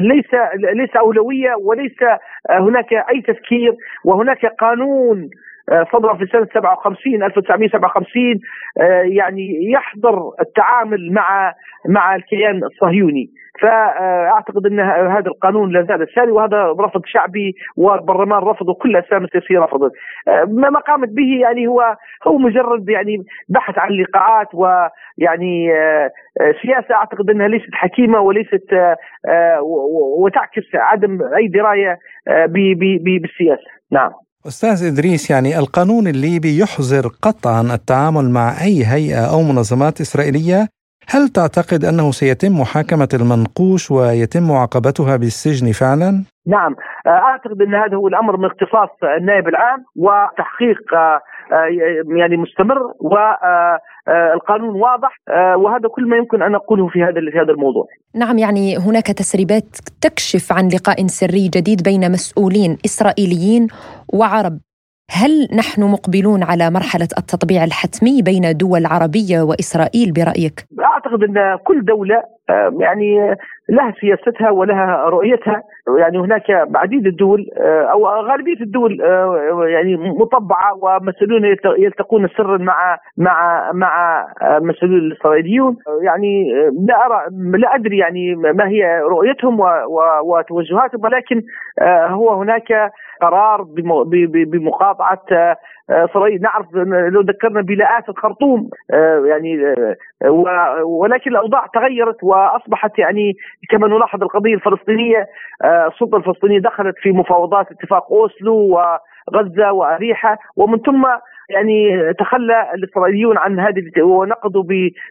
ليس 0.00 0.34
ليس 0.74 0.96
أولوية 0.96 1.54
وليس 1.54 1.96
هناك 2.50 2.92
أي 2.92 3.20
تفكير 3.20 3.74
وهناك 4.04 4.46
قانون 4.46 5.30
صدر 5.92 6.16
في 6.16 6.26
سنة 6.26 6.46
57 6.54 7.22
1957 7.22 8.40
يعني 9.02 9.70
يحظر 9.72 10.30
التعامل 10.40 11.12
مع 11.12 11.54
مع 11.88 12.14
الكيان 12.14 12.64
الصهيوني. 12.64 13.30
فأعتقد 13.60 14.66
إن 14.66 14.80
هذا 14.80 15.26
القانون 15.26 15.72
لا 15.72 15.82
زال 15.82 16.06
ساري 16.14 16.30
وهذا 16.30 16.74
رفض 16.80 17.02
شعبي 17.06 17.54
والبرلمان 17.76 18.42
رفضه 18.42 18.74
كل 18.74 18.90
الاسامي 18.90 19.24
السياسية 19.24 19.58
رفضت. 19.58 19.92
ما 20.48 20.80
قامت 20.80 21.08
به 21.08 21.40
يعني 21.40 21.66
هو 21.66 21.96
هو 22.26 22.38
مجرد 22.38 22.88
يعني 22.88 23.16
بحث 23.48 23.78
عن 23.78 23.90
لقاءات 23.90 24.48
ويعني 24.54 25.74
آه، 25.74 26.10
سياسة 26.62 26.94
أعتقد 26.94 27.30
إنها 27.30 27.48
ليست 27.48 27.74
حكيمة 27.74 28.20
وليست 28.20 28.72
آه، 29.28 29.60
وتعكس 30.18 30.74
عدم 30.74 31.18
أي 31.36 31.48
دراية 31.48 31.98
آه، 32.28 32.46
بالسياسة. 33.22 33.70
نعم. 33.92 34.10
أستاذ 34.46 34.86
إدريس 34.92 35.30
يعني 35.30 35.58
القانون 35.58 36.06
الليبي 36.06 36.58
يحظر 36.62 37.08
قطعا 37.22 37.60
التعامل 37.74 38.30
مع 38.30 38.48
أي 38.64 38.84
هيئة 38.84 39.24
أو 39.32 39.42
منظمات 39.42 40.00
إسرائيلية 40.00 40.68
هل 41.08 41.28
تعتقد 41.28 41.84
أنه 41.84 42.10
سيتم 42.10 42.60
محاكمة 42.60 43.08
المنقوش 43.14 43.90
ويتم 43.90 44.48
معاقبتها 44.48 45.16
بالسجن 45.16 45.72
فعلا؟ 45.72 46.24
نعم 46.46 46.76
أعتقد 47.06 47.62
أن 47.62 47.74
هذا 47.74 47.96
هو 47.96 48.08
الأمر 48.08 48.36
من 48.36 48.44
اختصاص 48.44 48.88
النائب 49.20 49.48
العام 49.48 49.84
وتحقيق 49.96 50.80
يعني 52.18 52.36
مستمر 52.36 52.78
والقانون 53.00 54.80
واضح 54.80 55.16
وهذا 55.56 55.88
كل 55.88 56.08
ما 56.08 56.16
يمكن 56.16 56.42
أن 56.42 56.54
اقوله 56.54 56.88
في 56.88 57.02
هذا 57.02 57.20
في 57.32 57.38
هذا 57.38 57.52
الموضوع. 57.52 57.86
نعم 58.14 58.38
يعني 58.38 58.76
هناك 58.76 59.06
تسريبات 59.06 59.76
تكشف 60.00 60.52
عن 60.52 60.68
لقاء 60.68 61.06
سري 61.06 61.48
جديد 61.48 61.82
بين 61.82 62.12
مسؤولين 62.12 62.76
إسرائيليين 62.84 63.66
وعرب 64.14 64.58
هل 65.12 65.48
نحن 65.56 65.82
مقبلون 65.82 66.42
على 66.42 66.70
مرحلة 66.70 67.08
التطبيع 67.18 67.64
الحتمي 67.64 68.22
بين 68.22 68.56
دول 68.56 68.86
عربية 68.86 69.42
وإسرائيل 69.42 70.12
برأيك؟ 70.12 70.66
أعتقد 70.80 71.22
أن 71.22 71.58
كل 71.66 71.84
دولة 71.84 72.22
يعني 72.80 73.36
لها 73.68 73.94
سياستها 74.00 74.50
ولها 74.50 75.04
رؤيتها. 75.04 75.62
يعني 75.98 76.18
هناك 76.18 76.50
عديد 76.74 77.06
الدول 77.06 77.46
أو 77.92 78.06
غالبية 78.06 78.60
الدول 78.60 79.00
يعني 79.68 79.96
مطبعة 79.96 80.74
ومسؤولون 80.82 81.44
يلتقون 81.78 82.28
سرا 82.36 82.58
مع 82.58 82.98
مع 83.16 83.70
مع 83.72 84.26
مسؤولون 84.60 84.98
الإسرائيليون. 84.98 85.76
يعني 86.02 86.52
لا 86.88 87.06
أرى 87.06 87.24
لا 87.58 87.74
أدري 87.74 87.98
يعني 87.98 88.34
ما 88.34 88.68
هي 88.68 89.00
رؤيتهم 89.00 89.60
وتوجهاتهم 90.24 91.04
ولكن 91.04 91.42
هو 92.08 92.40
هناك 92.42 92.92
قرار 93.22 93.66
بمقاطعة 94.52 95.22
اسرائيل 95.90 96.40
نعرف 96.42 96.66
لو 97.12 97.20
ذكرنا 97.20 97.60
بلاءات 97.60 98.08
الخرطوم 98.08 98.70
يعني 99.28 99.74
ولكن 100.84 101.30
الأوضاع 101.30 101.66
تغيرت 101.74 102.24
وأصبحت 102.24 102.98
يعني 102.98 103.36
كما 103.70 103.88
نلاحظ 103.88 104.22
القضية 104.22 104.54
الفلسطينية 104.54 105.26
السلطة 105.64 106.16
الفلسطينية 106.16 106.58
دخلت 106.58 106.94
في 106.98 107.12
مفاوضات 107.12 107.66
اتفاق 107.70 108.12
أوسلو 108.12 108.54
وغزة 108.54 109.72
وأريحة 109.72 110.38
ومن 110.56 110.78
ثم 110.78 111.06
يعني 111.50 112.12
تخلى 112.18 112.70
الإسرائيليون 112.74 113.38
عن 113.38 113.60
هذه 113.60 114.02
ونقضوا 114.02 114.64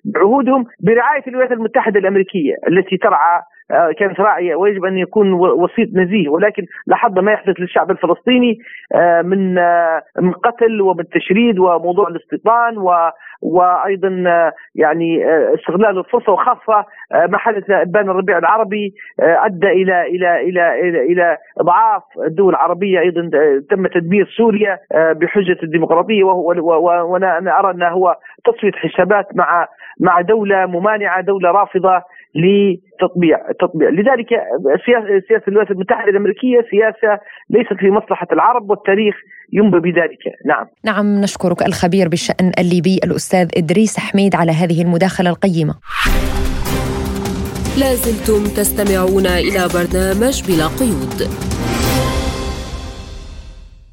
بعهودهم 0.05 0.65
برعاية 0.79 1.23
الولايات 1.27 1.51
المتحدة 1.51 1.99
الأمريكية 1.99 2.53
التي 2.69 2.97
ترعى 2.97 3.37
آه، 3.37 3.43
كانت 3.69 4.19
راعية 4.19 4.55
ويجب 4.55 4.85
أن 4.85 4.97
يكون 4.97 5.33
وسيط 5.33 5.89
نزيه. 5.93 6.29
ولكن 6.29 6.65
لاحظنا 6.87 7.21
ما 7.21 7.31
يحدث 7.31 7.59
للشعب 7.59 7.91
الفلسطيني 7.91 8.59
آه، 8.95 9.21
من 9.21 9.57
آه، 9.57 10.03
من 10.21 10.31
قتل 10.31 10.81
ومن 10.81 11.09
تشريد 11.09 11.59
وموضوع 11.59 12.07
الاستيطان 12.07 12.77
و 12.77 13.09
وأيضا 13.41 14.09
يعني 14.75 15.25
استغلال 15.55 15.97
الفرصة 15.99 16.31
وخاصة 16.31 16.85
ما 17.29 17.37
حدث 17.37 17.69
ابان 17.69 18.09
الربيع 18.09 18.37
العربي 18.37 18.93
أدى 19.19 19.67
إلى 19.67 20.01
إلى 20.01 20.41
إلى 20.41 20.79
إلى, 20.79 21.01
إلى 21.01 21.37
إضعاف 21.59 22.03
الدول 22.27 22.49
العربية 22.49 22.99
أيضا 22.99 23.29
تم 23.69 23.87
تدمير 23.87 24.33
سوريا 24.37 24.79
بحجة 24.93 25.57
الديمقراطية. 25.63 26.23
وأنا 26.23 27.59
أرى 27.59 27.71
انه 27.71 27.87
هو 27.87 28.15
تصفية 28.45 28.71
حسابات 28.71 29.27
مع 29.35 29.67
مع 29.99 30.21
دولة 30.21 30.65
ممانعة 30.65 31.21
دولة 31.21 31.51
رافضة. 31.51 32.01
لتطبيع 32.35 33.49
التطبيع 33.49 33.89
لذلك 33.89 34.29
سياسة 35.27 35.43
الولايات 35.47 35.71
المتحدة 35.71 36.09
الأمريكية 36.09 36.65
سياسة 36.71 37.19
ليست 37.49 37.73
في 37.79 37.91
مصلحه 37.91 38.27
العرب 38.31 38.69
والتاريخ 38.69 39.15
ينبى 39.53 39.79
بذلك. 39.79 40.23
نعم. 40.45 40.65
نعم 40.85 41.21
نشكرك 41.21 41.61
الخبير 41.67 42.07
بالشأن 42.09 42.51
الليبي 42.59 42.99
الأستاذ 43.03 43.47
إدريس 43.57 43.99
حميد 43.99 44.35
على 44.35 44.51
هذه 44.51 44.81
المداخلة 44.81 45.29
القيمة. 45.29 45.73
لازلتم 47.79 48.43
تستمعون 48.57 49.25
إلى 49.25 49.61
برنامج 49.75 50.35
بلا 50.47 50.67
قيود. 50.79 51.19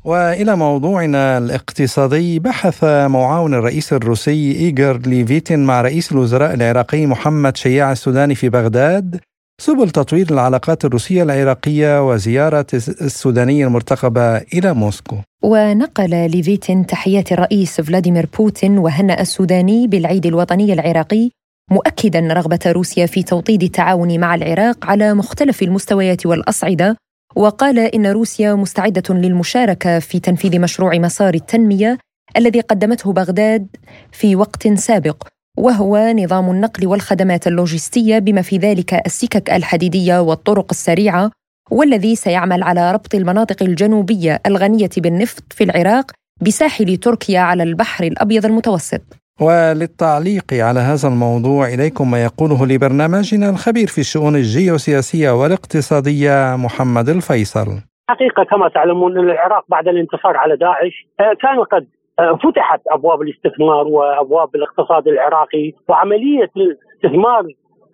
وإلى 0.06 0.56
موضوعنا 0.56 1.38
الاقتصادي 1.38 2.38
بحث 2.38 2.84
معاون 2.84 3.54
الرئيس 3.54 3.92
الروسي 3.92 4.52
ايغور 4.52 4.98
ليفيتين 4.98 5.64
مع 5.64 5.80
رئيس 5.82 6.12
الوزراء 6.12 6.54
العراقي 6.54 7.06
محمد 7.06 7.56
شياع 7.56 7.92
السوداني 7.92 8.34
في 8.34 8.48
بغداد 8.48 9.20
سبل 9.60 9.90
تطوير 9.90 10.30
العلاقات 10.30 10.84
الروسية 10.84 11.22
العراقية 11.22 12.08
وزيارة 12.08 12.66
السوداني 12.72 13.64
المرتقبة 13.64 14.36
إلى 14.36 14.74
موسكو. 14.74 15.16
ونقل 15.44 16.30
ليفيتين 16.30 16.86
تحيات 16.86 17.32
الرئيس 17.32 17.80
فلاديمير 17.80 18.28
بوتين 18.38 18.78
وهنأ 18.78 19.20
السوداني 19.20 19.86
بالعيد 19.86 20.26
الوطني 20.26 20.72
العراقي 20.72 21.30
مؤكدا 21.70 22.20
رغبة 22.20 22.58
روسيا 22.66 23.06
في 23.06 23.22
توطيد 23.22 23.62
التعاون 23.62 24.20
مع 24.20 24.34
العراق 24.34 24.86
على 24.86 25.14
مختلف 25.14 25.62
المستويات 25.62 26.26
والأصعدة 26.26 26.96
وقال 27.36 27.78
إن 27.78 28.06
روسيا 28.06 28.54
مستعدة 28.54 29.14
للمشاركة 29.14 29.98
في 29.98 30.20
تنفيذ 30.20 30.60
مشروع 30.60 30.98
مسار 30.98 31.34
التنمية 31.34 31.98
الذي 32.36 32.60
قدمته 32.60 33.12
بغداد 33.12 33.66
في 34.12 34.36
وقت 34.36 34.68
سابق 34.68 35.28
وهو 35.58 36.12
نظام 36.16 36.50
النقل 36.50 36.86
والخدمات 36.86 37.46
اللوجستية 37.46 38.18
بما 38.18 38.42
في 38.42 38.56
ذلك 38.56 38.94
السكك 39.06 39.50
الحديدية 39.50 40.20
والطرق 40.20 40.66
السريعة 40.70 41.30
والذي 41.70 42.16
سيعمل 42.16 42.62
على 42.62 42.92
ربط 42.92 43.14
المناطق 43.14 43.62
الجنوبية 43.62 44.40
الغنية 44.46 44.90
بالنفط 44.96 45.44
في 45.52 45.64
العراق 45.64 46.10
بساحل 46.40 46.96
تركيا 46.96 47.40
على 47.40 47.62
البحر 47.62 48.04
الأبيض 48.04 48.46
المتوسط. 48.46 49.02
وللتعليق 49.40 50.48
على 50.52 50.80
هذا 50.80 51.08
الموضوع 51.08 51.66
إليكم 51.74 52.10
ما 52.10 52.24
يقوله 52.24 52.66
لبرنامجنا 52.66 53.50
الخبير 53.50 53.86
في 53.86 53.98
الشؤون 53.98 54.34
الجيوسياسية 54.34 55.30
والاقتصادية 55.30 56.56
محمد 56.64 57.08
الفيصل. 57.08 57.66
حقيقة 58.08 58.44
كما 58.44 58.68
تعلمون 58.68 59.18
أن 59.18 59.30
العراق 59.30 59.64
بعد 59.68 59.88
الانتصار 59.88 60.36
على 60.36 60.56
داعش 60.56 61.06
آه، 61.20 61.34
كان 61.42 61.58
قد 61.72 61.86
آه، 62.18 62.38
فتحت 62.44 62.80
أبواب 62.90 63.22
الاستثمار 63.22 63.86
وأبواب 63.86 64.56
الاقتصاد 64.56 65.08
العراقي 65.08 65.72
وعملية 65.88 66.50
استثمار 66.94 67.44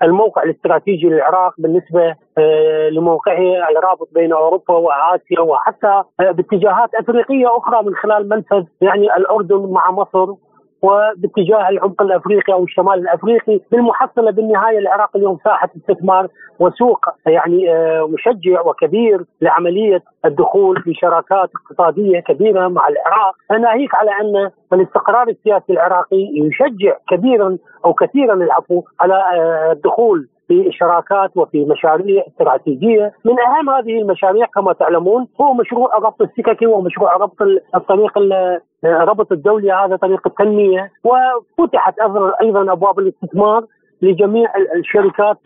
الموقع 0.03 0.43
الاستراتيجي 0.43 1.07
للعراق 1.07 1.55
بالنسبة 1.59 2.15
آه، 2.39 2.89
لموقعه 2.89 3.69
الرابط 3.79 4.09
بين 4.15 4.33
أوروبا 4.33 4.75
وآسيا 4.75 5.41
وحتى 5.41 6.03
باتجاهات 6.19 6.95
أفريقية 6.95 7.47
أخرى 7.57 7.83
من 7.87 7.95
خلال 7.95 8.29
منفذ 8.29 8.65
يعني 8.81 9.17
الأردن 9.17 9.73
مع 9.73 9.91
مصر. 9.91 10.35
وباتجاه 10.83 11.69
العمق 11.69 12.03
الأفريقي 12.03 12.53
أو 12.53 12.65
الشمال 12.65 12.95
الأفريقي 12.95 13.61
بالمحصلة 13.73 14.31
بالنهاية 14.31 14.79
العراق 14.79 15.17
اليوم 15.17 15.39
ساحة 15.45 15.71
استثمار 15.77 16.29
وسوق 16.59 17.07
يعني 17.27 17.75
آه، 17.75 18.09
مشجع 18.09 18.61
وكبير 18.61 19.25
لعملية 19.41 20.03
الدخول 20.25 20.83
في 20.83 20.95
شراكات 20.95 21.51
اقتصادية 21.55 22.21
كبيرة 22.21 22.69
مع 22.69 22.89
العراق، 22.89 23.35
ناهيك 23.63 23.95
على 23.95 24.11
أن 24.11 24.51
الاستقرار 24.73 25.29
السياسي 25.29 25.73
العراقي 25.73 26.31
يشجع 26.35 26.97
كبيرا 27.11 27.59
أو 27.85 27.95
كثيرا 27.95 28.35
العفو 28.35 28.83
على 29.01 29.15
آه، 29.15 29.73
الدخول 29.73 30.29
في 30.49 30.73
شراكات 30.73 31.31
وفي 31.37 31.65
مشاريع 31.65 32.25
استراتيجية، 32.29 33.13
من 33.25 33.41
أهم 33.41 33.71
هذه 33.71 34.03
المشاريع 34.03 34.47
كما 34.47 34.73
تعلمون 34.73 35.29
هو 35.41 35.55
مشروع 35.55 35.99
الربط 35.99 36.23
السككي 36.23 36.67
ومشروع 36.67 37.17
ربط 37.17 37.43
الطريق 37.75 38.19
الربط 38.85 39.33
الدولي 39.33 39.73
هذا 39.73 39.97
طريق 39.97 40.27
التنمية. 40.27 40.91
وفتحت 41.05 41.95
أيضا 42.43 42.73
أبواب 42.73 42.99
الاستثمار 42.99 43.65
لجميع 44.03 44.49
الشركات 44.77 45.39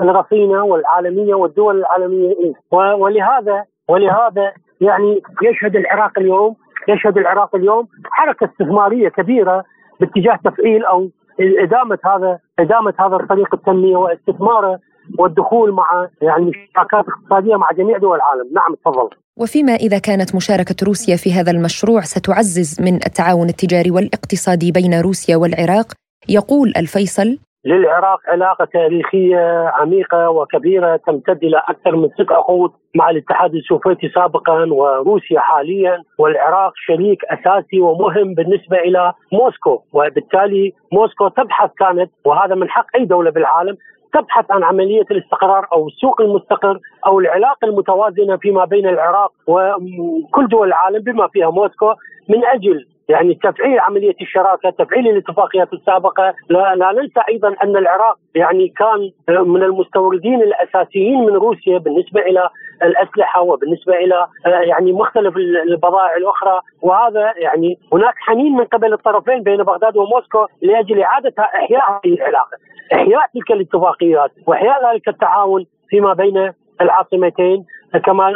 الرصينة 0.00 0.64
والعالمية 0.64 1.34
والدول 1.34 1.78
العالمية. 1.78 2.34
ولهذا 2.72 3.64
ولهذا 3.88 4.52
يعني 4.80 5.22
يشهد 5.42 5.76
العراق 5.76 6.18
اليوم 6.18 6.56
يشهد 6.88 7.18
العراق 7.18 7.54
اليوم 7.56 7.88
حركة 8.10 8.44
استثمارية 8.46 9.08
كبيرة 9.08 9.64
باتجاه 10.00 10.38
تفعيل 10.44 10.84
أو 10.84 11.08
إدامة 11.40 11.98
هذا 12.04 12.38
إدامة 12.58 12.94
هذا 13.00 13.16
الطريق 13.16 13.54
التنمية 13.54 13.96
واستثماره 13.96 14.78
والدخول 15.18 15.72
مع 15.72 16.08
يعني 16.22 16.52
شراكات 16.74 17.04
اقتصاديه 17.08 17.56
مع 17.56 17.68
جميع 17.72 17.98
دول 17.98 18.16
العالم، 18.16 18.54
نعم 18.54 18.74
تفضل. 18.74 19.08
وفيما 19.36 19.74
إذا 19.74 19.98
كانت 19.98 20.34
مشاركة 20.34 20.76
روسيا 20.82 21.16
في 21.16 21.32
هذا 21.32 21.50
المشروع 21.50 22.00
ستعزز 22.00 22.80
من 22.80 22.94
التعاون 22.94 23.48
التجاري 23.48 23.90
والاقتصادي 23.90 24.72
بين 24.72 25.00
روسيا 25.00 25.36
والعراق، 25.36 25.92
يقول 26.28 26.72
الفيصل 26.76 27.38
للعراق 27.64 28.20
علاقة 28.28 28.64
تاريخية 28.64 29.68
عميقة 29.74 30.30
وكبيرة 30.30 30.96
تمتد 30.96 31.44
إلى 31.44 31.62
أكثر 31.68 31.96
من 31.96 32.08
ست 32.08 32.32
عقود 32.32 32.70
مع 32.94 33.10
الاتحاد 33.10 33.54
السوفيتي 33.54 34.08
سابقا 34.08 34.64
وروسيا 34.72 35.40
حاليا 35.40 36.02
والعراق 36.18 36.72
شريك 36.76 37.24
أساسي 37.24 37.80
ومهم 37.80 38.34
بالنسبة 38.34 38.76
إلى 38.78 39.12
موسكو. 39.32 39.82
وبالتالي 39.92 40.72
موسكو 40.92 41.28
تبحث 41.28 41.70
كانت 41.78 42.10
وهذا 42.24 42.54
من 42.54 42.68
حق 42.70 42.86
أي 42.96 43.04
دولة 43.04 43.30
بالعالم 43.30 43.76
تبحث 44.12 44.50
عن 44.50 44.62
عملية 44.64 45.04
الاستقرار 45.10 45.66
أو 45.72 45.86
السوق 45.86 46.20
المستقر 46.20 46.78
أو 47.06 47.20
العلاقة 47.20 47.64
المتوازنة 47.64 48.36
فيما 48.36 48.64
بين 48.64 48.86
العراق 48.88 49.32
وكل 49.46 50.48
دول 50.48 50.68
العالم 50.68 51.02
بما 51.02 51.28
فيها 51.28 51.50
موسكو 51.50 51.94
من 52.28 52.44
أجل 52.44 52.86
يعني 53.08 53.34
تفعيل 53.34 53.78
عملية 53.80 54.16
الشراكة، 54.20 54.70
تفعيل 54.70 55.08
الاتفاقيات 55.08 55.72
السابقة، 55.72 56.34
لا, 56.48 56.74
لا 56.74 56.92
ننسى 56.92 57.20
أيضا 57.28 57.56
أن 57.62 57.76
العراق 57.76 58.18
يعني 58.34 58.68
كان 58.68 59.10
من 59.28 59.62
المستوردين 59.62 60.42
الأساسيين 60.42 61.20
من 61.20 61.32
روسيا 61.34 61.78
بالنسبة 61.78 62.20
إلى 62.20 62.48
الأسلحة 62.82 63.40
وبالنسبة 63.42 63.94
إلى 63.94 64.26
يعني 64.46 64.92
مختلف 64.92 65.36
البضائع 65.36 66.16
الأخرى. 66.16 66.60
وهذا 66.82 67.32
يعني 67.36 67.78
هناك 67.92 68.14
حنين 68.16 68.52
من 68.52 68.64
قبل 68.64 68.92
الطرفين 68.92 69.42
بين 69.42 69.62
بغداد 69.62 69.96
وموسكو 69.96 70.46
لأجل 70.62 71.02
إعادة 71.02 71.34
إحياء 71.38 71.90
هذه 71.90 72.14
العلاقة، 72.14 72.56
إحياء 72.92 73.22
تلك 73.34 73.50
الاتفاقيات 73.50 74.30
وإحياء 74.46 74.92
ذلك 74.92 75.08
التعاون 75.08 75.66
فيما 75.88 76.12
بين 76.12 76.52
العاصمتين. 76.80 77.64
كما 78.04 78.32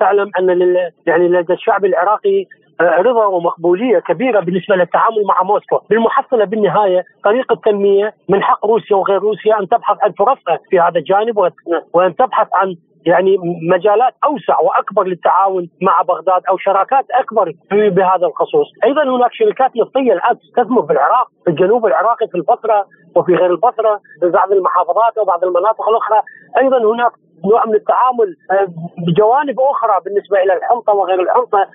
تعلم 0.00 0.30
أن 0.38 0.76
يعني 1.06 1.28
لدى 1.28 1.52
الشعب 1.52 1.84
العراقي 1.84 2.44
رضا 2.80 3.26
ومقبولية 3.26 3.98
كبيرة 3.98 4.40
بالنسبة 4.40 4.76
للتعامل 4.76 5.24
مع 5.28 5.42
موسكو، 5.42 5.78
بالمحصله 5.90 6.44
بالنهاية 6.44 7.04
طريق 7.24 7.52
التنميه 7.52 8.14
من 8.28 8.42
حق 8.42 8.66
روسيا 8.66 8.96
وغير 8.96 9.18
روسيا 9.18 9.60
أن 9.60 9.68
تبحث 9.68 9.96
عن 10.02 10.12
فرصها 10.12 10.58
في 10.70 10.80
هذا 10.80 10.98
الجانب 10.98 11.38
وان 11.94 12.16
تبحث 12.16 12.48
عن 12.54 12.74
يعني 13.06 13.36
مجالات 13.70 14.14
أوسع 14.24 14.60
وأكبر 14.60 15.04
للتعاون 15.04 15.68
مع 15.82 16.02
بغداد 16.02 16.42
أو 16.48 16.56
شراكات 16.56 17.06
أكبر 17.10 17.52
بهذا 17.70 18.26
الخصوص، 18.26 18.66
أيضا 18.84 19.02
هناك 19.16 19.32
شركات 19.32 19.76
نفطية 19.76 20.12
الآن 20.12 20.38
تستثمر 20.38 20.86
في 20.86 20.92
العراق، 20.92 21.28
في 21.44 21.50
الجنوب 21.50 21.86
العراقي 21.86 22.28
في 22.28 22.34
البصرة 22.34 22.86
وفي 23.16 23.34
غير 23.34 23.50
البصرة 23.50 24.00
في 24.20 24.30
بعض 24.30 24.52
المحافظات 24.52 25.18
وبعض 25.18 25.44
المناطق 25.44 25.88
الأخرى، 25.88 26.22
أيضا 26.58 26.94
هناك 26.94 27.12
نوع 27.50 27.66
من 27.66 27.74
التعامل 27.74 28.36
بجوانب 29.06 29.60
أخرى 29.60 30.00
بالنسبة 30.04 30.42
إلى 30.42 30.52
الحنطة 30.52 30.92
وغير 30.92 31.20
الحنطة 31.22 31.66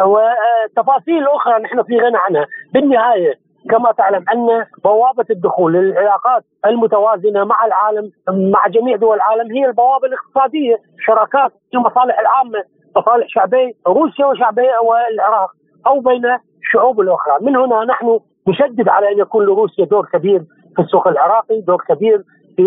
وتفاصيل 0.00 1.28
أخرى 1.28 1.62
نحن 1.62 1.82
في 1.82 1.98
غنى 1.98 2.16
عنها، 2.16 2.46
بالنهاية 2.74 3.34
كما 3.70 3.92
تعلم 3.92 4.24
أن 4.32 4.66
بوابة 4.84 5.24
الدخول 5.30 5.72
للعلاقات 5.72 6.44
المتوازنة 6.66 7.44
مع 7.44 7.66
العالم 7.66 8.10
مع 8.28 8.66
جميع 8.68 8.96
دول 8.96 9.16
العالم 9.16 9.52
هي 9.52 9.66
البوابة 9.66 10.06
الاقتصادية، 10.06 10.76
شراكات 11.06 11.52
المصالح 11.74 12.18
العامة، 12.18 12.64
مصالح 12.96 13.26
شعبي 13.28 13.76
روسيا 13.86 14.26
وشعبي 14.26 14.68
والعراق 14.82 15.50
أو 15.86 16.00
بين 16.00 16.38
الشعوب 16.60 17.00
الأخرى، 17.00 17.38
من 17.40 17.56
هنا 17.56 17.84
نحن 17.84 18.20
نشدد 18.48 18.88
على 18.88 19.12
أن 19.12 19.18
يكون 19.18 19.44
لروسيا 19.44 19.84
دور 19.84 20.06
كبير 20.12 20.42
في 20.76 20.82
السوق 20.82 21.08
العراقي، 21.08 21.60
دور 21.60 21.84
كبير 21.88 22.22
في 22.56 22.62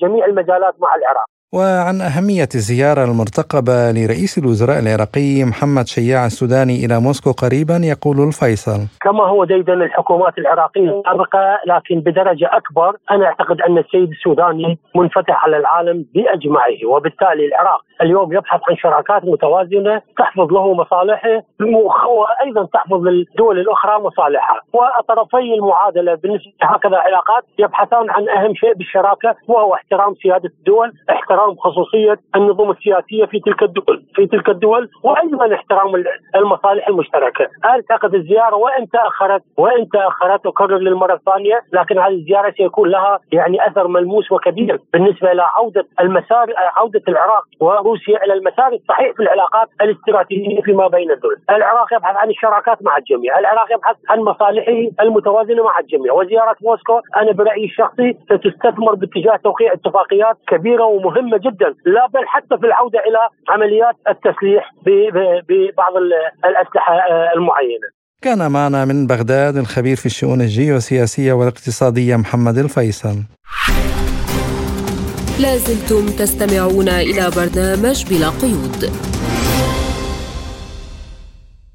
جميع 0.00 0.24
المجالات 0.24 0.74
مع 0.80 0.94
العراق. 0.94 1.26
وعن 1.54 2.00
أهمية 2.00 2.48
الزيارة 2.54 3.04
المرتقبة 3.04 3.90
لرئيس 3.96 4.38
الوزراء 4.38 4.78
العراقي 4.78 5.44
محمد 5.44 5.86
شياع 5.86 6.26
السوداني 6.26 6.76
إلى 6.84 7.00
موسكو 7.00 7.30
قريبا 7.32 7.76
يقول 7.92 8.16
الفيصل. 8.28 8.80
كما 9.00 9.24
هو 9.24 9.44
ديدا 9.44 9.74
الحكومات 9.74 10.38
العراقية 10.38 10.98
السابقة 10.98 11.58
لكن 11.66 12.00
بدرجة 12.00 12.48
أكبر 12.52 12.96
أنا 13.10 13.26
أعتقد 13.26 13.60
أن 13.60 13.78
السيد 13.78 14.08
السوداني 14.10 14.78
منفتح 14.96 15.44
على 15.44 15.56
العالم 15.56 16.04
بأجمعه 16.14 16.80
وبالتالي 16.86 17.46
العراق 17.46 17.80
اليوم 18.02 18.32
يبحث 18.32 18.60
عن 18.70 18.76
شراكات 18.76 19.24
متوازنة 19.24 20.02
تحفظ 20.18 20.52
له 20.52 20.74
مصالحه 20.74 21.42
وأيضا 22.18 22.64
تحفظ 22.74 23.00
للدول 23.06 23.58
الأخرى 23.58 23.98
مصالحها. 24.02 24.60
وطرفي 24.72 25.54
المعادلة 25.58 26.14
بالنسبة 26.14 26.52
لهكذا 26.62 26.96
علاقات 26.96 27.44
يبحثان 27.58 28.10
عن 28.10 28.28
أهم 28.28 28.54
شيء 28.54 28.74
بالشراكة 28.74 29.34
وهو 29.48 29.74
احترام 29.74 30.14
سيادة 30.22 30.50
الدول 30.58 30.92
احترام 31.10 31.41
احترام 31.42 31.56
خصوصية 31.56 32.18
النظم 32.36 32.70
السياسية 32.70 33.24
في 33.24 33.40
تلك 33.40 33.62
الدول 33.62 34.04
في 34.14 34.26
تلك 34.26 34.48
الدول 34.48 34.88
وأيضا 35.02 35.54
احترام 35.54 36.04
المصالح 36.34 36.88
المشتركة، 36.88 37.48
اعتقد 37.64 38.14
الزيارة 38.14 38.56
وإن 38.56 38.88
تاخرت 38.88 39.42
وإن 39.56 39.88
تأخرت 39.88 40.46
اكرر 40.46 40.78
للمرة 40.78 41.14
الثانية 41.14 41.60
لكن 41.72 41.98
هذه 41.98 42.12
الزيارة 42.12 42.50
سيكون 42.56 42.88
لها 42.88 43.18
يعني 43.32 43.66
أثر 43.66 43.88
ملموس 43.88 44.32
وكبير 44.32 44.80
بالنسبة 44.92 45.32
إلى 45.32 45.42
عودة 45.42 45.86
المسار 46.00 46.46
عودة 46.76 47.02
العراق 47.08 47.44
وروسيا 47.60 48.24
إلى 48.24 48.32
المسار 48.32 48.72
الصحيح 48.72 49.12
في 49.16 49.22
العلاقات 49.22 49.68
الاستراتيجية 49.80 50.60
فيما 50.62 50.88
بين 50.88 51.10
الدول، 51.10 51.36
العراق 51.50 51.94
يبحث 51.94 52.16
عن 52.16 52.30
الشراكات 52.30 52.82
مع 52.82 52.96
الجميع، 52.96 53.38
العراق 53.38 53.72
يبحث 53.72 53.96
عن 54.08 54.20
مصالحه 54.20 54.72
المتوازنة 55.00 55.62
مع 55.64 55.78
الجميع، 55.78 56.12
وزيارة 56.12 56.56
موسكو 56.62 57.00
أنا 57.16 57.32
برأيي 57.32 57.64
الشخصي 57.64 58.16
ستستثمر 58.24 58.94
باتجاه 58.94 59.36
توقيع 59.36 59.72
اتفاقيات 59.72 60.36
كبيرة 60.46 60.84
ومهمة 60.84 61.31
مهمة 61.32 61.50
جدا 61.50 61.66
لا 61.66 62.06
بل 62.06 62.26
حتى 62.26 62.58
في 62.60 62.66
العودة 62.66 62.98
إلى 62.98 63.18
عمليات 63.48 63.96
التسليح 64.08 64.70
ببعض 65.48 65.92
الأسلحة 66.44 66.94
المعينة. 67.36 67.88
كان 68.22 68.50
معنا 68.50 68.84
من 68.84 69.06
بغداد 69.06 69.56
الخبير 69.56 69.96
في 69.96 70.06
الشؤون 70.06 70.40
الجيوسياسية 70.40 71.32
والاقتصادية 71.32 72.16
محمد 72.16 72.58
الفيصل. 72.58 73.16
لازلتم 75.40 76.06
تستمعون 76.06 76.88
إلى 76.88 77.30
برنامج 77.36 78.04
بلا 78.10 78.28
قيود. 78.28 78.92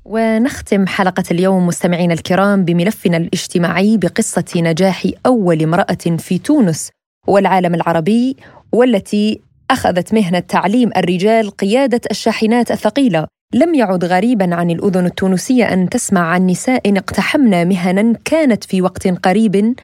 ونختم 0.06 0.88
حلقة 0.88 1.24
اليوم 1.32 1.68
مستمعينا 1.68 2.14
الكرام 2.14 2.66
بملفنا 2.66 3.18
الاجتماعي 3.18 3.98
بقصة 3.98 4.46
نجاح 4.56 5.08
أول 5.26 5.64
امرأة 5.64 6.18
في 6.18 6.40
تونس 6.40 6.92
والعالم 7.28 7.76
العربي 7.76 8.38
والتي 8.72 9.42
أخذت 9.72 10.14
مهنه 10.14 10.40
تعليم 10.40 10.90
الرجال 10.98 11.50
قيادة 11.50 12.02
الشاحنات 12.12 12.72
الثقيلة 12.72 13.28
لم 13.54 13.76
يعد 13.76 14.06
غريبا 14.06 14.56
عن 14.56 14.72
الأذن 14.72 15.06
التونسية 15.06 15.74
أن 15.74 15.90
تسمع 15.90 16.22
عن 16.22 16.48
نساء 16.48 16.98
اقتحمن 16.98 17.68
مهنا 17.68 18.14
كانت 18.26 18.64
في 18.64 18.82
وقت 18.82 19.08
قريب 19.08 19.76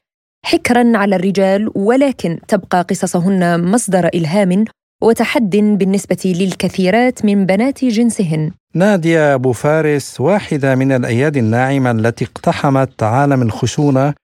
حكرا 0.44 0.92
على 0.94 1.16
الرجال 1.16 1.70
ولكن 1.74 2.38
تبقى 2.48 2.82
قصصهن 2.82 3.64
مصدر 3.64 4.06
إلهام 4.14 4.64
وتحد 5.02 5.56
بالنسبة 5.56 6.34
للكثيرات 6.40 7.24
من 7.24 7.46
بنات 7.46 7.84
جنسهن. 7.84 8.50
نادية 8.74 9.34
أبو 9.34 9.52
فارس 9.52 10.20
واحدة 10.20 10.74
من 10.74 10.92
الأيادي 10.92 11.40
الناعمة 11.40 11.90
التي 11.90 12.24
اقتحمت 12.24 13.02
عالم 13.02 13.42
الخشونة 13.42 14.14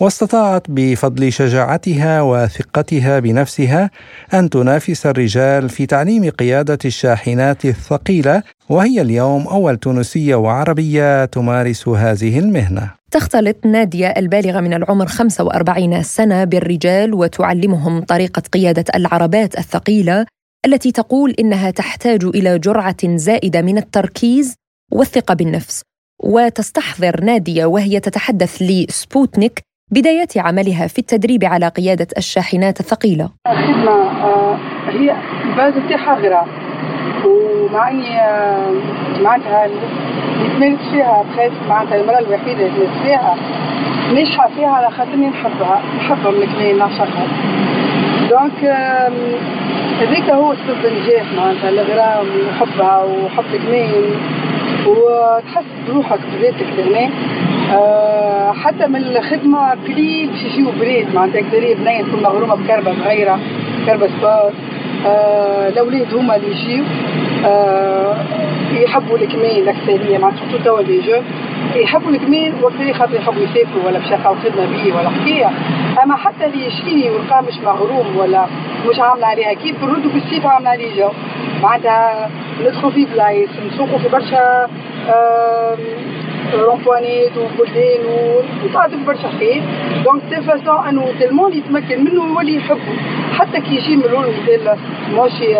واستطاعت 0.00 0.62
بفضل 0.68 1.32
شجاعتها 1.32 2.22
وثقتها 2.22 3.18
بنفسها 3.18 3.90
أن 4.34 4.50
تنافس 4.50 5.06
الرجال 5.06 5.68
في 5.68 5.86
تعليم 5.86 6.30
قيادة 6.30 6.78
الشاحنات 6.84 7.64
الثقيلة 7.64 8.42
وهي 8.68 9.00
اليوم 9.00 9.46
أول 9.46 9.76
تونسية 9.76 10.34
وعربية 10.34 11.24
تمارس 11.24 11.88
هذه 11.88 12.38
المهنة. 12.38 12.90
تختلط 13.10 13.66
نادية 13.66 14.06
البالغة 14.06 14.60
من 14.60 14.74
العمر 14.74 15.06
45 15.06 16.02
سنة 16.02 16.44
بالرجال 16.44 17.14
وتعلمهم 17.14 18.02
طريقة 18.02 18.42
قيادة 18.52 18.84
العربات 18.94 19.58
الثقيلة 19.58 20.26
التي 20.66 20.92
تقول 20.92 21.34
إنها 21.40 21.70
تحتاج 21.70 22.24
إلى 22.24 22.58
جرعة 22.58 23.16
زائدة 23.16 23.62
من 23.62 23.78
التركيز 23.78 24.54
والثقة 24.92 25.34
بالنفس. 25.34 25.82
وتستحضر 26.22 27.24
نادية 27.24 27.64
وهي 27.64 28.00
تتحدث 28.00 28.62
لسبوتنيك 28.62 29.69
بدايات 29.92 30.38
عملها 30.38 30.86
في 30.86 30.98
التدريب 30.98 31.44
على 31.44 31.68
قيادة 31.68 32.06
الشاحنات 32.18 32.80
الثقيلة. 32.80 33.30
الخدمة 33.48 33.92
آه، 33.92 34.56
هي 34.88 35.16
la 35.44 35.53
base 35.53 35.72
نتاعها 35.86 36.14
غرام 36.14 36.46
ومع 37.24 37.90
اني 37.90 38.20
آه، 38.20 38.72
معناتها 39.22 39.66
تمارس 40.56 40.78
فيها 40.90 41.22
بخير 41.22 41.52
معناتها 41.68 42.00
المرأة 42.00 42.18
الوحيدة 42.18 42.66
اللي 42.66 42.70
تمارس 42.70 43.02
فيها 43.02 43.36
ناجحة 44.14 44.48
فيها 44.56 44.68
على 44.68 44.90
خاطرني 44.90 45.26
نحبها 45.26 45.82
نحبها 45.96 46.30
من 46.30 46.46
كمان 46.46 46.78
نعشقها 46.78 47.26
دونك 48.30 48.64
هذيك 50.00 50.30
هو 50.30 50.54
سبب 50.54 50.86
النجاح 50.86 51.32
معناتها 51.36 51.68
الغرام 51.68 52.26
وحبها 52.48 53.04
وحب 53.04 53.54
الكمان 53.54 53.90
وتحس 54.86 55.64
بروحك 55.88 56.18
بذاتك 56.32 56.66
هنا 56.78 57.10
أه 57.72 58.52
حتى 58.52 58.86
من 58.86 58.96
الخدمة 58.96 59.70
قليل 59.70 60.30
باش 60.30 60.42
يجيو 60.42 60.70
بريد 60.80 61.14
معناتها 61.14 61.40
أكثرية 61.40 61.74
بنية 61.74 62.02
تكون 62.02 62.22
مغرومة 62.22 62.54
بكربة 62.54 62.92
صغيرة 63.04 63.38
كربة 63.86 64.06
سباس 64.06 64.52
أه 65.06 65.68
الأولاد 65.68 66.14
هما 66.14 66.36
اللي 66.36 66.50
يجيو. 66.50 66.84
أه 67.46 68.16
يحبوا 68.72 69.16
الكمين 69.18 69.62
الأكثرية 69.62 70.18
معناتها 70.18 70.58
توا 70.64 70.82
لي 70.82 71.00
جو. 71.00 71.22
يحبوا 71.74 72.10
الكمين 72.10 72.52
وقت 72.62 72.92
خاطر 72.98 73.14
يحبوا 73.14 73.42
يسافروا 73.42 73.84
ولا 73.86 73.98
باش 73.98 74.10
يلقاو 74.10 74.34
خدمة 74.34 74.66
بيه 74.66 74.92
ولا 74.94 75.08
حكاية 75.10 75.50
أما 76.04 76.16
حتى 76.16 76.46
اللي 76.46 76.66
يشري 76.66 77.10
ولقاه 77.10 77.40
مش 77.40 77.58
مغروم 77.64 78.16
ولا 78.16 78.46
مش 78.90 79.00
عاملة 79.00 79.26
عليها 79.26 79.52
كيف 79.52 79.84
نردوا 79.84 80.10
بالسيف 80.14 80.46
عاملة 80.46 80.70
عليه 80.70 80.96
جو. 81.00 81.08
معناتها 81.62 82.30
ندخلوا 82.62 82.90
في 82.90 83.04
بلايص 83.14 83.50
نسوقوا 83.72 83.98
في 83.98 84.08
برشا 84.08 84.66
رومبوانيت 86.54 87.32
وبلدان 87.36 88.00
وتعرف 88.64 89.06
برشا 89.06 89.30
خير 89.38 89.62
دونك 90.04 90.22
سي 90.30 90.40
فاسون 90.40 90.86
انه 90.88 91.04
تلمون 91.20 91.52
يتمكن 91.52 92.04
منه 92.04 92.24
يولي 92.28 92.56
يحبه 92.56 92.94
حتى 93.38 93.60
كي 93.60 93.76
يجي 93.76 93.96
من 93.96 94.02
مثال 94.02 94.76
ماشي 95.16 95.54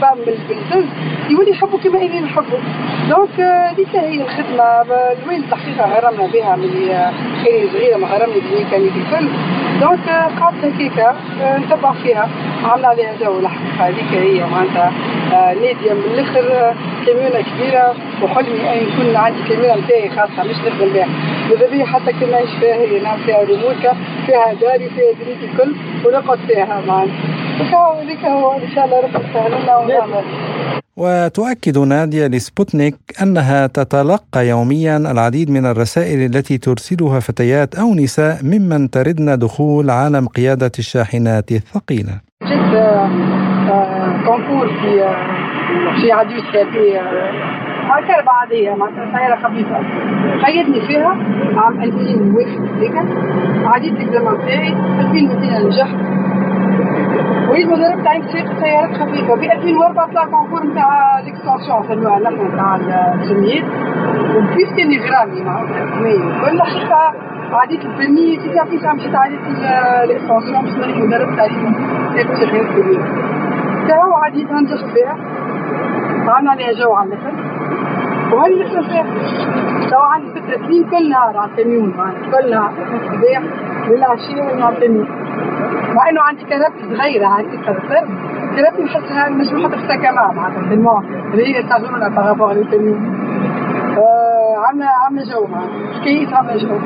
فام 0.00 0.18
بالزز 0.26 0.86
يولي 1.30 1.50
يحبوا 1.50 1.78
كما 1.78 1.98
اني 2.02 2.20
نحبوا 2.20 2.58
دونك 3.10 3.40
هذيك 3.40 3.96
هي 3.96 4.22
الخدمة. 4.22 4.82
الوالد 4.82 5.44
الحقيقة 5.52 5.84
غرمنا 5.94 6.26
بها 6.32 6.56
من 6.56 6.70
كان 7.44 7.68
صغيرة 7.72 7.96
ما 7.96 8.06
غرمني 8.06 8.64
كان 8.70 8.82
الكل 8.82 9.28
donc 9.80 10.08
قعدت 10.40 10.64
هكاك 10.64 11.14
نتبع 11.60 11.92
فيها. 11.92 12.28
عملنا 12.64 12.88
عليها 12.88 13.14
جو 13.20 13.38
الحقيقة 13.38 13.88
هذيك 13.88 14.10
هي 14.12 14.46
معناتها 14.46 14.92
ناديه 15.54 15.92
من 15.92 16.04
الأخر 16.14 16.74
كاميونه 17.06 17.40
كبيرة. 17.48 17.94
وحلمي 18.22 18.60
أن 18.72 18.78
يكون 18.86 19.16
عندي 19.16 19.42
كاميونه 19.48 19.76
نتاعي 19.84 20.08
خاصة. 20.08 20.31
مش 20.38 20.56
نخدم 20.56 20.92
بها 20.92 21.06
ماذا 21.50 21.70
بيا 21.70 21.86
حتى 21.86 22.12
كي 22.12 22.26
نعيش 22.30 22.50
فيها 22.60 22.74
هي 22.74 23.00
نعمل 23.00 23.24
فيها 23.24 23.44
ريموتكا 23.44 23.96
فيها 24.26 24.54
داري 24.60 24.88
فيها 24.90 25.12
دنيتي 25.24 25.44
الكل 25.52 25.74
ونقعد 26.06 26.38
فيها 26.38 26.80
معناتها 26.86 27.42
هذيك 28.02 28.24
هو 28.24 28.52
إن 28.52 28.74
شاء 28.74 28.84
الله 28.84 29.00
ربي 29.00 29.28
يسهل 29.30 29.62
لنا 29.62 29.76
ونعمل. 29.76 30.24
وتؤكد 30.96 31.78
نادية 31.78 32.26
لسبوتنيك 32.26 32.96
أنها 33.22 33.66
تتلقى 33.66 34.48
يوميا 34.48 34.96
العديد 34.96 35.50
من 35.50 35.66
الرسائل 35.66 36.36
التي 36.36 36.58
ترسلها 36.58 37.20
فتيات 37.20 37.74
أو 37.74 37.94
نساء 37.94 38.38
ممن 38.42 38.90
تردن 38.90 39.38
دخول 39.38 39.90
عالم 39.90 40.28
قيادة 40.28 40.72
الشاحنات 40.78 41.52
الثقيلة. 41.52 42.20
جد 42.42 42.74
كونكور 44.26 44.68
في 44.68 45.14
في 46.00 46.12
عديد 46.12 46.44
في 48.00 48.12
هكذا 48.12 48.24
عادية 48.28 48.74
معناتها 48.74 49.18
سيارة 49.18 49.36
خفيفة 49.36 49.78
خيدني 50.44 50.80
فيها 50.80 51.16
عام 51.56 51.82
2001 51.82 52.48
هيك 52.80 52.94
عديت 53.66 53.92
الإكزامان 53.92 54.34
بتاعي 54.34 54.68
2002 55.00 55.66
نجحت 55.66 55.96
ضربت 57.76 58.06
عين 58.06 58.22
سيق 58.22 58.60
سيارات 58.60 58.96
خفيفة 58.96 59.34
ب 59.36 59.42
2004 59.42 60.06
طلع 60.06 60.24
كونكور 60.24 60.66
نتاع 60.66 61.20
ليكستنسيون 61.20 61.82
في 61.82 61.92
النحو 61.92 62.44
نتاع 62.44 62.76
السميات 63.14 63.64
وفي 64.36 64.66
50 64.66 65.00
غرامي 65.00 65.42
معناتها 65.44 66.50
كل 66.50 66.62
حقيقة 66.62 67.12
عديت 67.52 67.84
البرمي 67.84 68.38
سيتي 68.42 68.62
ابيسا 68.62 68.92
مشيت 68.92 69.14
عديت 69.14 69.40
ليكستنسيون 70.08 70.62
باش 70.62 70.74
نولي 70.76 71.06
مدرب 71.06 71.36
تقريبا 71.36 71.72
ثلاث 72.14 72.40
شهور 72.40 72.64
كبيرة 72.64 73.06
تاهو 73.88 74.14
عديتها 74.14 74.60
نجحت 74.60 74.84
فيها 74.94 75.16
عملنا 76.28 76.50
عليها 76.50 76.72
جو 76.72 76.92
على 76.92 77.08
الآخر 77.08 77.51
وهذه 78.32 78.52
اللي 78.52 78.66
ست 80.34 80.64
سنين 80.66 80.84
كل 80.90 81.08
نهار 81.10 81.36
على 81.38 81.50
الكميون 81.50 81.92
كل 82.32 82.50
نهار 82.50 82.70
الصباح 82.94 83.42
للعشية 83.88 84.64
على 84.64 84.76
الكميون 84.76 85.08
مع 85.94 86.08
انه 86.10 86.20
عندي 86.22 86.44
كرابتي 86.44 86.96
صغيره 86.96 87.26
عندي 87.26 87.56
كرابتي 87.56 88.12
كرابتي 88.56 88.82
نحسها 88.82 89.28
مش 89.28 89.52
محط 89.52 89.70
في 89.74 89.96
كمان 89.98 90.36
معناتها 90.36 90.62
تلمون 90.70 91.04
اللي 91.32 91.46
هي 91.56 91.62
تاجونا 91.62 92.08
بارابور 92.08 92.52
للكميون 92.52 93.00
عامله 94.66 94.86
عامله 94.86 95.22
جو 95.24 95.46
حكاية 96.00 96.34
عامله 96.34 96.56
جو 96.56 96.76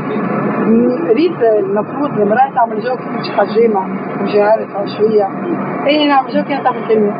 ريت 1.15 1.43
المفروض 1.43 2.11
المرأة 2.21 2.51
تعمل 2.55 2.81
جو 2.81 2.97
كيف 2.97 3.09
مش 3.21 3.31
حجامة 3.31 3.87
وجهارة 4.23 4.87
شوية 4.99 5.29
هي 5.85 6.09
نعمل 6.09 6.31
جو 6.31 6.43
كانت 6.49 6.65
تعمل 6.65 6.81
كميون 6.89 7.15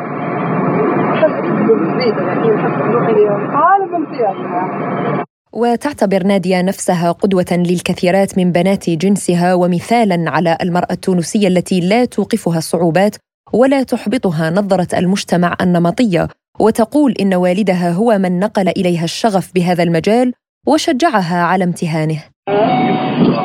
وتعتبر 5.53 6.23
نادية 6.23 6.61
نفسها 6.61 7.11
قدوة 7.11 7.45
للكثيرات 7.51 8.37
من 8.37 8.51
بنات 8.51 8.89
جنسها 8.89 9.53
ومثالا 9.53 10.31
على 10.31 10.57
المرأة 10.61 10.91
التونسية 10.91 11.47
التي 11.47 11.79
لا 11.79 12.05
توقفها 12.05 12.57
الصعوبات 12.57 13.15
ولا 13.53 13.83
تحبطها 13.83 14.49
نظرة 14.49 14.99
المجتمع 14.99 15.55
النمطية. 15.61 16.27
وتقول 16.59 17.13
إن 17.21 17.33
والدها 17.33 17.91
هو 17.91 18.17
من 18.17 18.39
نقل 18.39 18.69
إليها 18.69 19.03
الشغف 19.03 19.51
بهذا 19.55 19.83
المجال 19.83 20.33
وشجعها 20.67 21.43
على 21.43 21.63
امتهانه. 21.63 22.23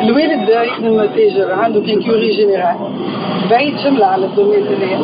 الوالد 0.02 0.48
يخدم 0.48 1.04
تاجر 1.06 1.52
عنده 1.52 1.80
كيوري 1.80 2.30
جينيرال 2.36 2.76
بعيد 3.50 3.76
جملة 3.76 4.06
على 4.06 4.24
الدومين 4.26 4.66
هذايا 4.66 4.98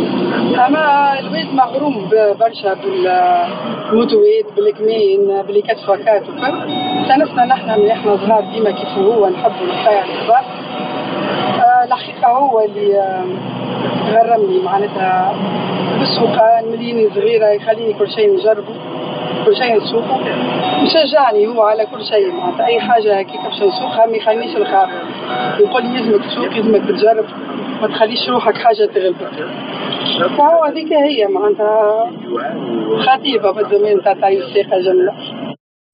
أما 0.66 1.18
الوالد 1.20 1.54
مغروم 1.54 2.08
برشا 2.40 2.74
بالموتوات 2.74 4.46
بالكمين 4.56 5.42
باللي 5.46 5.62
كتفاكات 5.62 6.22
وكل. 6.22 6.54
سنسنا 7.08 7.44
نحن 7.44 7.80
من 7.80 7.90
إحنا 7.90 8.16
صغار 8.16 8.44
ديما 8.54 8.70
كيف 8.70 8.98
هو 8.98 9.28
نحبوا 9.28 9.66
نطيع 9.66 10.04
الكبار 10.04 10.44
الحقيقة 11.84 12.28
هو 12.28 12.60
اللي 12.60 12.98
آه 12.98 13.24
غرمني 14.12 14.58
معناتها. 14.64 15.34
بالسوقان 15.98 16.64
مليني 16.72 17.08
صغيرة 17.14 17.46
يخليني 17.46 17.92
كل 17.92 18.10
شيء 18.10 18.34
نجربه. 18.34 18.74
كل 19.48 19.56
شيء 19.56 19.76
نسوقه. 19.76 20.20
يشجعني 20.82 21.46
هو 21.46 21.62
على 21.62 21.86
كل 21.86 22.04
شيء 22.04 22.32
معناتها 22.32 22.66
أي 22.66 22.80
حاجة 22.80 23.18
هكيك 23.18 23.40
باش 23.44 23.62
نسوقها 23.62 24.06
ما 24.06 24.16
يخلينيش 24.16 24.56
نخاف. 24.56 24.88
يقول 25.60 25.82
لي 25.82 25.98
يلزمك 25.98 26.24
تسوق 26.24 26.56
يلزمك 26.56 26.82
تجرب 26.88 27.24
ما 27.82 27.88
تخليش 27.88 28.28
روحك 28.28 28.56
حاجة 28.56 28.84
تغلبك. 28.94 29.32
فهو 30.38 30.64
هذيك 30.64 30.92
هي 30.92 31.26
معناتها 31.26 32.10
خطيبة 33.06 33.50
بالدومين 33.50 34.02
تاع 34.02 34.12
تعيش 34.12 34.44
الثقه 34.44 34.80
جمله 34.80 35.12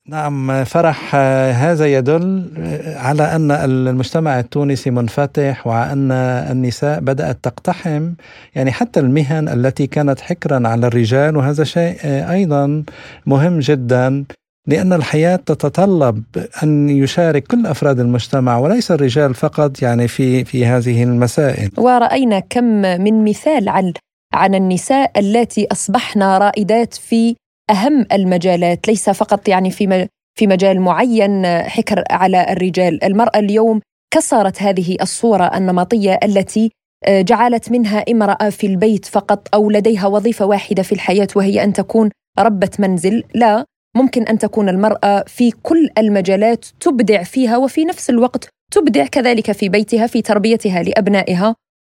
نعم 0.08 0.64
فرح 0.64 1.14
هذا 1.54 1.86
يدل 1.86 2.50
على 2.96 3.22
أن 3.22 3.50
المجتمع 3.50 4.40
التونسي 4.40 4.90
منفتح 4.90 5.66
وأن 5.66 6.12
النساء 6.50 7.00
بدأت 7.00 7.38
تقتحم 7.42 8.12
يعني 8.54 8.72
حتى 8.72 9.00
المهن 9.00 9.48
التي 9.48 9.86
كانت 9.86 10.20
حكرا 10.20 10.68
على 10.68 10.86
الرجال 10.86 11.36
وهذا 11.36 11.64
شيء 11.64 11.96
أيضا 12.04 12.84
مهم 13.26 13.58
جدا 13.58 14.24
لأن 14.66 14.92
الحياة 14.92 15.36
تتطلب 15.36 16.22
أن 16.62 16.88
يشارك 16.88 17.46
كل 17.46 17.66
أفراد 17.66 18.00
المجتمع 18.00 18.58
وليس 18.58 18.90
الرجال 18.90 19.34
فقط 19.34 19.82
يعني 19.82 20.08
في 20.08 20.44
في 20.44 20.66
هذه 20.66 21.02
المسائل. 21.02 21.70
ورأينا 21.78 22.40
كم 22.40 22.64
من 22.82 23.24
مثال 23.24 23.68
عن 23.68 23.92
عن 24.34 24.54
النساء 24.54 25.18
اللاتي 25.18 25.66
أصبحن 25.72 26.22
رائدات 26.22 26.94
في 26.94 27.36
أهم 27.70 28.06
المجالات 28.12 28.88
ليس 28.88 29.10
فقط 29.10 29.48
يعني 29.48 29.70
في 29.70 30.08
في 30.38 30.46
مجال 30.46 30.80
معين 30.80 31.46
حكر 31.46 32.04
على 32.10 32.52
الرجال. 32.52 33.04
المرأة 33.04 33.38
اليوم 33.38 33.80
كسرت 34.14 34.62
هذه 34.62 34.96
الصورة 35.02 35.56
النمطية 35.56 36.18
التي 36.24 36.70
جعلت 37.08 37.70
منها 37.70 38.04
امرأة 38.10 38.50
في 38.50 38.66
البيت 38.66 39.04
فقط 39.04 39.48
أو 39.54 39.70
لديها 39.70 40.06
وظيفة 40.06 40.46
واحدة 40.46 40.82
في 40.82 40.92
الحياة 40.92 41.28
وهي 41.36 41.64
أن 41.64 41.72
تكون 41.72 42.10
ربة 42.38 42.70
منزل. 42.78 43.24
لا 43.34 43.64
ممكن 43.96 44.22
أن 44.22 44.38
تكون 44.38 44.68
المرأة 44.68 45.24
في 45.26 45.50
كل 45.50 45.88
المجالات 45.98 46.64
تبدع 46.80 47.22
فيها 47.22 47.56
وفي 47.56 47.84
نفس 47.84 48.10
الوقت 48.10 48.48
تبدع 48.72 49.06
كذلك 49.06 49.52
في 49.52 49.68
بيتها 49.68 50.06
في 50.06 50.22
تربيتها 50.22 50.82
لأبنائها. 50.82 51.54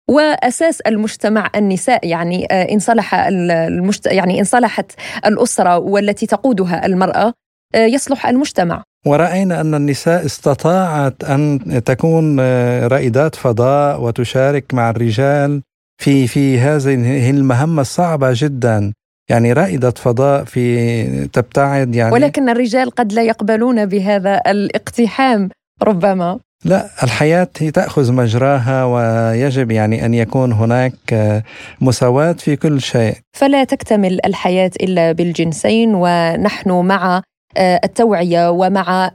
وأساس 0.10 0.82
المجتمع 0.82 1.50
النساء 1.56 2.08
يعني 2.08 2.46
إن 2.46 2.80
صلح 2.80 3.16
المجت... 3.16 4.06
يعني 4.06 4.40
إن 4.40 4.44
صلحت 4.44 4.92
الأسرة 5.26 5.78
والتي 5.78 6.26
تقودها 6.26 6.86
المرأة 6.86 7.34
يصلح 7.76 8.28
المجتمع. 8.28 8.84
ورأينا 9.06 9.62
أن 9.62 9.76
النساء 9.76 10.26
استطاعت 10.26 11.24
أن 11.24 11.60
تكون 11.86 12.40
رائدات 12.88 13.36
فضاء 13.36 14.02
وتشارك 14.02 14.74
مع 14.74 14.90
الرجال 14.90 15.62
في 16.02 16.28
في 16.28 16.60
هذه 16.60 17.30
المهمة 17.30 17.82
الصعبة 17.82 18.30
جدا. 18.34 18.94
يعني 19.30 19.54
رائدة 19.54 19.92
فضاء 19.92 20.44
في 20.44 21.28
تبتعد 21.28 21.96
يعني؟ 21.96 22.14
ولكن 22.14 22.50
الرجال 22.50 22.90
قد 22.90 23.14
لا 23.14 23.24
يقبلون 23.24 23.86
بهذا 23.86 24.42
الاقتحام 24.48 25.50
ربما. 25.84 26.40
لا 26.66 26.90
الحياة 27.04 27.48
هي 27.58 27.72
تأخذ 27.72 28.14
مجراها 28.14 28.86
ويجب 28.86 29.72
يعني 29.72 30.06
أن 30.06 30.14
يكون 30.14 30.54
هناك 30.54 31.44
مساواة 31.82 32.32
في 32.32 32.56
كل 32.56 32.82
شيء. 32.82 33.14
فلا 33.38 33.64
تكتمل 33.64 34.20
الحياة 34.26 34.72
إلا 34.82 35.12
بالجنسين 35.12 35.92
ونحن 35.96 36.72
مع 36.72 37.22
التوعية 37.58 38.52
ومع 38.52 39.12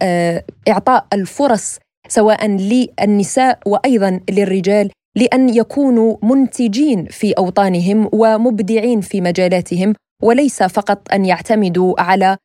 إعطاء 0.69 1.07
الفرص 1.13 1.79
سواء 2.09 2.47
للنساء 2.47 3.59
وأيضا 3.67 4.21
للرجال 4.31 4.91
لأن 5.17 5.49
يكونوا 5.49 6.17
منتجين 6.23 7.07
في 7.07 7.33
أوطانهم 7.33 8.09
ومبدعين 8.13 9.01
في 9.01 9.21
مجالاتهم 9.21 9.95
وليس 10.23 10.63
فقط 10.63 11.13
أن 11.13 11.25
يعتمدوا 11.25 12.01
على 12.01 12.37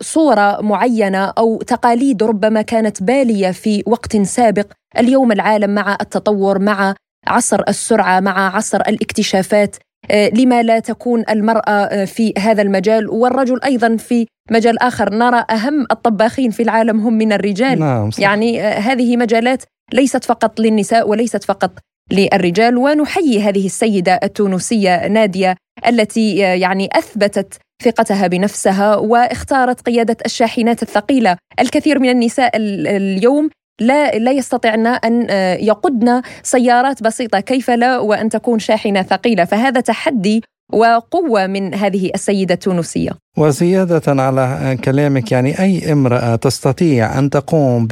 صورة 0.00 0.60
معينة 0.60 1.24
أو 1.38 1.62
تقاليد 1.62 2.22
ربما 2.22 2.62
كانت 2.62 3.02
بالية 3.02 3.50
في 3.50 3.82
وقت 3.86 4.16
سابق. 4.16 4.66
اليوم 4.98 5.32
العالم 5.32 5.70
مع 5.74 5.98
التطور 6.00 6.58
مع 6.58 6.94
عصر 7.26 7.62
السرعة 7.68 8.20
مع 8.20 8.56
عصر 8.56 8.80
الاكتشافات. 8.80 9.76
لما 10.12 10.62
لا 10.62 10.78
تكون 10.78 11.24
المرأة 11.30 12.04
في 12.04 12.32
هذا 12.38 12.62
المجال 12.62 13.08
والرجل 13.08 13.60
أيضا 13.64 13.96
في 13.96 14.26
مجال 14.50 14.82
آخر. 14.82 15.14
نرى 15.14 15.44
أهم 15.50 15.86
الطباخين 15.92 16.50
في 16.50 16.62
العالم 16.62 17.00
هم 17.00 17.12
من 17.12 17.32
الرجال. 17.32 17.78
نعم 17.78 18.10
صح. 18.10 18.20
يعني 18.20 18.60
هذه 18.60 19.16
مجالات 19.16 19.62
ليست 19.92 20.24
فقط 20.24 20.60
للنساء 20.60 21.08
وليست 21.08 21.44
فقط 21.44 21.70
للرجال. 22.12 22.76
ونحيي 22.76 23.42
هذه 23.42 23.66
السيدة 23.66 24.20
التونسية 24.22 25.08
نادية 25.08 25.56
التي 25.86 26.36
يعني 26.36 26.88
أثبتت 26.92 27.58
ثقتها 27.84 28.26
بنفسها 28.26 28.96
واختارت 28.96 29.80
قيادة 29.80 30.16
الشاحنات 30.26 30.82
الثقيلة. 30.82 31.36
الكثير 31.60 31.98
من 31.98 32.10
النساء 32.10 32.50
اليوم 32.56 33.50
لا 33.80 34.18
لا 34.18 34.32
يستطعن 34.32 34.86
أن 34.86 35.26
يقودن 35.60 36.22
سيارات 36.42 37.02
بسيطة. 37.02 37.40
كيف 37.40 37.70
لا 37.70 37.98
وأن 37.98 38.28
تكون 38.28 38.58
شاحنة 38.58 39.02
ثقيلة؟ 39.02 39.44
فهذا 39.44 39.80
تحدي 39.80 40.42
وقوة 40.72 41.46
من 41.46 41.74
هذه 41.74 42.10
السيدة 42.14 42.54
التونسيه. 42.54 43.10
وزيادة 43.36 44.22
على 44.22 44.78
كلامك 44.84 45.32
يعني 45.32 45.60
أي 45.60 45.92
امرأة 45.92 46.36
تستطيع 46.36 47.18
أن 47.18 47.30
تقوم 47.30 47.86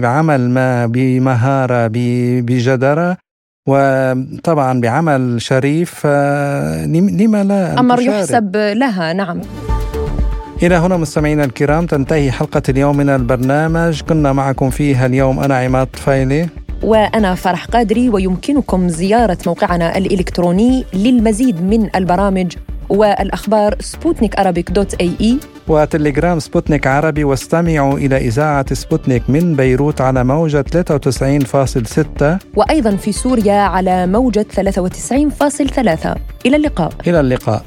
بعمل 0.00 0.50
ما 0.50 0.86
بمهارة 0.86 1.86
بجدارة 2.40 3.16
وطبعا 3.68 4.80
بعمل 4.80 5.42
شريف 5.42 6.06
لما 6.06 7.44
لا 7.44 7.80
أمر 7.80 8.00
يحسب 8.00 8.56
لها 8.56 9.12
نعم. 9.12 9.40
إلى 10.62 10.74
هنا 10.74 10.96
مستمعينا 10.96 11.44
الكرام 11.44 11.86
تنتهي 11.86 12.30
حلقة 12.30 12.62
اليوم 12.68 12.96
من 12.96 13.08
البرنامج. 13.08 14.02
كنا 14.02 14.32
معكم 14.32 14.70
فيها 14.70 15.06
اليوم 15.06 15.40
أنا 15.40 15.56
عماد 15.58 15.86
طفيلي. 15.86 16.48
وأنا 16.82 17.34
فرح 17.34 17.64
قادري 17.66 18.08
ويمكنكم 18.08 18.88
زيارة 18.88 19.38
موقعنا 19.46 19.98
الإلكتروني 19.98 20.84
للمزيد 20.94 21.62
من 21.62 21.96
البرامج 21.96 22.56
والأخبار 22.88 23.74
سبوتنيك 23.80 24.40
dot 24.70 24.94
ae. 24.94 25.38
وتليجرام 25.68 26.38
سبوتنيك 26.38 26.86
عربي 26.86 27.24
واستمعوا 27.24 27.98
إلى 27.98 28.16
إذاعة 28.16 28.74
سبوتنيك 28.74 29.30
من 29.30 29.56
بيروت 29.56 30.00
على 30.00 30.24
موجة 30.24 30.64
93.6 30.72 32.38
وأيضا 32.54 32.96
في 32.96 33.12
سوريا 33.12 33.54
على 33.54 34.06
موجة 34.06 34.46
93.3 34.56 36.16
إلى 36.46 36.56
اللقاء. 36.56 36.92
إلى 37.06 37.20
اللقاء. 37.20 37.62